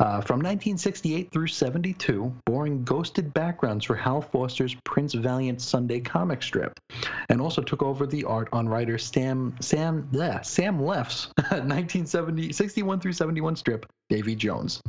[0.00, 6.42] Uh, from 1968 through 72, Boring ghosted backgrounds for Hal Foster's Prince Valiant Sunday comic
[6.42, 6.80] strip,
[7.28, 13.00] and also took over the art on writer Sam Sam yeah, Sam Leff's 1970 61
[13.00, 14.80] through 71 strip, Davy Jones.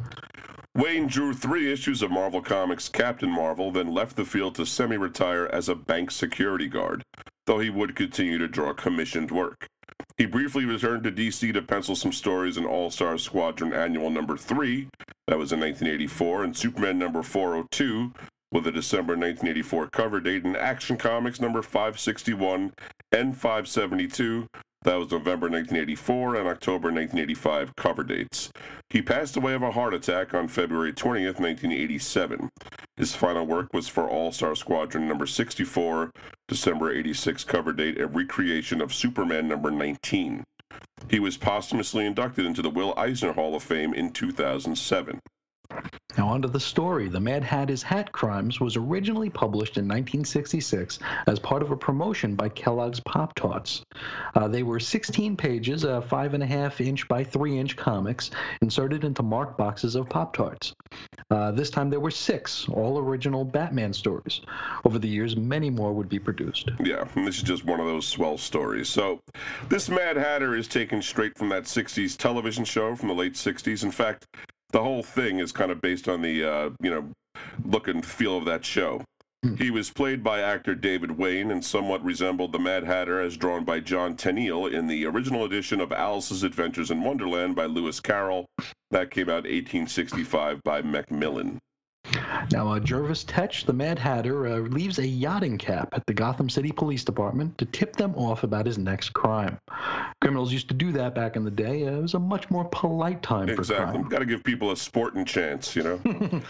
[0.78, 4.96] Wayne drew three issues of Marvel Comics Captain Marvel, then left the field to semi
[4.96, 7.04] retire as a bank security guard,
[7.48, 9.68] though he would continue to draw commissioned work.
[10.18, 14.38] He briefly returned to DC to pencil some stories in All Star Squadron Annual Number
[14.38, 14.88] 3,
[15.28, 18.14] that was in 1984, and Superman Number 402,
[18.52, 22.74] with a December 1984 cover date, and Action Comics Number 561
[23.12, 24.48] and 572,
[24.84, 28.52] that was November 1984 and October 1985 cover dates.
[28.90, 32.50] He passed away of a heart attack on February 20th, 1987.
[32.98, 36.12] His final work was for All Star Squadron number 64,
[36.48, 40.44] December 86 cover date, a recreation of Superman number 19.
[41.10, 45.20] He was posthumously inducted into the Will Eisner Hall of Fame in 2007.
[46.18, 47.08] Now, onto the story.
[47.08, 52.36] The Mad Hatter's Hat Crimes was originally published in 1966 as part of a promotion
[52.36, 53.84] by Kellogg's Pop Tarts.
[54.36, 58.32] Uh, they were 16 pages, uh, five and a half inch by three inch comics,
[58.62, 60.74] inserted into marked boxes of Pop Tarts.
[61.30, 64.42] Uh, this time there were six, all original Batman stories.
[64.84, 66.72] Over the years, many more would be produced.
[66.84, 68.90] Yeah, this is just one of those swell stories.
[68.90, 69.22] So,
[69.70, 73.84] this Mad Hatter is taken straight from that 60s television show from the late 60s.
[73.84, 74.28] In fact,
[74.72, 77.10] the whole thing is kind of based on the uh, you know
[77.66, 79.04] look and feel of that show.
[79.44, 79.56] Hmm.
[79.56, 83.64] He was played by actor David Wayne and somewhat resembled the Mad Hatter as drawn
[83.64, 88.46] by John Tenniel in the original edition of Alice's Adventures in Wonderland by Lewis Carroll.
[88.92, 91.60] That came out 1865 by Macmillan.
[92.52, 96.50] Now, uh, Jervis Tetch, the Mad Hatter, uh, leaves a yachting cap at the Gotham
[96.50, 99.58] City Police Department to tip them off about his next crime.
[100.20, 101.88] Criminals used to do that back in the day.
[101.88, 103.64] Uh, it was a much more polite time exactly.
[103.64, 103.90] for crime.
[103.90, 104.10] Exactly.
[104.10, 106.00] Got to give people a sporting chance, you know.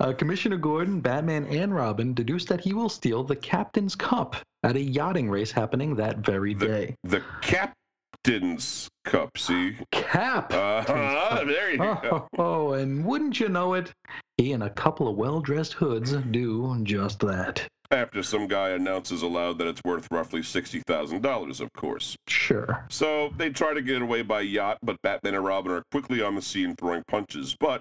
[0.00, 4.76] Uh, Commissioner Gordon, Batman, and Robin deduce that he will steal the captain's cup at
[4.76, 6.96] a yachting race happening that very the, day.
[7.04, 7.74] The cap
[8.22, 9.78] Captain's Cup, see?
[9.92, 10.52] Cap!
[10.52, 12.28] Uh, there you oh, go.
[12.36, 13.92] Oh, and wouldn't you know it,
[14.36, 17.66] he and a couple of well dressed hoods do just that.
[17.90, 22.14] After some guy announces aloud that it's worth roughly $60,000, of course.
[22.28, 22.84] Sure.
[22.90, 26.34] So they try to get away by yacht, but Batman and Robin are quickly on
[26.34, 27.56] the scene throwing punches.
[27.58, 27.80] But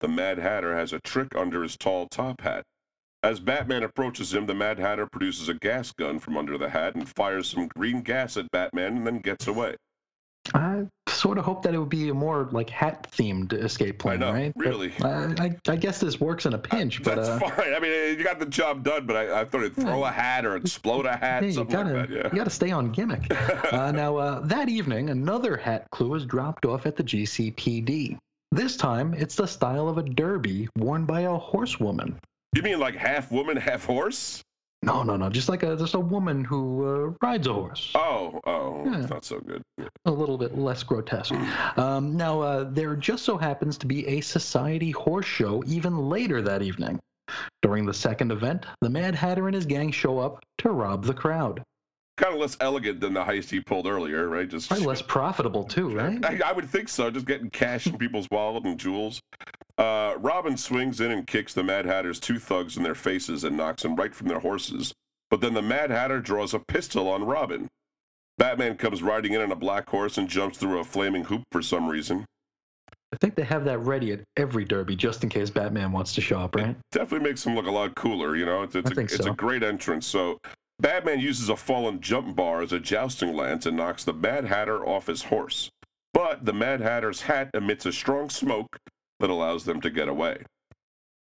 [0.00, 2.64] the Mad Hatter has a trick under his tall top hat.
[3.24, 6.94] As Batman approaches him, the Mad Hatter produces a gas gun from under the hat
[6.94, 9.76] and fires some green gas at Batman and then gets away.
[10.52, 14.20] I sort of hope that it would be a more like hat themed escape plan,
[14.20, 14.52] know, right?
[14.54, 14.92] But, really.
[15.00, 17.72] uh, I, I guess this works in a pinch, but That's uh, fine.
[17.72, 20.44] I mean, you got the job done, but I, I thought it'd throw a hat
[20.44, 22.14] or explode a hat, Hey, you something gotta, like that.
[22.14, 22.28] Yeah.
[22.30, 23.26] you gotta stay on gimmick.
[23.72, 28.18] uh, now, uh, that evening, another hat clue is dropped off at the GCPD.
[28.52, 32.20] This time, it's the style of a derby worn by a horsewoman.
[32.54, 34.42] You mean like half woman, half horse?
[34.82, 37.90] No, no, no, just like a just a woman who uh, rides a horse.
[37.94, 39.06] Oh, oh, Yeah.
[39.06, 39.62] not so good.
[40.04, 41.32] A little bit less grotesque.
[41.78, 46.42] Um, now, uh, there just so happens to be a society horse show even later
[46.42, 47.00] that evening.
[47.62, 51.14] During the second event, the Mad Hatter and his gang show up to rob the
[51.14, 51.62] crowd.
[52.16, 54.48] Kind of less elegant than the heist he pulled earlier, right?
[54.48, 56.24] Just Probably less profitable too, right?
[56.24, 57.10] I, I would think so.
[57.10, 59.20] Just getting cash in people's wallet and jewels.
[59.76, 63.56] Uh, Robin swings in and kicks the Mad Hatter's two thugs in their faces and
[63.56, 64.92] knocks them right from their horses.
[65.30, 67.68] But then the Mad Hatter draws a pistol on Robin.
[68.38, 71.62] Batman comes riding in on a black horse and jumps through a flaming hoop for
[71.62, 72.24] some reason.
[73.12, 76.20] I think they have that ready at every derby just in case Batman wants to
[76.20, 76.76] show up, right?
[76.90, 78.62] Definitely makes him look a lot cooler, you know?
[78.62, 80.06] It's, it's, a, think it's a great entrance.
[80.06, 80.38] So
[80.80, 84.84] Batman uses a fallen jump bar as a jousting lance and knocks the Mad Hatter
[84.86, 85.70] off his horse.
[86.12, 88.76] But the Mad Hatter's hat emits a strong smoke
[89.20, 90.44] that allows them to get away.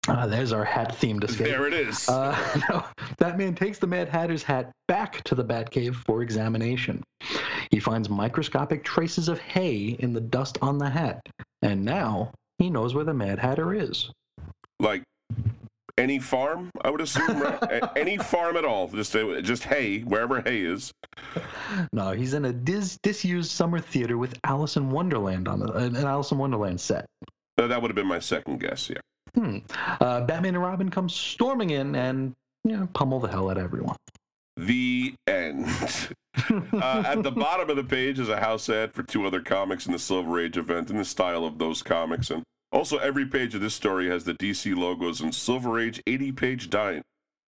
[0.09, 1.47] Ah, there's our hat themed escape.
[1.47, 2.09] There it is.
[2.09, 2.37] Uh,
[2.71, 2.85] no,
[3.19, 7.03] Batman takes the Mad Hatter's hat back to the Batcave for examination.
[7.71, 11.21] He finds microscopic traces of hay in the dust on the hat,
[11.63, 14.11] and now he knows where the Mad Hatter is.
[14.81, 15.05] like
[15.99, 17.83] any farm, I would assume, right?
[17.97, 20.93] Any farm at all, just uh, just hay, wherever hay is.
[21.93, 25.97] No, he's in a dis- disused summer theater with Alice in Wonderland on the, an
[25.97, 27.07] Alice in Wonderland set.
[27.59, 28.89] Uh, that would have been my second guess.
[28.91, 29.01] Yeah.
[29.35, 29.59] Hmm.
[30.01, 32.33] Uh, Batman and Robin come storming in and
[32.65, 33.97] you know, pummel the hell out of everyone.
[34.57, 35.67] The end.
[36.73, 39.87] uh, at the bottom of the page is a house ad for two other comics
[39.87, 43.55] in the Silver Age event in the style of those comics, and also every page
[43.55, 47.03] of this story has the DC logos and Silver Age 80-page dime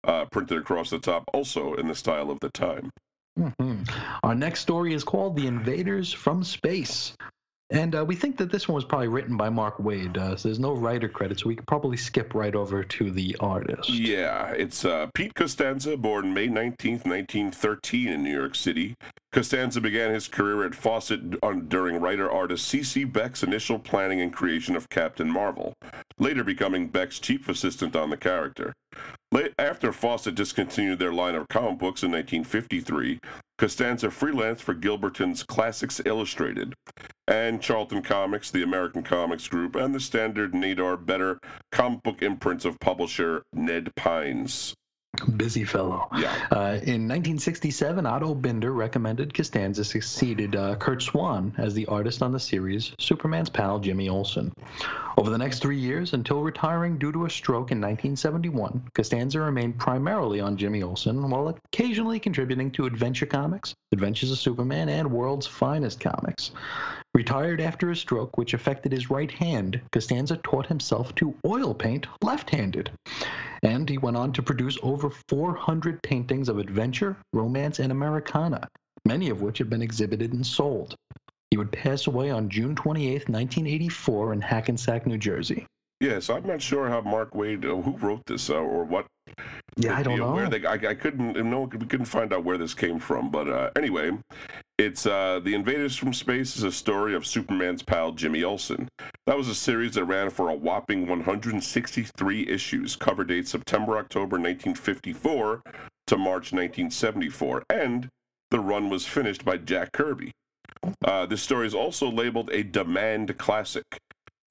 [0.03, 2.89] uh, printed across the top, also in the style of the time.
[3.39, 3.89] Mhm.
[4.23, 7.13] Our next story is called The Invaders from Space.
[7.71, 10.17] And uh, we think that this one was probably written by Mark Waid.
[10.17, 13.35] Uh, so there's no writer credit, so we could probably skip right over to the
[13.39, 13.89] artist.
[13.89, 18.95] Yeah, it's uh, Pete Costanza, born May 19th, 1913 in New York City.
[19.31, 23.05] Costanza began his career at Fawcett on, during writer-artist C.C.
[23.05, 25.73] Beck's initial planning and creation of Captain Marvel,
[26.19, 28.73] later becoming Beck's chief assistant on the character.
[29.57, 33.19] After Fawcett discontinued their line of comic books in 1953,
[33.57, 36.73] Costanza freelanced for Gilberton's Classics Illustrated
[37.27, 41.39] and Charlton Comics, the American Comics Group, and the standard Nedor Better
[41.71, 44.73] comic book imprints of publisher Ned Pines.
[45.35, 46.07] Busy fellow.
[46.17, 46.33] Yeah.
[46.49, 52.31] Uh, in 1967, Otto Binder recommended Costanza succeeded uh, Curt Swan as the artist on
[52.31, 54.53] the series Superman's pal Jimmy Olsen.
[55.17, 59.77] Over the next three years, until retiring due to a stroke in 1971, Costanza remained
[59.77, 65.45] primarily on Jimmy Olsen while occasionally contributing to Adventure Comics, Adventures of Superman, and World's
[65.45, 66.51] Finest Comics.
[67.13, 72.07] Retired after a stroke which affected his right hand, Costanza taught himself to oil paint
[72.23, 72.89] left handed.
[73.63, 78.69] And he went on to produce over 400 paintings of adventure, romance, and Americana,
[79.05, 80.95] many of which have been exhibited and sold.
[81.49, 85.67] He would pass away on June 28, 1984, in Hackensack, New Jersey.
[86.01, 89.05] Yes, I'm not sure how Mark Waid, uh, who wrote this uh, or what.
[89.77, 90.31] Yeah, I don't know.
[90.33, 93.29] Where they, I, I couldn't, no, we couldn't find out where this came from.
[93.29, 94.11] But uh, anyway,
[94.79, 98.89] it's uh, The Invaders from Space is a story of Superman's pal Jimmy Olsen.
[99.27, 104.39] That was a series that ran for a whopping 163 issues, cover date September, October
[104.39, 105.61] 1954
[106.07, 108.09] to March 1974, and
[108.49, 110.31] the run was finished by Jack Kirby.
[111.05, 113.85] Uh, this story is also labeled a demand classic.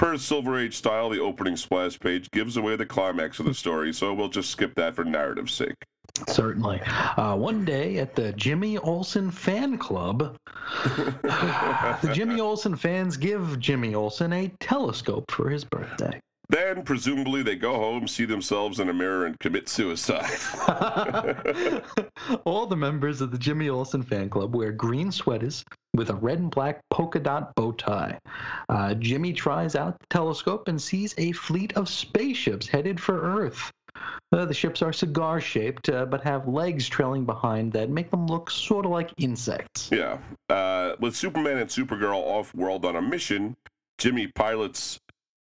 [0.00, 3.92] Per Silver Age style, the opening splash page gives away the climax of the story,
[3.92, 5.76] so we'll just skip that for narrative's sake.
[6.26, 6.80] Certainly.
[6.80, 10.38] Uh, one day at the Jimmy Olsen fan club,
[10.84, 16.18] the Jimmy Olsen fans give Jimmy Olsen a telescope for his birthday.
[16.50, 20.24] Then, presumably, they go home, see themselves in a mirror, and commit suicide.
[22.44, 25.64] All the members of the Jimmy Olsen fan club wear green sweaters
[25.94, 28.18] with a red and black polka dot bow tie.
[28.68, 33.70] Uh, Jimmy tries out the telescope and sees a fleet of spaceships headed for Earth.
[34.32, 38.26] Uh, the ships are cigar shaped, uh, but have legs trailing behind that make them
[38.26, 39.88] look sort of like insects.
[39.92, 40.18] yeah.
[40.48, 43.56] Uh, with Superman and Supergirl off world on a mission,
[43.98, 44.98] Jimmy pilots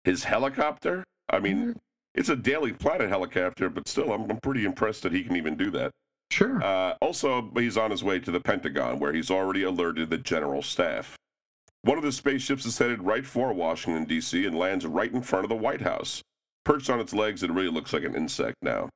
[0.04, 1.04] his helicopter.
[1.30, 1.76] I mean,
[2.14, 5.56] It's a Daily Planet helicopter, but still, I'm, I'm pretty impressed that he can even
[5.56, 5.90] do that.
[6.30, 6.62] Sure.
[6.62, 10.62] Uh, also, he's on his way to the Pentagon, where he's already alerted the general
[10.62, 11.16] staff.
[11.82, 15.44] One of the spaceships is headed right for Washington, D.C., and lands right in front
[15.44, 16.22] of the White House.
[16.64, 18.88] Perched on its legs, it really looks like an insect now.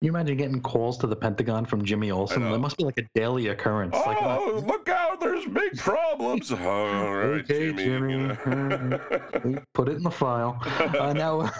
[0.00, 2.42] You imagine getting calls to the Pentagon from Jimmy Olsen?
[2.52, 3.96] That must be like a daily occurrence.
[3.96, 6.52] like, uh, Oh, look out, there's big problems.
[6.52, 7.84] All right, Okay, Jimmy.
[7.84, 8.12] Jimmy.
[8.12, 9.00] you know.
[9.44, 10.56] we put it in the file.
[11.00, 11.50] Uh, now,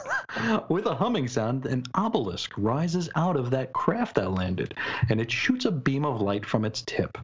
[0.69, 4.73] with a humming sound, an obelisk rises out of that craft that landed,
[5.09, 7.19] and it shoots a beam of light from its tip.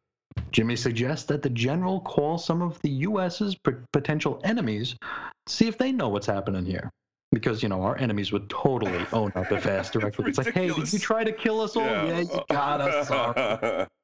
[0.51, 4.97] Jimmy suggests that the general call some of the U.S.'s p- potential enemies,
[5.47, 6.91] see if they know what's happening here.
[7.35, 10.27] Because, you know, our enemies would totally own up if asked directly.
[10.29, 11.85] It's like, hey, did you try to kill us all?
[11.85, 13.09] Yeah, you got us.
[13.09, 13.87] Sorry.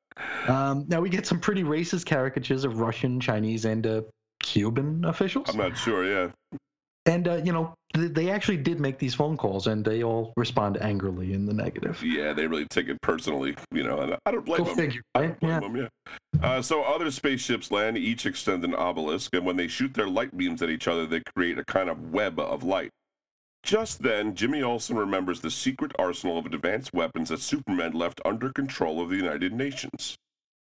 [0.49, 4.03] Um, now, we get some pretty racist caricatures of Russian, Chinese, and uh,
[4.43, 5.49] Cuban officials.
[5.49, 6.31] I'm not sure, yeah.
[7.07, 10.35] And uh, you know, th- they actually did make these phone calls, and they all
[10.37, 12.03] respond angrily in the negative.
[12.03, 14.77] Yeah, they really take it personally, you know, and I don't blame Go them.
[14.77, 15.41] figure, right?
[15.41, 15.61] Blame Yeah.
[15.61, 15.89] them, yeah.
[16.47, 20.37] Uh, so other spaceships land, each extend an obelisk, and when they shoot their light
[20.37, 22.91] beams at each other, they create a kind of web of light.
[23.63, 28.53] Just then, Jimmy Olsen remembers the secret arsenal of advanced weapons that Superman left under
[28.53, 30.17] control of the United Nations.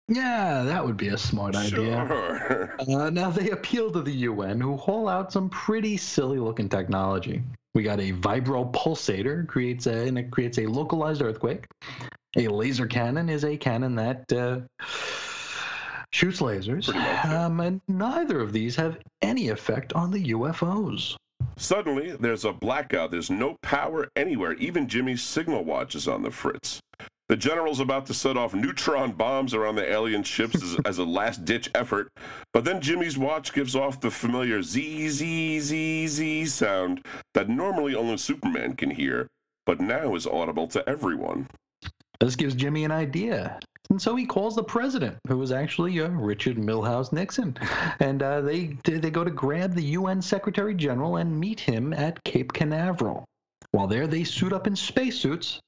[0.08, 2.06] Yeah, that would be a smart idea.
[2.06, 2.76] Sure.
[2.90, 7.42] Uh, now they appeal to the UN, who haul out some pretty silly-looking technology.
[7.74, 11.66] We got a vibro pulsator, creates a and it creates a localized earthquake.
[12.36, 14.60] A laser cannon is a cannon that uh,
[16.10, 17.46] shoots lasers, much, yeah.
[17.46, 21.16] um, and neither of these have any effect on the UFOs.
[21.60, 23.10] Suddenly, there's a blackout.
[23.10, 24.54] There's no power anywhere.
[24.54, 26.80] Even Jimmy's signal watch is on the fritz.
[27.28, 31.04] The general's about to set off neutron bombs around the alien ships as, as a
[31.04, 32.08] last ditch effort,
[32.54, 37.04] but then Jimmy's watch gives off the familiar Z, Z, Z, Z sound
[37.34, 39.28] that normally only Superman can hear,
[39.66, 41.46] but now is audible to everyone.
[42.20, 43.60] This gives Jimmy an idea.
[43.90, 47.56] And so he calls the president, who was actually uh, Richard Milhous Nixon.
[47.98, 52.22] And uh, they, they go to grab the UN Secretary General and meet him at
[52.24, 53.24] Cape Canaveral.
[53.72, 55.60] While there, they suit up in spacesuits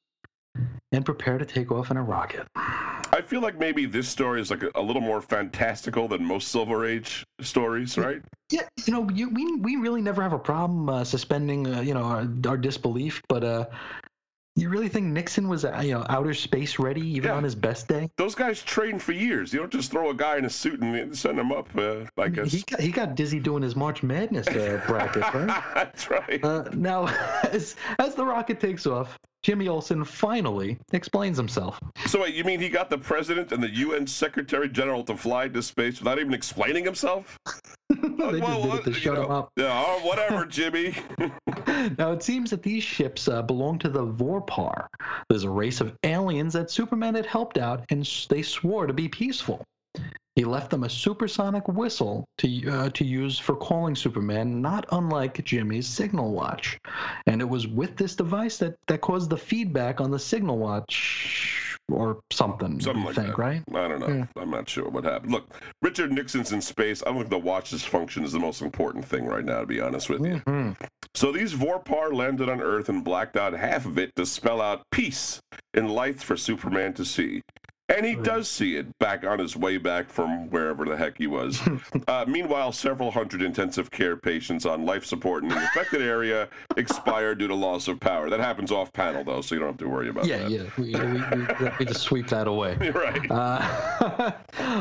[0.92, 2.46] and prepare to take off in a rocket.
[2.54, 6.48] I feel like maybe this story is like a, a little more fantastical than most
[6.48, 8.22] Silver Age stories, right?
[8.50, 11.94] Yeah, you know, you, we, we really never have a problem uh, suspending, uh, you
[11.94, 13.66] know, our, our disbelief, but uh,
[14.54, 17.36] you really think Nixon was, uh, you know, outer space ready even Yeah.
[17.36, 18.10] on his best day?
[18.16, 19.52] Those guys train for years.
[19.52, 22.28] You don't just throw a guy in a suit and send him up, uh, I
[22.28, 22.52] guess.
[22.52, 25.62] He got, he got dizzy doing his March Madness uh, bracket, right?
[25.74, 26.44] That's right.
[26.44, 27.06] Uh, now,
[27.50, 31.78] as, as the rocket takes off, Jimmy Olsen finally explains himself.
[32.06, 35.44] So wait, you mean he got the president and the UN Secretary General to fly
[35.44, 37.38] into space without even explaining himself?
[37.88, 39.52] they just did it to shut know, him up.
[39.56, 40.96] Yeah, oh, whatever, Jimmy.
[41.98, 44.86] Now, it seems that these ships uh, belong to the Vorpar.
[45.28, 49.08] There's a race of aliens that Superman had helped out, and they swore to be
[49.08, 49.64] peaceful.
[50.34, 55.44] He left them a supersonic whistle to uh, to use for calling Superman, not unlike
[55.44, 56.78] Jimmy's signal watch.
[57.26, 61.76] And it was with this device that, that caused the feedback on the signal watch,
[61.90, 62.80] or something.
[62.80, 63.38] Something you like think, that.
[63.38, 63.62] right?
[63.74, 64.08] I don't know.
[64.08, 64.26] Yeah.
[64.36, 65.32] I'm not sure what happened.
[65.32, 65.52] Look,
[65.82, 67.02] Richard Nixon's in space.
[67.02, 69.80] I don't think the watch's function is the most important thing right now, to be
[69.80, 70.40] honest with you.
[70.46, 70.76] Mhm.
[71.14, 74.82] So these Vorpar landed on Earth and blacked out half of it to spell out
[74.90, 75.40] peace
[75.74, 77.42] in lights for Superman to see.
[77.88, 81.26] And he does see it back on his way back from wherever the heck he
[81.26, 81.60] was.
[82.08, 87.34] uh, meanwhile, several hundred intensive care patients on life support in the affected area expire
[87.34, 88.30] due to loss of power.
[88.30, 90.50] That happens off panel, though, so you don't have to worry about Yeah, that.
[90.50, 90.62] yeah.
[90.78, 92.76] We, we, we, we just sweep that away.
[92.94, 93.30] right.
[93.30, 94.32] Uh,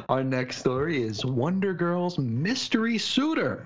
[0.10, 3.66] our next story is Wonder Girl's Mystery Suitor.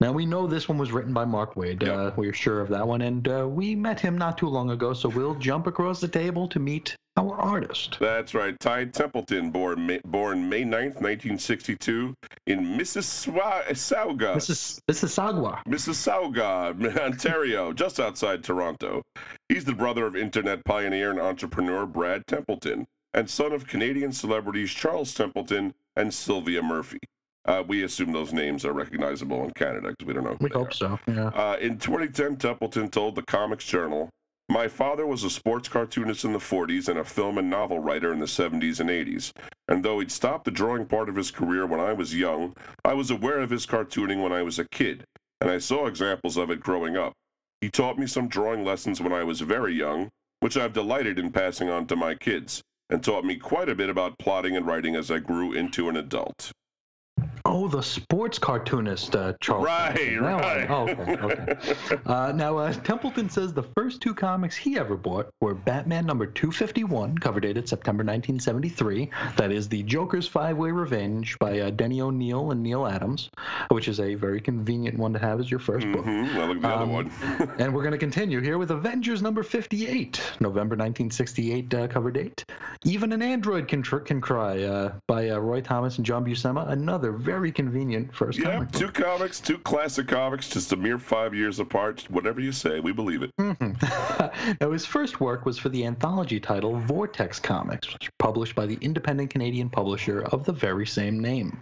[0.00, 1.82] Now, we know this one was written by Mark Waid.
[1.82, 1.92] Yeah.
[1.92, 3.02] Uh, we're sure of that one.
[3.02, 6.48] And uh, we met him not too long ago, so we'll jump across the table
[6.48, 7.98] to meet our artist.
[8.00, 8.58] That's right.
[8.58, 12.14] Ty Templeton, born May, born May 9th, 1962,
[12.46, 15.62] in Mississauga, This is this is Sagwa.
[15.66, 19.02] Mississauga, Ontario, just outside Toronto.
[19.48, 24.70] He's the brother of internet pioneer and entrepreneur Brad Templeton, and son of Canadian celebrities
[24.70, 26.98] Charles Templeton and Sylvia Murphy.
[27.44, 30.36] Uh, we assume those names are recognizable in Canada because we don't know.
[30.40, 30.58] We they are.
[30.60, 30.98] hope so.
[31.08, 31.26] Yeah.
[31.28, 34.08] Uh, in 2010, Templeton told the Comics Journal,
[34.48, 38.12] My father was a sports cartoonist in the 40s and a film and novel writer
[38.12, 39.32] in the 70s and 80s.
[39.68, 42.54] And though he'd stopped the drawing part of his career when I was young,
[42.84, 45.04] I was aware of his cartooning when I was a kid,
[45.40, 47.14] and I saw examples of it growing up.
[47.60, 50.10] He taught me some drawing lessons when I was very young,
[50.40, 52.60] which I've delighted in passing on to my kids,
[52.90, 55.96] and taught me quite a bit about plotting and writing as I grew into an
[55.96, 56.52] adult.
[57.54, 59.66] Oh, the sports cartoonist, uh, Charles.
[59.66, 60.18] Right.
[60.18, 60.70] Right.
[60.70, 61.74] Oh, okay, okay.
[62.06, 66.24] Uh, now, uh, Templeton says the first two comics he ever bought were Batman number
[66.26, 69.10] 251, cover dated September 1973.
[69.36, 73.28] That is the Joker's Five Way Revenge by uh, Denny O'Neil and Neal Adams,
[73.68, 76.04] which is a very convenient one to have as your 1st book.
[76.04, 77.10] Hmm, well, look at the other Um, one.
[77.58, 82.44] and we're going to continue here with Avengers number 58, November 1968 uh, cover date.
[82.84, 86.68] Even an Android Can, tr- can Cry uh, by uh, Roy Thomas and John Buscema,
[86.70, 91.34] another very convenient first yeah, comic two comics, two classic comics, just a mere five
[91.34, 92.06] years apart.
[92.10, 93.30] Whatever you say, we believe it.
[93.40, 94.56] Mm-hmm.
[94.60, 98.66] now, his first work was for the anthology title Vortex Comics, which was published by
[98.66, 101.60] the independent Canadian publisher of the very same name.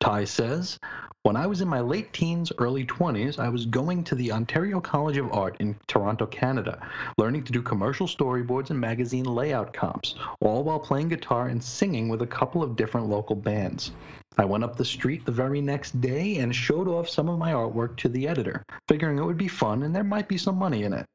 [0.00, 0.78] Ty says,
[1.22, 4.80] When I was in my late teens, early 20s, I was going to the Ontario
[4.80, 6.88] College of Art in Toronto, Canada,
[7.18, 12.08] learning to do commercial storyboards and magazine layout comps, all while playing guitar and singing
[12.08, 13.92] with a couple of different local bands.
[14.38, 17.52] I went up the street the very next day and showed off some of my
[17.52, 20.84] artwork to the editor, figuring it would be fun and there might be some money
[20.84, 21.06] in it.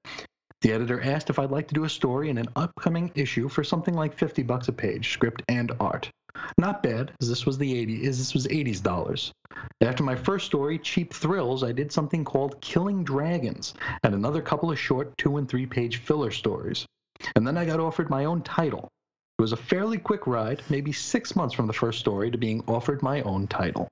[0.62, 3.64] The editor asked if I'd like to do a story in an upcoming issue for
[3.64, 6.10] something like 50 bucks a page, script and art.
[6.58, 9.32] Not bad, as this was the 80s, as this was 80s dollars.
[9.82, 13.74] After my first story, Cheap Thrills, I did something called Killing Dragons
[14.04, 16.86] and another couple of short two and three page filler stories.
[17.36, 18.90] And then I got offered my own title.
[19.38, 22.64] It was a fairly quick ride, maybe six months from the first story to being
[22.68, 23.90] offered my own title.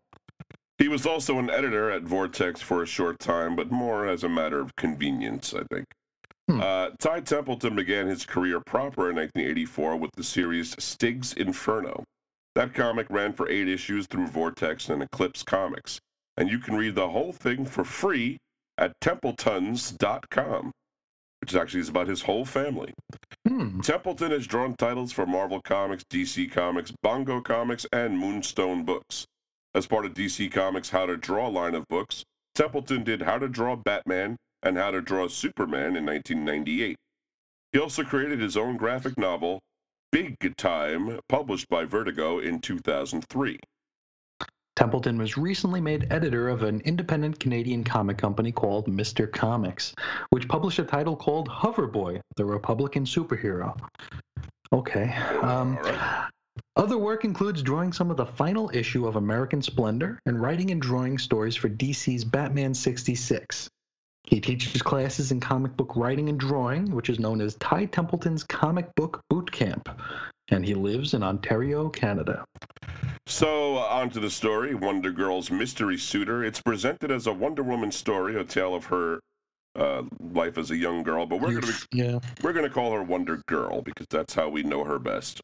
[0.78, 4.30] He was also an editor at Vortex for a short time, but more as a
[4.30, 5.86] matter of convenience, I think.
[6.50, 6.62] Hmm.
[6.62, 12.04] Uh, Ty Templeton began his career proper in 1984 with the series Stig's Inferno.
[12.56, 16.00] That comic ran for eight issues through Vortex and Eclipse Comics,
[16.38, 18.38] and you can read the whole thing for free
[18.78, 20.72] at templetons.com,
[21.44, 22.94] which actually is about his whole family.
[23.46, 23.82] Hmm.
[23.82, 29.26] Templeton has drawn titles for Marvel Comics, DC Comics, Bongo Comics, and Moonstone Books.
[29.76, 32.24] As part of DC Comics' How to Draw line of books,
[32.56, 36.96] Templeton did How to Draw Batman and How to Draw Superman in 1998.
[37.74, 39.60] He also created his own graphic novel,
[40.14, 43.60] Big Time, published by Vertigo in 2003.
[44.76, 49.32] Templeton was recently made editor of an independent Canadian comic company called Mr.
[49.32, 49.94] Comics,
[50.32, 53.78] which published a title called Hoverboy, the Republican superhero.
[54.72, 55.14] Okay.
[55.42, 56.30] Um, right.
[56.76, 60.82] other work includes drawing some of the final issue of American Splendor and writing and
[60.82, 63.70] drawing stories for DC's Batman 66.
[64.26, 68.44] He teaches classes in comic book writing and drawing, which is known as Ty Templeton's
[68.44, 69.90] Comic Book Boot Camp,
[70.54, 72.46] and he lives in Ontario, Canada.
[73.26, 76.44] So, uh, on to the story Wonder Girl's Mystery Suitor.
[76.44, 79.20] It's presented as a Wonder Woman story, a tale of her
[79.76, 82.20] uh, life as a young girl, but we're going to Yeah.
[82.42, 85.42] We're going to call her Wonder Girl because that's how we know her best.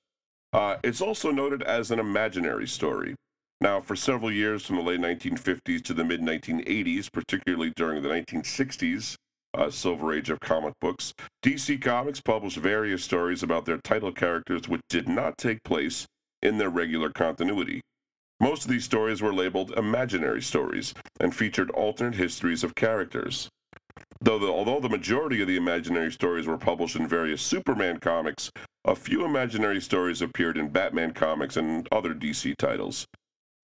[0.52, 3.16] Uh, it's also noted as an imaginary story.
[3.62, 8.10] Now, for several years from the late 1950s to the mid 1980s, particularly during the
[8.10, 9.16] 1960s,
[9.54, 11.14] uh, Silver Age of comic books,
[11.44, 16.06] DC Comics published various stories about their title characters which did not take place
[16.42, 17.82] in their regular continuity.
[18.40, 23.50] Most of these stories were labeled imaginary stories and featured alternate histories of characters.
[24.22, 28.50] Though the, although the majority of the imaginary stories were published in various Superman comics,
[28.86, 33.06] a few imaginary stories appeared in Batman comics and other DC titles.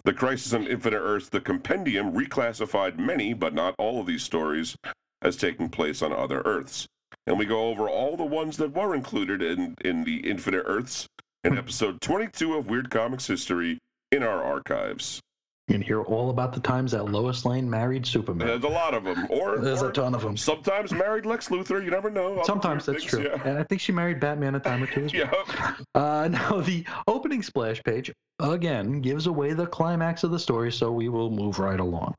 [0.04, 4.76] The Crisis on Infinite Earths, the Compendium, reclassified many, but not all of these stories
[5.22, 6.88] as taking place on other Earths.
[7.28, 11.08] And we go over all the ones that were included in, in the Infinite Earths
[11.44, 13.80] in episode 22 of Weird Comics History
[14.12, 15.22] in our archives.
[15.68, 18.46] You can hear all about the times that Lois Lane married Superman.
[18.46, 19.26] There's a lot of them.
[19.32, 20.38] Or, There's or a ton of them.
[20.38, 21.84] sometimes married Lex Luthor.
[21.84, 22.40] You never know.
[22.44, 23.24] Sometimes that's things, true.
[23.24, 23.42] Yeah.
[23.44, 25.44] And I think she married Batman a time or two as well.
[25.48, 25.76] Yeah.
[25.96, 30.92] Uh, now, the opening splash page, again, gives away the climax of the story, so
[30.92, 32.14] we will move right along.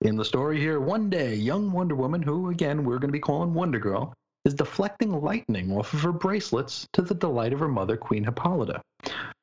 [0.00, 3.18] In the story here, one day, young Wonder Woman, who, again, we're going to be
[3.18, 4.14] calling Wonder Girl,
[4.44, 8.80] is deflecting lightning off of her bracelets to the delight of her mother, Queen Hippolyta.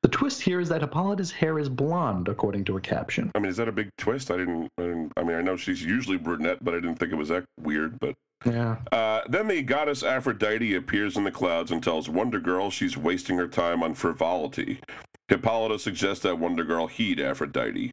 [0.02, 3.32] The twist here is that Hippolyta's hair is blonde, according to a caption.
[3.36, 4.32] I mean, is that a big twist?
[4.32, 5.12] I didn't, I didn't.
[5.18, 8.00] I mean, I know she's usually brunette, but I didn't think it was that weird.
[8.00, 8.16] But
[8.46, 8.78] Yeah.
[8.94, 13.38] uh, then the goddess Aphrodite appears in the clouds and tells Wonder Girl she's wasting
[13.38, 14.80] her time on frivolity.
[15.28, 17.92] Hippolyta suggests that Wonder Girl heed Aphrodite,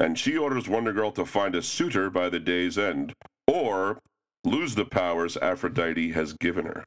[0.00, 3.12] and she orders Wonder Girl to find a suitor by the day's end,
[3.46, 3.98] or
[4.44, 6.84] lose the powers Aphrodite has given her.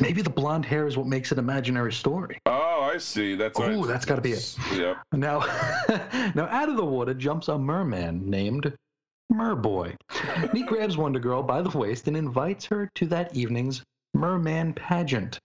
[0.00, 2.38] Maybe the blonde hair is what makes it imaginary story.
[2.46, 3.34] Oh, I see.
[3.34, 4.56] That's Ooh, that's gotta be it.
[4.74, 4.96] Yep.
[5.12, 5.40] Now,
[6.34, 8.74] now out of the water jumps a merman named
[9.32, 9.94] Merboy.
[10.52, 13.82] he grabs Wonder Girl by the waist and invites her to that evening's
[14.14, 15.38] Merman pageant.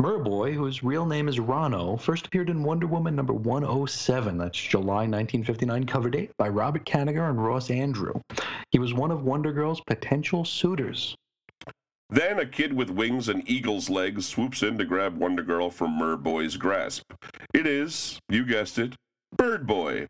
[0.00, 4.38] Merboy, whose real name is Rano, first appeared in Wonder Woman number 107.
[4.38, 8.20] That's July 1959 cover date by Robert Kanigher and Ross Andru.
[8.70, 11.14] He was one of Wonder Girl's potential suitors.
[12.08, 15.98] Then a kid with wings and eagle's legs swoops in to grab Wonder Girl from
[15.98, 17.12] Merboy's grasp.
[17.54, 18.94] It is, you guessed it,
[19.36, 20.06] Bird Boy.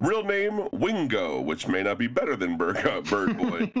[0.00, 3.72] Real name Wingo, which may not be better than Bird, uh, Bird Boy.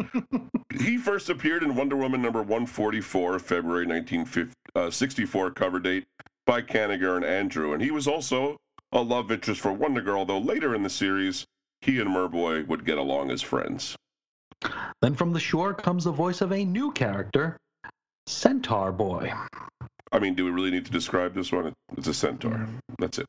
[0.78, 6.06] he first appeared in Wonder Woman number 144, February 1964 cover date
[6.46, 8.58] by Kanigher and Andru, and he was also
[8.92, 11.46] a love interest for Wonder Girl, though later in the series,
[11.80, 13.96] he and Merboy would get along as friends.
[15.00, 17.56] Then from the shore comes the voice of a new character,
[18.26, 19.32] Centaur Boy.
[20.12, 21.72] I mean, do we really need to describe this one?
[21.96, 22.66] It's a centaur.
[22.98, 23.26] That's it.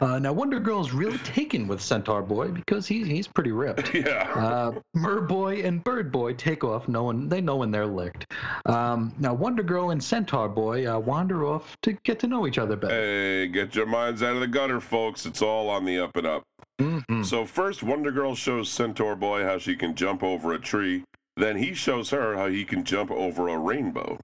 [0.00, 3.92] Uh, now, Wonder Girl's really taken with Centaur Boy because he's he's pretty ripped.
[4.00, 4.32] Yeah.
[4.34, 8.32] Uh, Merboy and Bird Boy take off knowing they know when they're licked.
[8.66, 12.56] Um, now, Wonder Girl and Centaur Boy uh, wander off to get to know each
[12.58, 12.94] other better.
[12.94, 15.26] Hey, get your minds out of the gutter, folks.
[15.26, 16.42] It's all on the up and up.
[16.80, 17.26] Mhm.
[17.26, 21.04] So first, Wonder Girl shows Centaur Boy how she can jump over a tree.
[21.36, 24.18] Then he shows her how he can jump over a rainbow.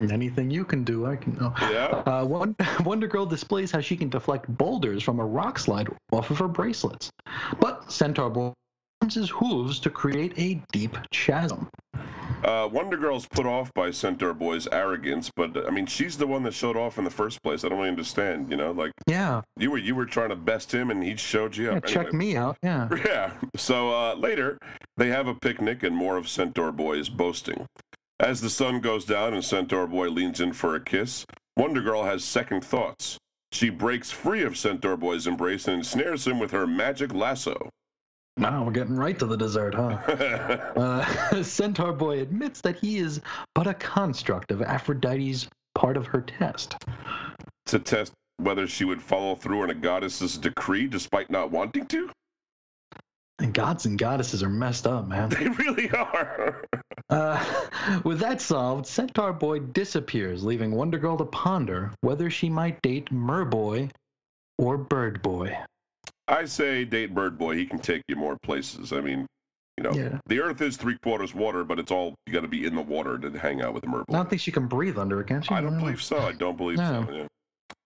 [0.00, 1.36] Anything you can do, I can.
[1.40, 1.54] Oh.
[1.62, 2.02] Yeah.
[2.06, 2.54] Uh, Won-
[2.84, 6.48] Wonder Girl displays how she can deflect boulders from a rock slide off of her
[6.48, 7.10] bracelets.
[7.60, 8.52] But Centaur Boy
[9.02, 11.68] uses his hooves to create a deep chasm.
[12.44, 16.42] Uh, Wonder Girl's put off by Centaur Boy's arrogance, but I mean, she's the one
[16.42, 17.64] that showed off in the first place.
[17.64, 18.50] I don't really understand.
[18.50, 21.56] You know, like Yeah, you were you were trying to best him, and he showed
[21.56, 21.86] you yeah up.
[21.86, 22.16] check Anyway.
[22.18, 22.58] me out.
[22.62, 22.88] Yeah.
[23.06, 23.32] Yeah.
[23.56, 24.58] So uh, later,
[24.98, 27.64] they have a picnic, and more of Centaur Boy's boasting.
[28.18, 31.26] As the sun goes down and Centaur Boy leans in for a kiss,
[31.56, 33.18] Wonder Girl has second thoughts.
[33.52, 37.68] She breaks free of Centaur Boy's embrace and ensnares him with her magic lasso.
[38.38, 39.98] Now we're getting right to the dessert, huh?
[40.76, 43.20] Uh, Centaur Boy admits that he is
[43.54, 46.76] but a construct of Aphrodite's part of her test.
[47.66, 52.10] to test whether she would follow through on a goddess's decree despite not wanting to?
[53.38, 55.28] And gods and goddesses are messed up, man.
[55.30, 56.62] They really are.
[57.08, 57.40] Uh,
[58.02, 63.08] with that solved, Centaur Boy disappears, leaving Wonder Girl to ponder whether she might date
[63.12, 63.88] Merboy
[64.58, 65.56] or Bird Boy.
[66.26, 67.54] I say date Bird Boy.
[67.54, 68.92] He can take you more places.
[68.92, 69.24] I mean,
[69.78, 70.18] you know, Yeah.
[70.26, 72.82] the Earth is three quarters water, but it's all you got to be in the
[72.82, 74.06] water to hang out with a Merboy.
[74.08, 75.54] I don't think she can breathe under it, can she?
[75.54, 76.18] I don't believe so.
[76.18, 77.28] I don't believe so.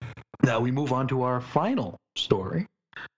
[0.01, 0.07] Yeah.
[0.43, 2.65] Now we move on to our final story,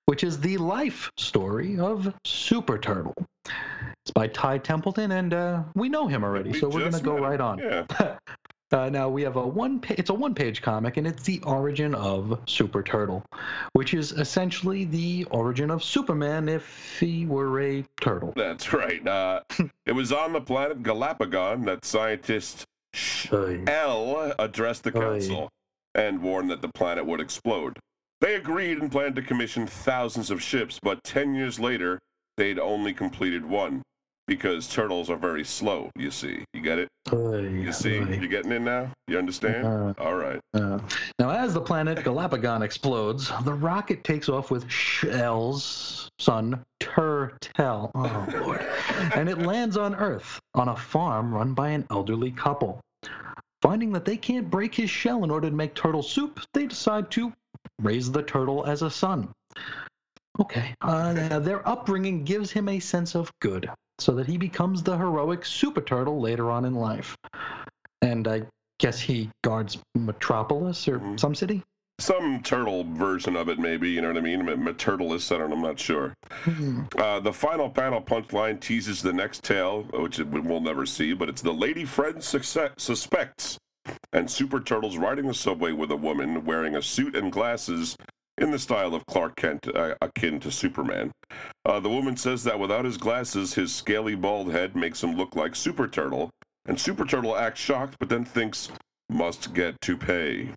[0.06, 3.14] which is the life story of Super Turtle.
[3.46, 7.18] It's by Ty Templeton, and uh, we know him already, We so we're gonna go
[7.18, 7.24] him.
[7.24, 7.60] right on.
[7.60, 7.86] Yeah.
[8.72, 9.80] Uh, now we have a one.
[9.80, 13.24] Pa- it's a one-page comic, and it's the origin of Super Turtle,
[13.74, 18.34] which is essentially the origin of Superman if he were a turtle.
[18.36, 19.08] That's right.
[19.08, 19.42] Uh,
[19.86, 22.66] it was on the planet Galapagon that scientist
[23.32, 23.64] Oy.
[23.68, 25.02] L addressed the Oy.
[25.20, 25.50] council
[25.94, 27.78] and warned that the planet would explode.
[28.24, 32.00] They agreed and planned to commission thousands of ships, but 10 years later,
[32.38, 33.82] they'd only completed one.
[34.28, 36.46] Because turtles are very slow, you see.
[36.54, 36.88] You get it?
[37.12, 38.00] Oy, You see?
[38.00, 38.06] oy.
[38.06, 38.90] You getting it now?
[39.10, 39.68] You understand?
[39.68, 40.40] Uh, All right.
[40.54, 40.80] Uh,
[41.20, 47.92] now, as the planet Galapagon explodes, the rocket takes off with Shell's son, Turtle.
[47.94, 48.66] Oh, Lord.
[49.16, 52.80] and it lands on Earth on a farm run by an elderly couple.
[53.62, 57.12] Finding that they can't break his shell in order to make turtle soup, they decide
[57.12, 57.34] to
[57.82, 59.30] raise the turtle as a son.
[60.40, 60.74] Okay.
[60.82, 63.70] Uh, their upbringing gives him a sense of good,
[64.00, 67.16] so that he becomes the heroic super turtle later on in life.
[68.02, 68.44] And I
[68.80, 71.20] guess he guards Metropolis or Mhm.
[71.20, 71.64] some city.
[72.00, 73.92] Some turtle version of it, maybe.
[73.92, 74.42] You know what I mean?
[74.76, 75.34] Turtleless.
[75.34, 75.56] I don't know.
[75.56, 76.14] I'm not sure.
[76.98, 81.30] Uh, the final panel punchline teases the next tale, which we- we'll never see, but
[81.30, 83.60] it's the lady friend success, suspects,
[84.12, 87.98] and Super Turtles riding the subway with a woman wearing a suit and glasses
[88.38, 91.12] in the style of Clark Kent, uh, akin to Superman.
[91.66, 95.36] Uh, the woman says that without his glasses, his scaly bald head makes him look
[95.36, 96.30] like Super Turtle,
[96.66, 98.70] and Super Turtle acts shocked, but then thinks,
[99.10, 100.50] must get to pay.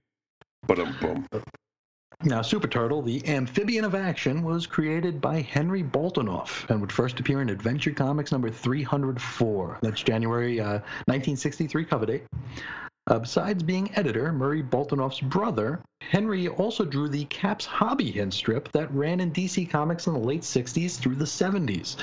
[0.66, 1.26] But um.
[2.24, 7.20] Now, Super Turtle, the amphibian of action, was created by Henry Boltinoff and would first
[7.20, 9.78] appear in Adventure Comics number 304.
[9.82, 12.24] That's January uh, 1963 cover date.
[13.08, 18.72] Uh, besides being editor, Murray Boltinoff's brother, Henry also drew the Caps Hobby Hint strip
[18.72, 21.96] that ran in DC Comics in the late 60s through the 70s.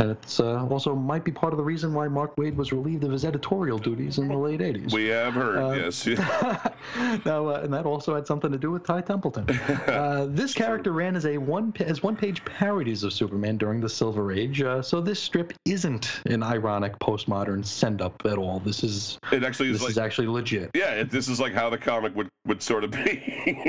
[0.00, 3.04] And it's uh, also might be part of the reason why Mark Waid was relieved
[3.04, 4.92] of his editorial duties in the late 80s.
[4.92, 6.04] We have heard, Uh, yes.
[7.24, 9.46] now, uh, and that also had something to do with Ty Templeton.
[9.94, 13.88] Uh, this character ran as a one as one page parodies of Superman during the
[13.88, 18.60] Silver Age, uh, so this strip isn't an ironic postmodern send up at all.
[18.60, 20.70] This is It actually is this like is actually legit.
[20.74, 23.16] Yeah, it, this is like how the comic would, would sort of be,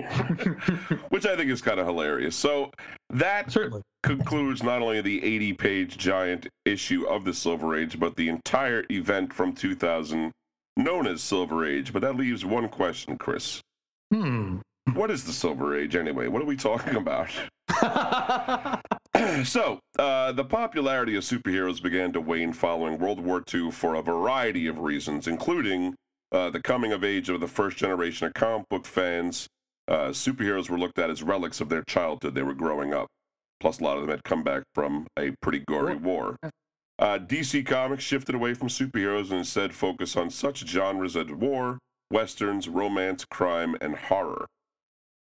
[1.10, 2.35] which I think is kind of hilarious.
[2.35, 2.72] So
[3.20, 3.82] that Certainly.
[4.04, 8.86] concludes not only the 80 page giant issue of the Silver Age, but the entire
[8.90, 10.32] event from 2000
[10.78, 11.94] known as Silver Age.
[11.94, 13.62] But that leaves one question, Chris.
[14.14, 14.58] Hmm.
[14.94, 16.28] What is the Silver Age anyway?
[16.28, 17.30] What are we talking about?
[19.44, 24.02] so, uh, the popularity of superheroes began to wane following World War II for a
[24.02, 25.96] variety of reasons, including
[26.32, 29.48] uh, the coming of age of the first generation of comic book fans.
[29.88, 33.07] Uh, superheroes were looked at as relics of their childhood they were growing up.
[33.60, 36.38] Plus, a lot of them had come back from a pretty gory war.
[36.98, 41.78] Uh, DC Comics shifted away from superheroes and instead focused on such genres as war,
[42.12, 44.45] westerns, romance, crime, and horror.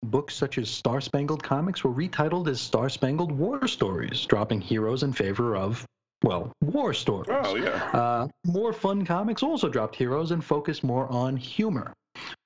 [0.02, 5.02] Books such as Star Spangled Comics were retitled as Star Spangled War Stories, dropping heroes
[5.02, 5.84] in favor of,
[6.22, 7.28] well, war stories.
[7.30, 7.90] Oh, yeah.
[7.92, 11.92] Uh, more fun comics also dropped heroes and focused more on humor.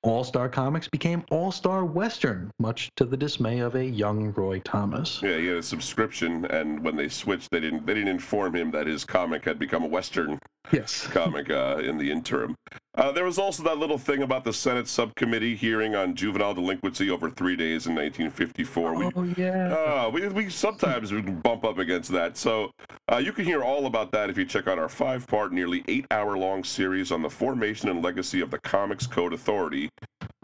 [0.03, 4.61] All Star Comics became All Star Western, much to the dismay of a young Roy
[4.61, 5.21] Thomas.
[5.23, 8.71] Yeah, he had a subscription, and when they switched, they didn't they didn't inform him
[8.71, 10.39] that his comic had become a Western
[10.73, 11.07] Yes.
[11.09, 12.57] comic uh, in the interim.
[12.97, 17.09] Uh, there was also that little thing about the Senate subcommittee hearing on juvenile delinquency
[17.09, 18.95] over three days in 1954.
[18.95, 19.73] We, Oh, yeah.
[19.73, 22.37] uh, we, we sometimes we bump up against that.
[22.37, 22.73] So
[23.11, 25.85] uh, you can hear all about that if you check out our five part, nearly
[25.87, 29.89] eight hour long series on the formation and legacy of the Comics Code Authority,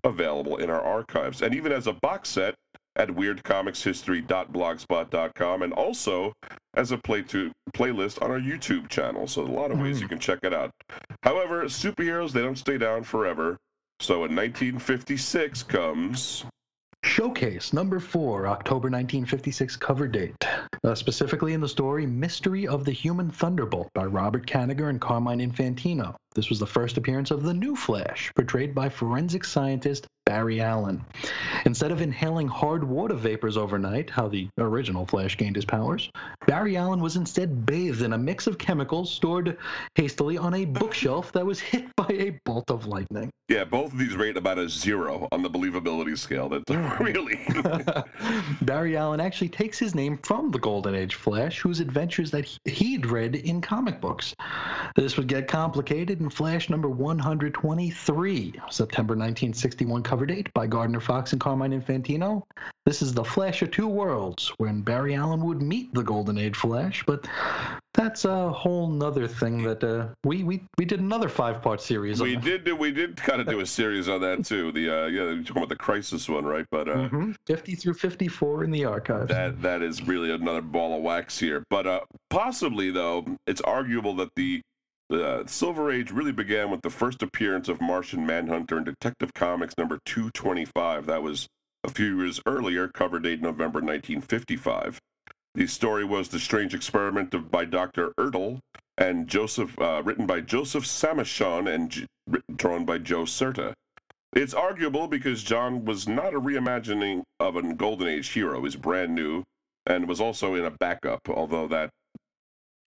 [0.05, 1.43] available in our archives.
[1.43, 2.55] And even as a box set
[2.97, 6.33] at weirdcomicshistory.blogspot.com and also
[6.75, 9.27] as a play to playlist on our YouTube channel.
[9.27, 10.71] So a lot of ways you can check it out.
[11.23, 13.57] However, superheroes they don't stay down forever.
[14.01, 16.45] So in 1956 comes
[17.07, 20.35] Showcase number four, October 1956 cover date.
[20.83, 25.39] Uh, specifically in the story Mystery of the Human Thunderbolt by Robert Kanigher and Carmine
[25.39, 26.17] Infantino.
[26.37, 31.03] This was the first appearance of the new Flash, portrayed by forensic scientist Barry Allen.
[31.65, 36.11] Instead of inhaling hard water vapors overnight, how the original Flash gained his powers,
[36.47, 39.57] Barry Allen was instead bathed in a mix of chemicals stored
[39.95, 43.31] hastily on a bookshelf that was hit by a bolt of lightning.
[43.49, 46.49] Yeah, both of these rate about a zero on the believability scale.
[46.49, 46.69] That's
[47.01, 47.39] really.
[48.63, 52.59] Barry Allen actually takes his name from the Golden Age Flash, whose adventures that he-
[52.73, 54.35] he'd read in comic books.
[54.97, 61.41] This would get complicated Flash number 123, September 1961 cover date by Gardner Fox and
[61.41, 62.43] Carmine Infantino.
[62.85, 66.55] This is the Flash of Two Worlds, when Barry Allen would meet the Golden Age
[66.57, 67.27] Flash, but
[67.95, 72.21] that's a whole nother thing that uh, we, we we did another five part series
[72.21, 72.43] we on.
[72.43, 74.71] did do, we did kind of do a series on that too.
[74.73, 76.67] The uh, yeah, you're talking about the crisis one, right?
[76.71, 79.29] But uh, Mhm, 50 through 54 in the archives.
[79.31, 81.65] that that is really another ball of wax here.
[81.71, 82.01] But uh,
[82.31, 84.61] possibly though, it's arguable that the
[85.09, 89.75] the Silver Age really began with the first appearance of Martian Manhunter in Detective Comics
[89.79, 91.07] number 225.
[91.07, 91.47] That was
[91.85, 94.99] a few years earlier, cover date November 1955.
[95.55, 98.13] The story was The Strange Experiment of, by Dr.
[98.19, 98.59] Erdel
[98.99, 102.07] and Joseph, uh, written by Joseph Samachson and
[102.57, 103.75] drawn by Joe Certa.
[104.35, 108.63] It's arguable because J'onn was not a reimagining of a Golden Age hero.
[108.65, 109.45] He's brand new
[109.87, 111.91] and was also in a backup, although that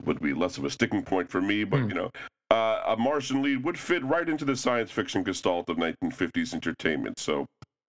[0.05, 1.63] would be less of a sticking point for me.
[1.63, 1.89] But, Hmm.
[1.89, 2.09] you know,
[2.51, 7.19] uh, a Martian lead would fit right into the science fiction gestalt of 1950s entertainment.
[7.19, 7.45] So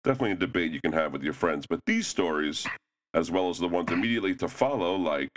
[0.04, 1.66] definitely a debate you can have with your friends.
[1.70, 2.68] But these stories,
[3.14, 5.30] as well as the ones immediately to follow, like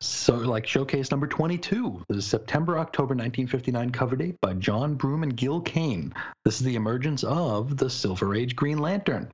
[0.00, 5.36] So, like showcase number 22, the September October 1959 cover date by John Broome and
[5.36, 6.12] Gil Kane.
[6.44, 9.30] This is the emergence of the Silver Age Green Lantern.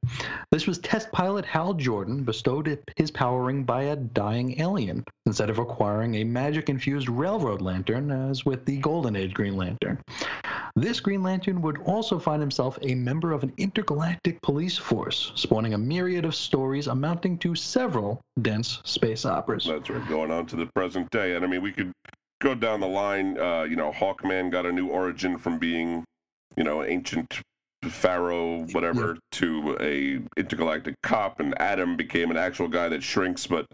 [0.51, 5.51] This was test pilot Hal Jordan bestowed his power ring by a dying alien instead
[5.51, 9.99] of acquiring a magic infused railroad lantern as with the Golden Age Green Lantern.
[10.79, 15.73] This Green Lantern would also find himself a member of an intergalactic police force, spawning
[15.73, 19.65] a myriad of stories amounting to several dense space operas.
[19.65, 21.35] That's right, going on to the present day.
[21.35, 21.93] And I mean, we could
[22.41, 23.39] go down the line.
[23.39, 26.05] Uh, you know, Hawkman got a new origin from being,
[26.57, 27.41] you know, an ancient
[27.85, 33.47] pharaoh, whatever, to a intergalactic cop, and Atom became an actual guy that shrinks.
[33.47, 33.67] But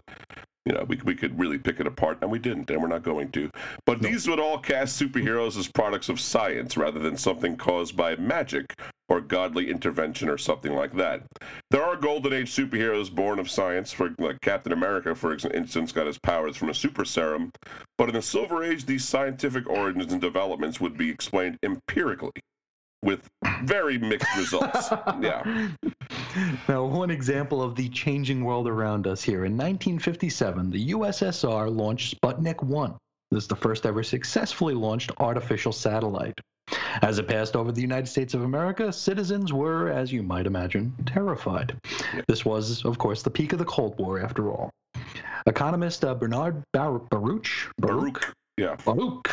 [0.65, 3.03] you know, we, we could really pick it apart, and we didn't, and we're not
[3.03, 3.49] going to.
[3.85, 8.15] But these would all cast superheroes as products of science rather than something caused by
[8.15, 8.73] magic
[9.09, 11.23] or godly intervention or something like that.
[11.69, 16.07] There are Golden Age superheroes born of science, for like Captain America, for instance, got
[16.07, 17.51] his powers from a super serum.
[17.97, 22.31] But in the Silver Age, these scientific origins and developments would be explained empirically
[23.03, 23.29] with
[23.63, 24.89] very mixed results.
[25.21, 25.69] yeah.
[26.67, 29.45] Now, one example of the changing world around us here.
[29.45, 32.95] In 1957, the USSR launched Sputnik 1.
[33.31, 36.39] This is the first ever successfully launched artificial satellite.
[37.01, 40.93] As it passed over the United States of America, citizens were, as you might imagine,
[41.05, 41.77] terrified.
[42.27, 44.69] This was, of course, the peak of the Cold War, after all.
[45.45, 47.47] Economist uh, Bernard Bar- Baruch,
[47.77, 48.33] Baruch.
[48.55, 48.75] Yeah.
[48.85, 49.31] Baruch.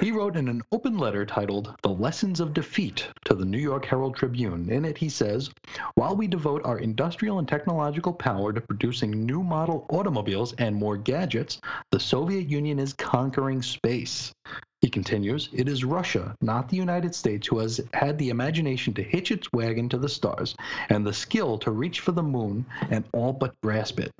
[0.00, 3.84] He wrote in an open letter titled The Lessons of Defeat to the New York
[3.84, 4.70] Herald Tribune.
[4.70, 5.50] In it, he says
[5.94, 10.96] While we devote our industrial and technological power to producing new model automobiles and more
[10.96, 14.32] gadgets, the Soviet Union is conquering space.
[14.80, 19.02] He continues, it is Russia, not the United States, who has had the imagination to
[19.02, 20.56] hitch its wagon to the stars
[20.88, 24.12] and the skill to reach for the moon and all but grasp it.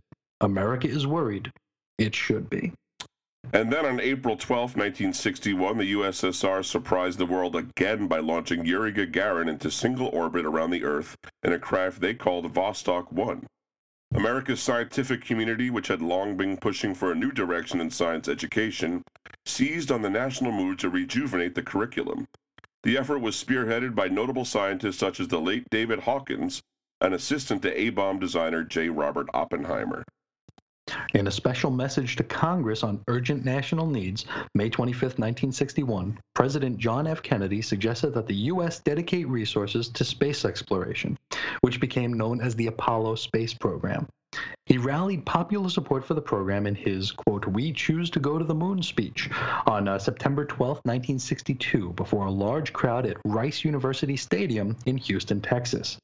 [0.43, 1.51] America is worried.
[1.97, 2.75] It should be.
[3.53, 8.93] And then on April 12, 1961, the USSR surprised the world again by launching Yuri
[8.93, 13.47] Gagarin into single orbit around the Earth in a craft they called Vostok 1.
[14.15, 19.03] America's scientific community, which had long been pushing for a new direction in science education,
[19.45, 22.27] seized on the national mood to rejuvenate the curriculum.
[22.85, 26.63] The effort was spearheaded by notable scientists such as the late David Hawkins,
[27.01, 28.89] an assistant to A-bomb designer J.
[28.89, 30.05] Robert Oppenheimer.
[31.15, 34.25] In a special message to Congress on urgent national needs,
[34.55, 37.23] May 25, 1961, President John F.
[37.23, 38.79] Kennedy suggested that the U.S.
[38.79, 41.19] dedicate resources to space exploration,
[41.61, 44.07] which became known as the Apollo space program.
[44.65, 48.45] He rallied popular support for the program in his, quote, We Choose to Go to
[48.45, 49.29] the Moon speech
[49.67, 55.43] on uh, September 12, 1962, before a large crowd at Rice University Stadium in Houston,
[55.43, 55.99] Texas.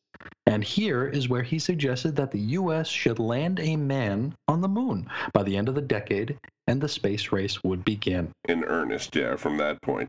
[0.46, 2.88] And here is where he suggested that the U.S.
[2.88, 6.88] should land a man on the moon by the end of the decade, and the
[6.88, 8.30] space race would begin.
[8.48, 10.08] In earnest, yeah, from that point.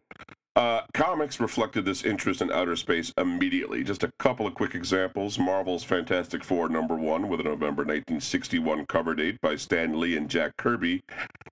[0.55, 3.83] Uh, comics reflected this interest in outer space immediately.
[3.83, 5.39] Just a couple of quick examples.
[5.39, 10.29] Marvel's Fantastic Four number one with a November 1961 cover date by Stan Lee and
[10.29, 11.01] Jack Kirby.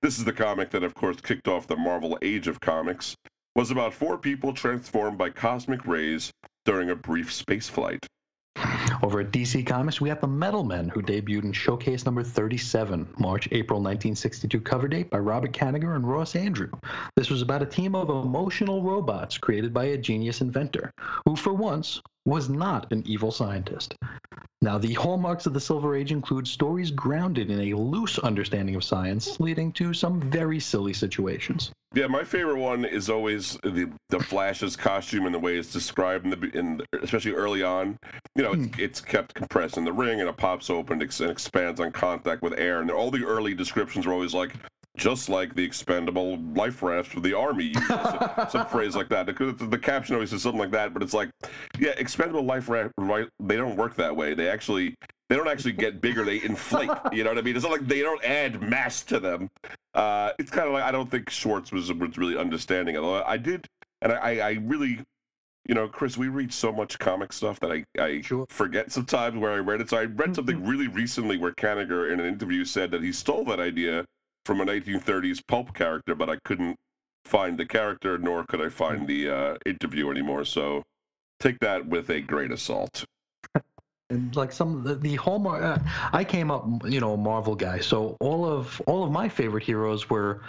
[0.02, 3.16] This is the comic that, of course, kicked off the Marvel Age of Comics.
[3.56, 6.32] Was about four people transformed by cosmic rays
[6.66, 8.06] during a brief space flight.
[9.04, 13.08] Over at DC Comics, we have the Metal Men, who debuted in Showcase number 37,
[13.20, 16.72] March April 1962 cover date by Robert Kanigher and Ross Andru.
[17.16, 20.92] This was about a team of emotional robots created by a genius inventor,
[21.26, 23.96] who for once was not an evil scientist.
[24.62, 28.84] Now, the hallmarks of the Silver Age include stories grounded in a loose understanding of
[28.84, 31.72] science, leading to some very silly situations.
[31.94, 36.26] Yeah, my favorite one is always the the Flash's costume and the way it's described
[36.26, 37.98] in the in especially early on.
[38.36, 38.82] You know, it's, hmm.
[38.82, 42.54] it's kept compressed in the ring and it pops open and expands on contact with
[42.60, 42.82] air.
[42.82, 44.54] And all the early descriptions were always like,
[44.98, 49.26] just like the expendable life rafts for the army uses, some, some phrase like that.
[49.28, 51.30] The, the, caption always says something like that, but it's like,
[51.80, 53.28] yeah, expendable life raft, right?
[53.40, 54.34] They don't work that way.
[54.34, 54.96] They actually
[55.30, 56.90] they don't actually get bigger; they inflate.
[57.14, 57.56] You know what I mean?
[57.56, 59.50] It's not like they don't add mass to them.
[59.94, 63.02] Uh, it's kind of like I don't think Schwartz was, was really understanding it.
[63.02, 63.68] I did,
[64.02, 65.00] and I, I really
[65.68, 68.46] you know, Chris, we read so much comic stuff that I, I sure.
[68.50, 69.90] forget sometimes where I read it.
[69.90, 73.44] So I read something really recently where Kanigher in an interview said that he stole
[73.46, 74.06] that idea
[74.48, 76.78] from a 1930s pulp character, but I couldn't
[77.26, 80.46] find the character, nor could I find the uh, interview anymore.
[80.46, 80.84] So
[81.42, 83.04] take that with a grain of salt.
[84.10, 85.80] And like some the, the hallmark, uh,
[86.14, 87.80] I came up, you know, a Marvel guy.
[87.80, 90.44] So all of all of my favorite heroes were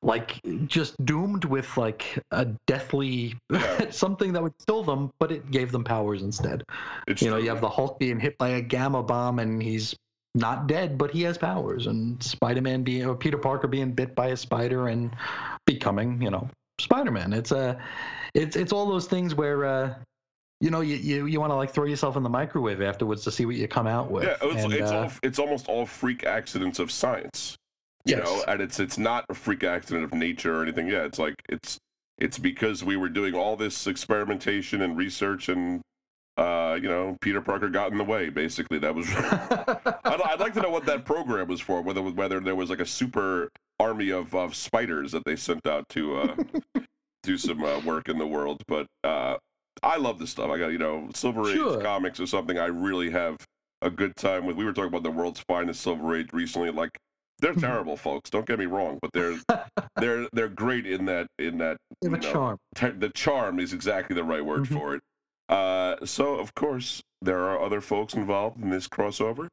[0.00, 3.90] like just doomed with like a deathly yeah.
[3.90, 6.62] something that would kill them, but it gave them powers instead.
[7.08, 7.44] It's you know, true.
[7.44, 9.96] you have the Hulk being hit by a gamma bomb and he's
[10.34, 14.28] not dead, but he has powers, and Spider-Man being or Peter Parker being bit by
[14.28, 15.14] a spider and
[15.66, 16.48] becoming, you know,
[16.80, 17.32] Spider-Man.
[17.32, 17.78] It's a,
[18.34, 19.64] it's it's all those things where.
[19.64, 19.94] Uh,
[20.60, 23.30] you know, you, you, you want to like throw yourself in the microwave afterwards to
[23.30, 24.24] see what you come out with.
[24.24, 27.56] Yeah, it's, and, it's, uh, all, it's almost all freak accidents of science.
[28.06, 28.24] You yes.
[28.24, 30.88] know, and it's it's not a freak accident of nature or anything.
[30.88, 31.76] Yeah, it's like it's
[32.18, 35.82] it's because we were doing all this experimentation and research and
[36.36, 38.28] uh, you know, Peter Parker got in the way.
[38.28, 39.06] Basically, that was.
[39.14, 41.80] I'd, I'd, like to know what that program was for.
[41.82, 45.88] Whether whether there was like a super army of, of spiders that they sent out
[45.90, 46.36] to uh,
[47.22, 48.62] do some uh, work in the world.
[48.66, 49.36] But uh,
[49.82, 50.50] I love this stuff.
[50.50, 51.80] I got you know, Silver Age sure.
[51.80, 53.36] comics is something I really have
[53.82, 54.56] a good time with.
[54.56, 56.70] We were talking about the world's finest Silver Age recently.
[56.70, 56.98] Like
[57.38, 58.30] They're terrible, folks.
[58.30, 59.36] Don't get me wrong, but they're
[59.96, 61.76] they're they're great in that in that.
[62.02, 62.58] They have a know, charm.
[62.74, 64.72] te- the charm is exactly the right word Mhm.
[64.72, 65.02] for it.
[65.48, 69.48] Uh, so of course there are other folks involved in this crossover.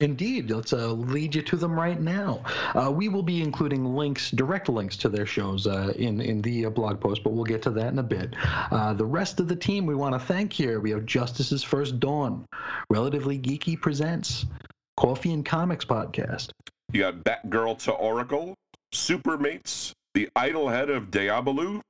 [0.00, 2.44] Indeed, let's uh, lead you to them right now.
[2.72, 6.66] Uh, we will be including links, direct links to their shows uh, in in the
[6.66, 8.36] uh, blog post, but we'll get to that in a bit.
[8.70, 10.78] Uh, the rest of the team we want to thank here.
[10.78, 12.46] We have Justice's First Dawn,
[12.90, 14.46] Relatively Geeky presents
[14.96, 16.50] Coffee and Comics podcast,
[16.92, 18.54] You got Batgirl to Oracle,
[18.94, 21.80] Supermates, the Idol Head of Diabolu,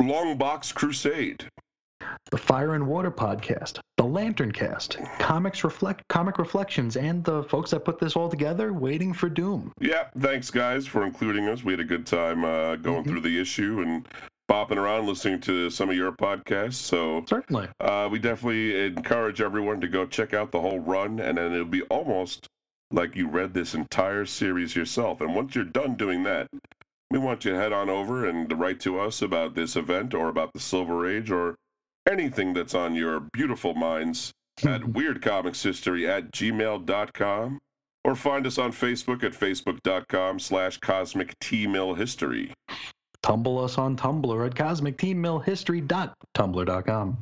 [0.00, 1.48] Longbox Crusade,
[2.30, 7.70] the Fire and Water podcast, the Lantern Cast, Comics Reflect, Comic Reflections, and the folks
[7.72, 9.72] that put this all together, Waiting for Doom.
[9.80, 11.64] Yeah, thanks guys for including us.
[11.64, 14.06] We had a good time uh, going through the issue and
[14.48, 16.74] bopping around listening to some of your podcasts.
[16.74, 17.68] So Certainly.
[17.80, 21.64] uh, we definitely encourage everyone to go check out the whole run, and then it'll
[21.64, 22.46] be almost
[22.92, 25.20] like you read this entire series yourself.
[25.20, 26.48] And once you're done doing that,
[27.10, 30.28] we want you to head on over and write to us about this event or
[30.28, 31.56] about the Silver Age or
[32.08, 34.32] anything that's on your beautiful minds
[34.64, 37.58] at weirdcomicshistory at gmail.com
[38.04, 42.52] or find us on Facebook at facebook.com slash cosmic T-mill history.
[43.22, 47.18] Tumble us on Tumblr at cosmicteamillhistory.tumblr.com.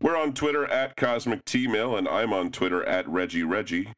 [0.00, 3.92] We're on Twitter at Cosmic T-mill and I'm on Twitter at Reggie Reggie.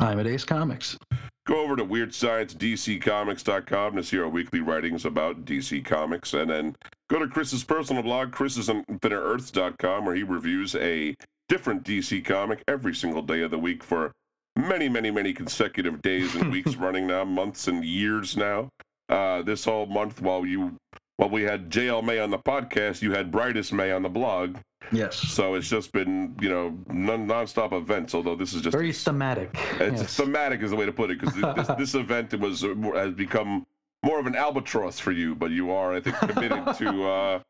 [0.00, 0.98] I'm at Ace Comics.
[1.46, 6.76] Go over to WeirdScienceDCComics.com to see our weekly writings about DC Comics, and then
[7.08, 11.14] go to Chris's personal blog, Chris'sInfiniteEarths.com, where he reviews a
[11.48, 14.12] different DC comic every single day of the week for
[14.56, 18.68] many, many, many consecutive days and weeks running now, months and years now.
[19.08, 20.76] Uh, this whole month, while you
[21.18, 24.56] while we had JL May on the podcast, you had Brightest May on the blog.
[24.92, 25.16] Yes.
[25.16, 28.14] So it's just been, you know, non nonstop events.
[28.14, 29.50] Although this is just Very thematic.
[29.80, 30.16] it's Yes.
[30.16, 33.66] thematic is the way to put it because this, this event was uh, has become
[34.04, 37.40] more of an albatross for you, but you are, I think, committed to uh,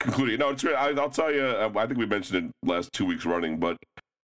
[0.00, 0.38] concluding.
[0.38, 0.74] No, it's great.
[0.74, 1.46] I, I'll tell you.
[1.54, 3.76] I think we mentioned it last two weeks running, but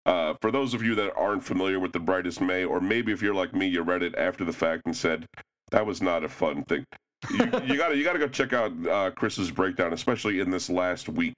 [0.06, 3.20] uh, for those of you that aren't familiar with the Brightest May, or maybe if
[3.20, 5.26] you're like me, you read it after the fact and said
[5.72, 6.86] that was not a fun thing.
[7.30, 11.08] You, you gotta you gotta go check out uh, Chris's breakdown, especially in this last
[11.08, 11.34] week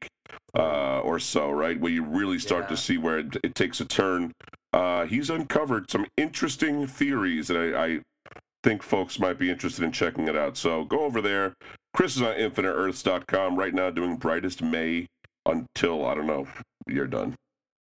[0.56, 2.68] uh, or so, right, where you really start Yeah.
[2.70, 4.32] to see where it, it takes a turn.
[4.72, 8.00] Uh, he's uncovered some interesting theories that I, I
[8.62, 10.56] think folks might be interested in checking it out.
[10.56, 11.54] So go over there.
[11.94, 15.06] Chris is on InfiniteEarths.com right now doing Brightest May
[15.46, 16.46] until I don't know
[16.86, 17.34] you're done.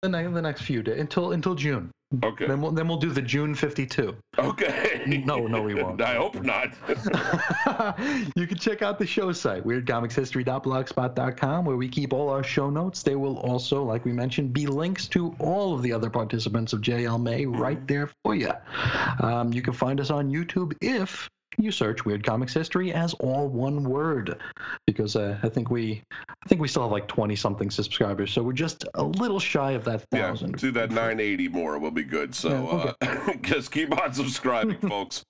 [0.01, 1.89] the, ne- the next few days until until June.
[2.23, 2.47] Okay.
[2.47, 4.15] Then we'll then we'll do the June 52.
[4.37, 5.03] Okay.
[5.25, 6.01] No, no, we won't.
[6.01, 6.73] I hope not.
[8.35, 13.03] you can check out the show site, weirdcomicshistory.blogspot.com, where we keep all our show notes.
[13.03, 16.81] There will also, like we mentioned, be links to all of the other participants of
[16.81, 18.51] JL May right there for you.
[19.19, 23.48] Um, you can find us on YouTube if you search Weird Comics History as all
[23.48, 24.40] one word,
[24.86, 28.44] because uh, I think we, I think we still have like 20 something subscribers, so
[28.44, 30.52] we're just a little shy of that thousand.
[30.52, 32.36] Yeah, do that 980 more will be good.
[32.36, 35.23] So Yeah, uh, just keep on subscribing, folks.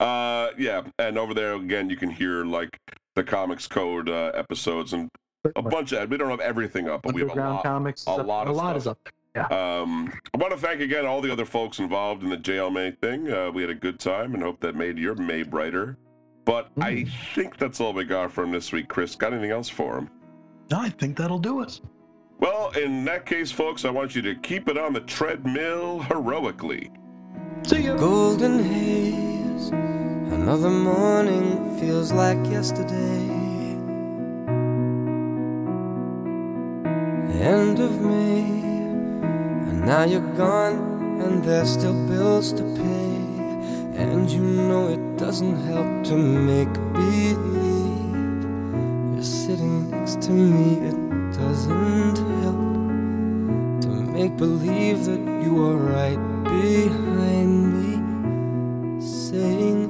[0.00, 2.78] Uh, yeah, and over there again, you can hear like
[3.14, 5.08] the Comics Code uh, episodes and
[5.56, 6.08] a bunch of.
[6.10, 7.62] We don't have everything up, but we have a lot.
[7.64, 8.98] Comics, a up- lot a lot is stuff.
[9.36, 9.50] Up.
[9.52, 12.90] Um, I want to thank again all the other folks involved in the JL May
[12.90, 13.32] thing.
[13.32, 15.96] Uh, we had a good time and hope that made your May brighter.
[16.44, 17.10] But I Mm.
[17.34, 18.88] think that's all we got from this week.
[18.88, 20.10] Chris, got anything else for him?
[20.70, 21.80] No, I think that'll do it.
[22.40, 26.90] Well, in that case, folks, I want you to keep it on the treadmill heroically.
[27.62, 27.96] See ya.
[27.96, 33.20] Golden haze, another morning feels like yesterday.
[37.40, 38.61] End of May, and
[39.84, 43.02] now you're gone, and there's still bills to pay.
[44.02, 47.38] And you know it doesn't help to make believe
[49.14, 50.86] you're sitting next to me.
[50.88, 50.96] It
[51.32, 59.81] doesn't help to make believe that you are right behind me, saying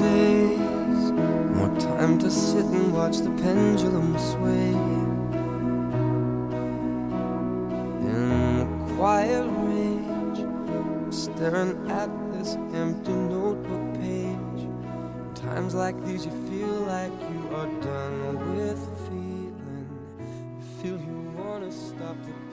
[0.00, 1.12] days,
[1.56, 4.72] more time to sit and watch the pendulum sway.
[8.08, 10.40] In the quiet rage,
[11.12, 14.68] staring at this empty notebook page.
[15.34, 19.88] Times like these, you feel like you are done with feeling.
[20.18, 22.49] You feel you wanna stop the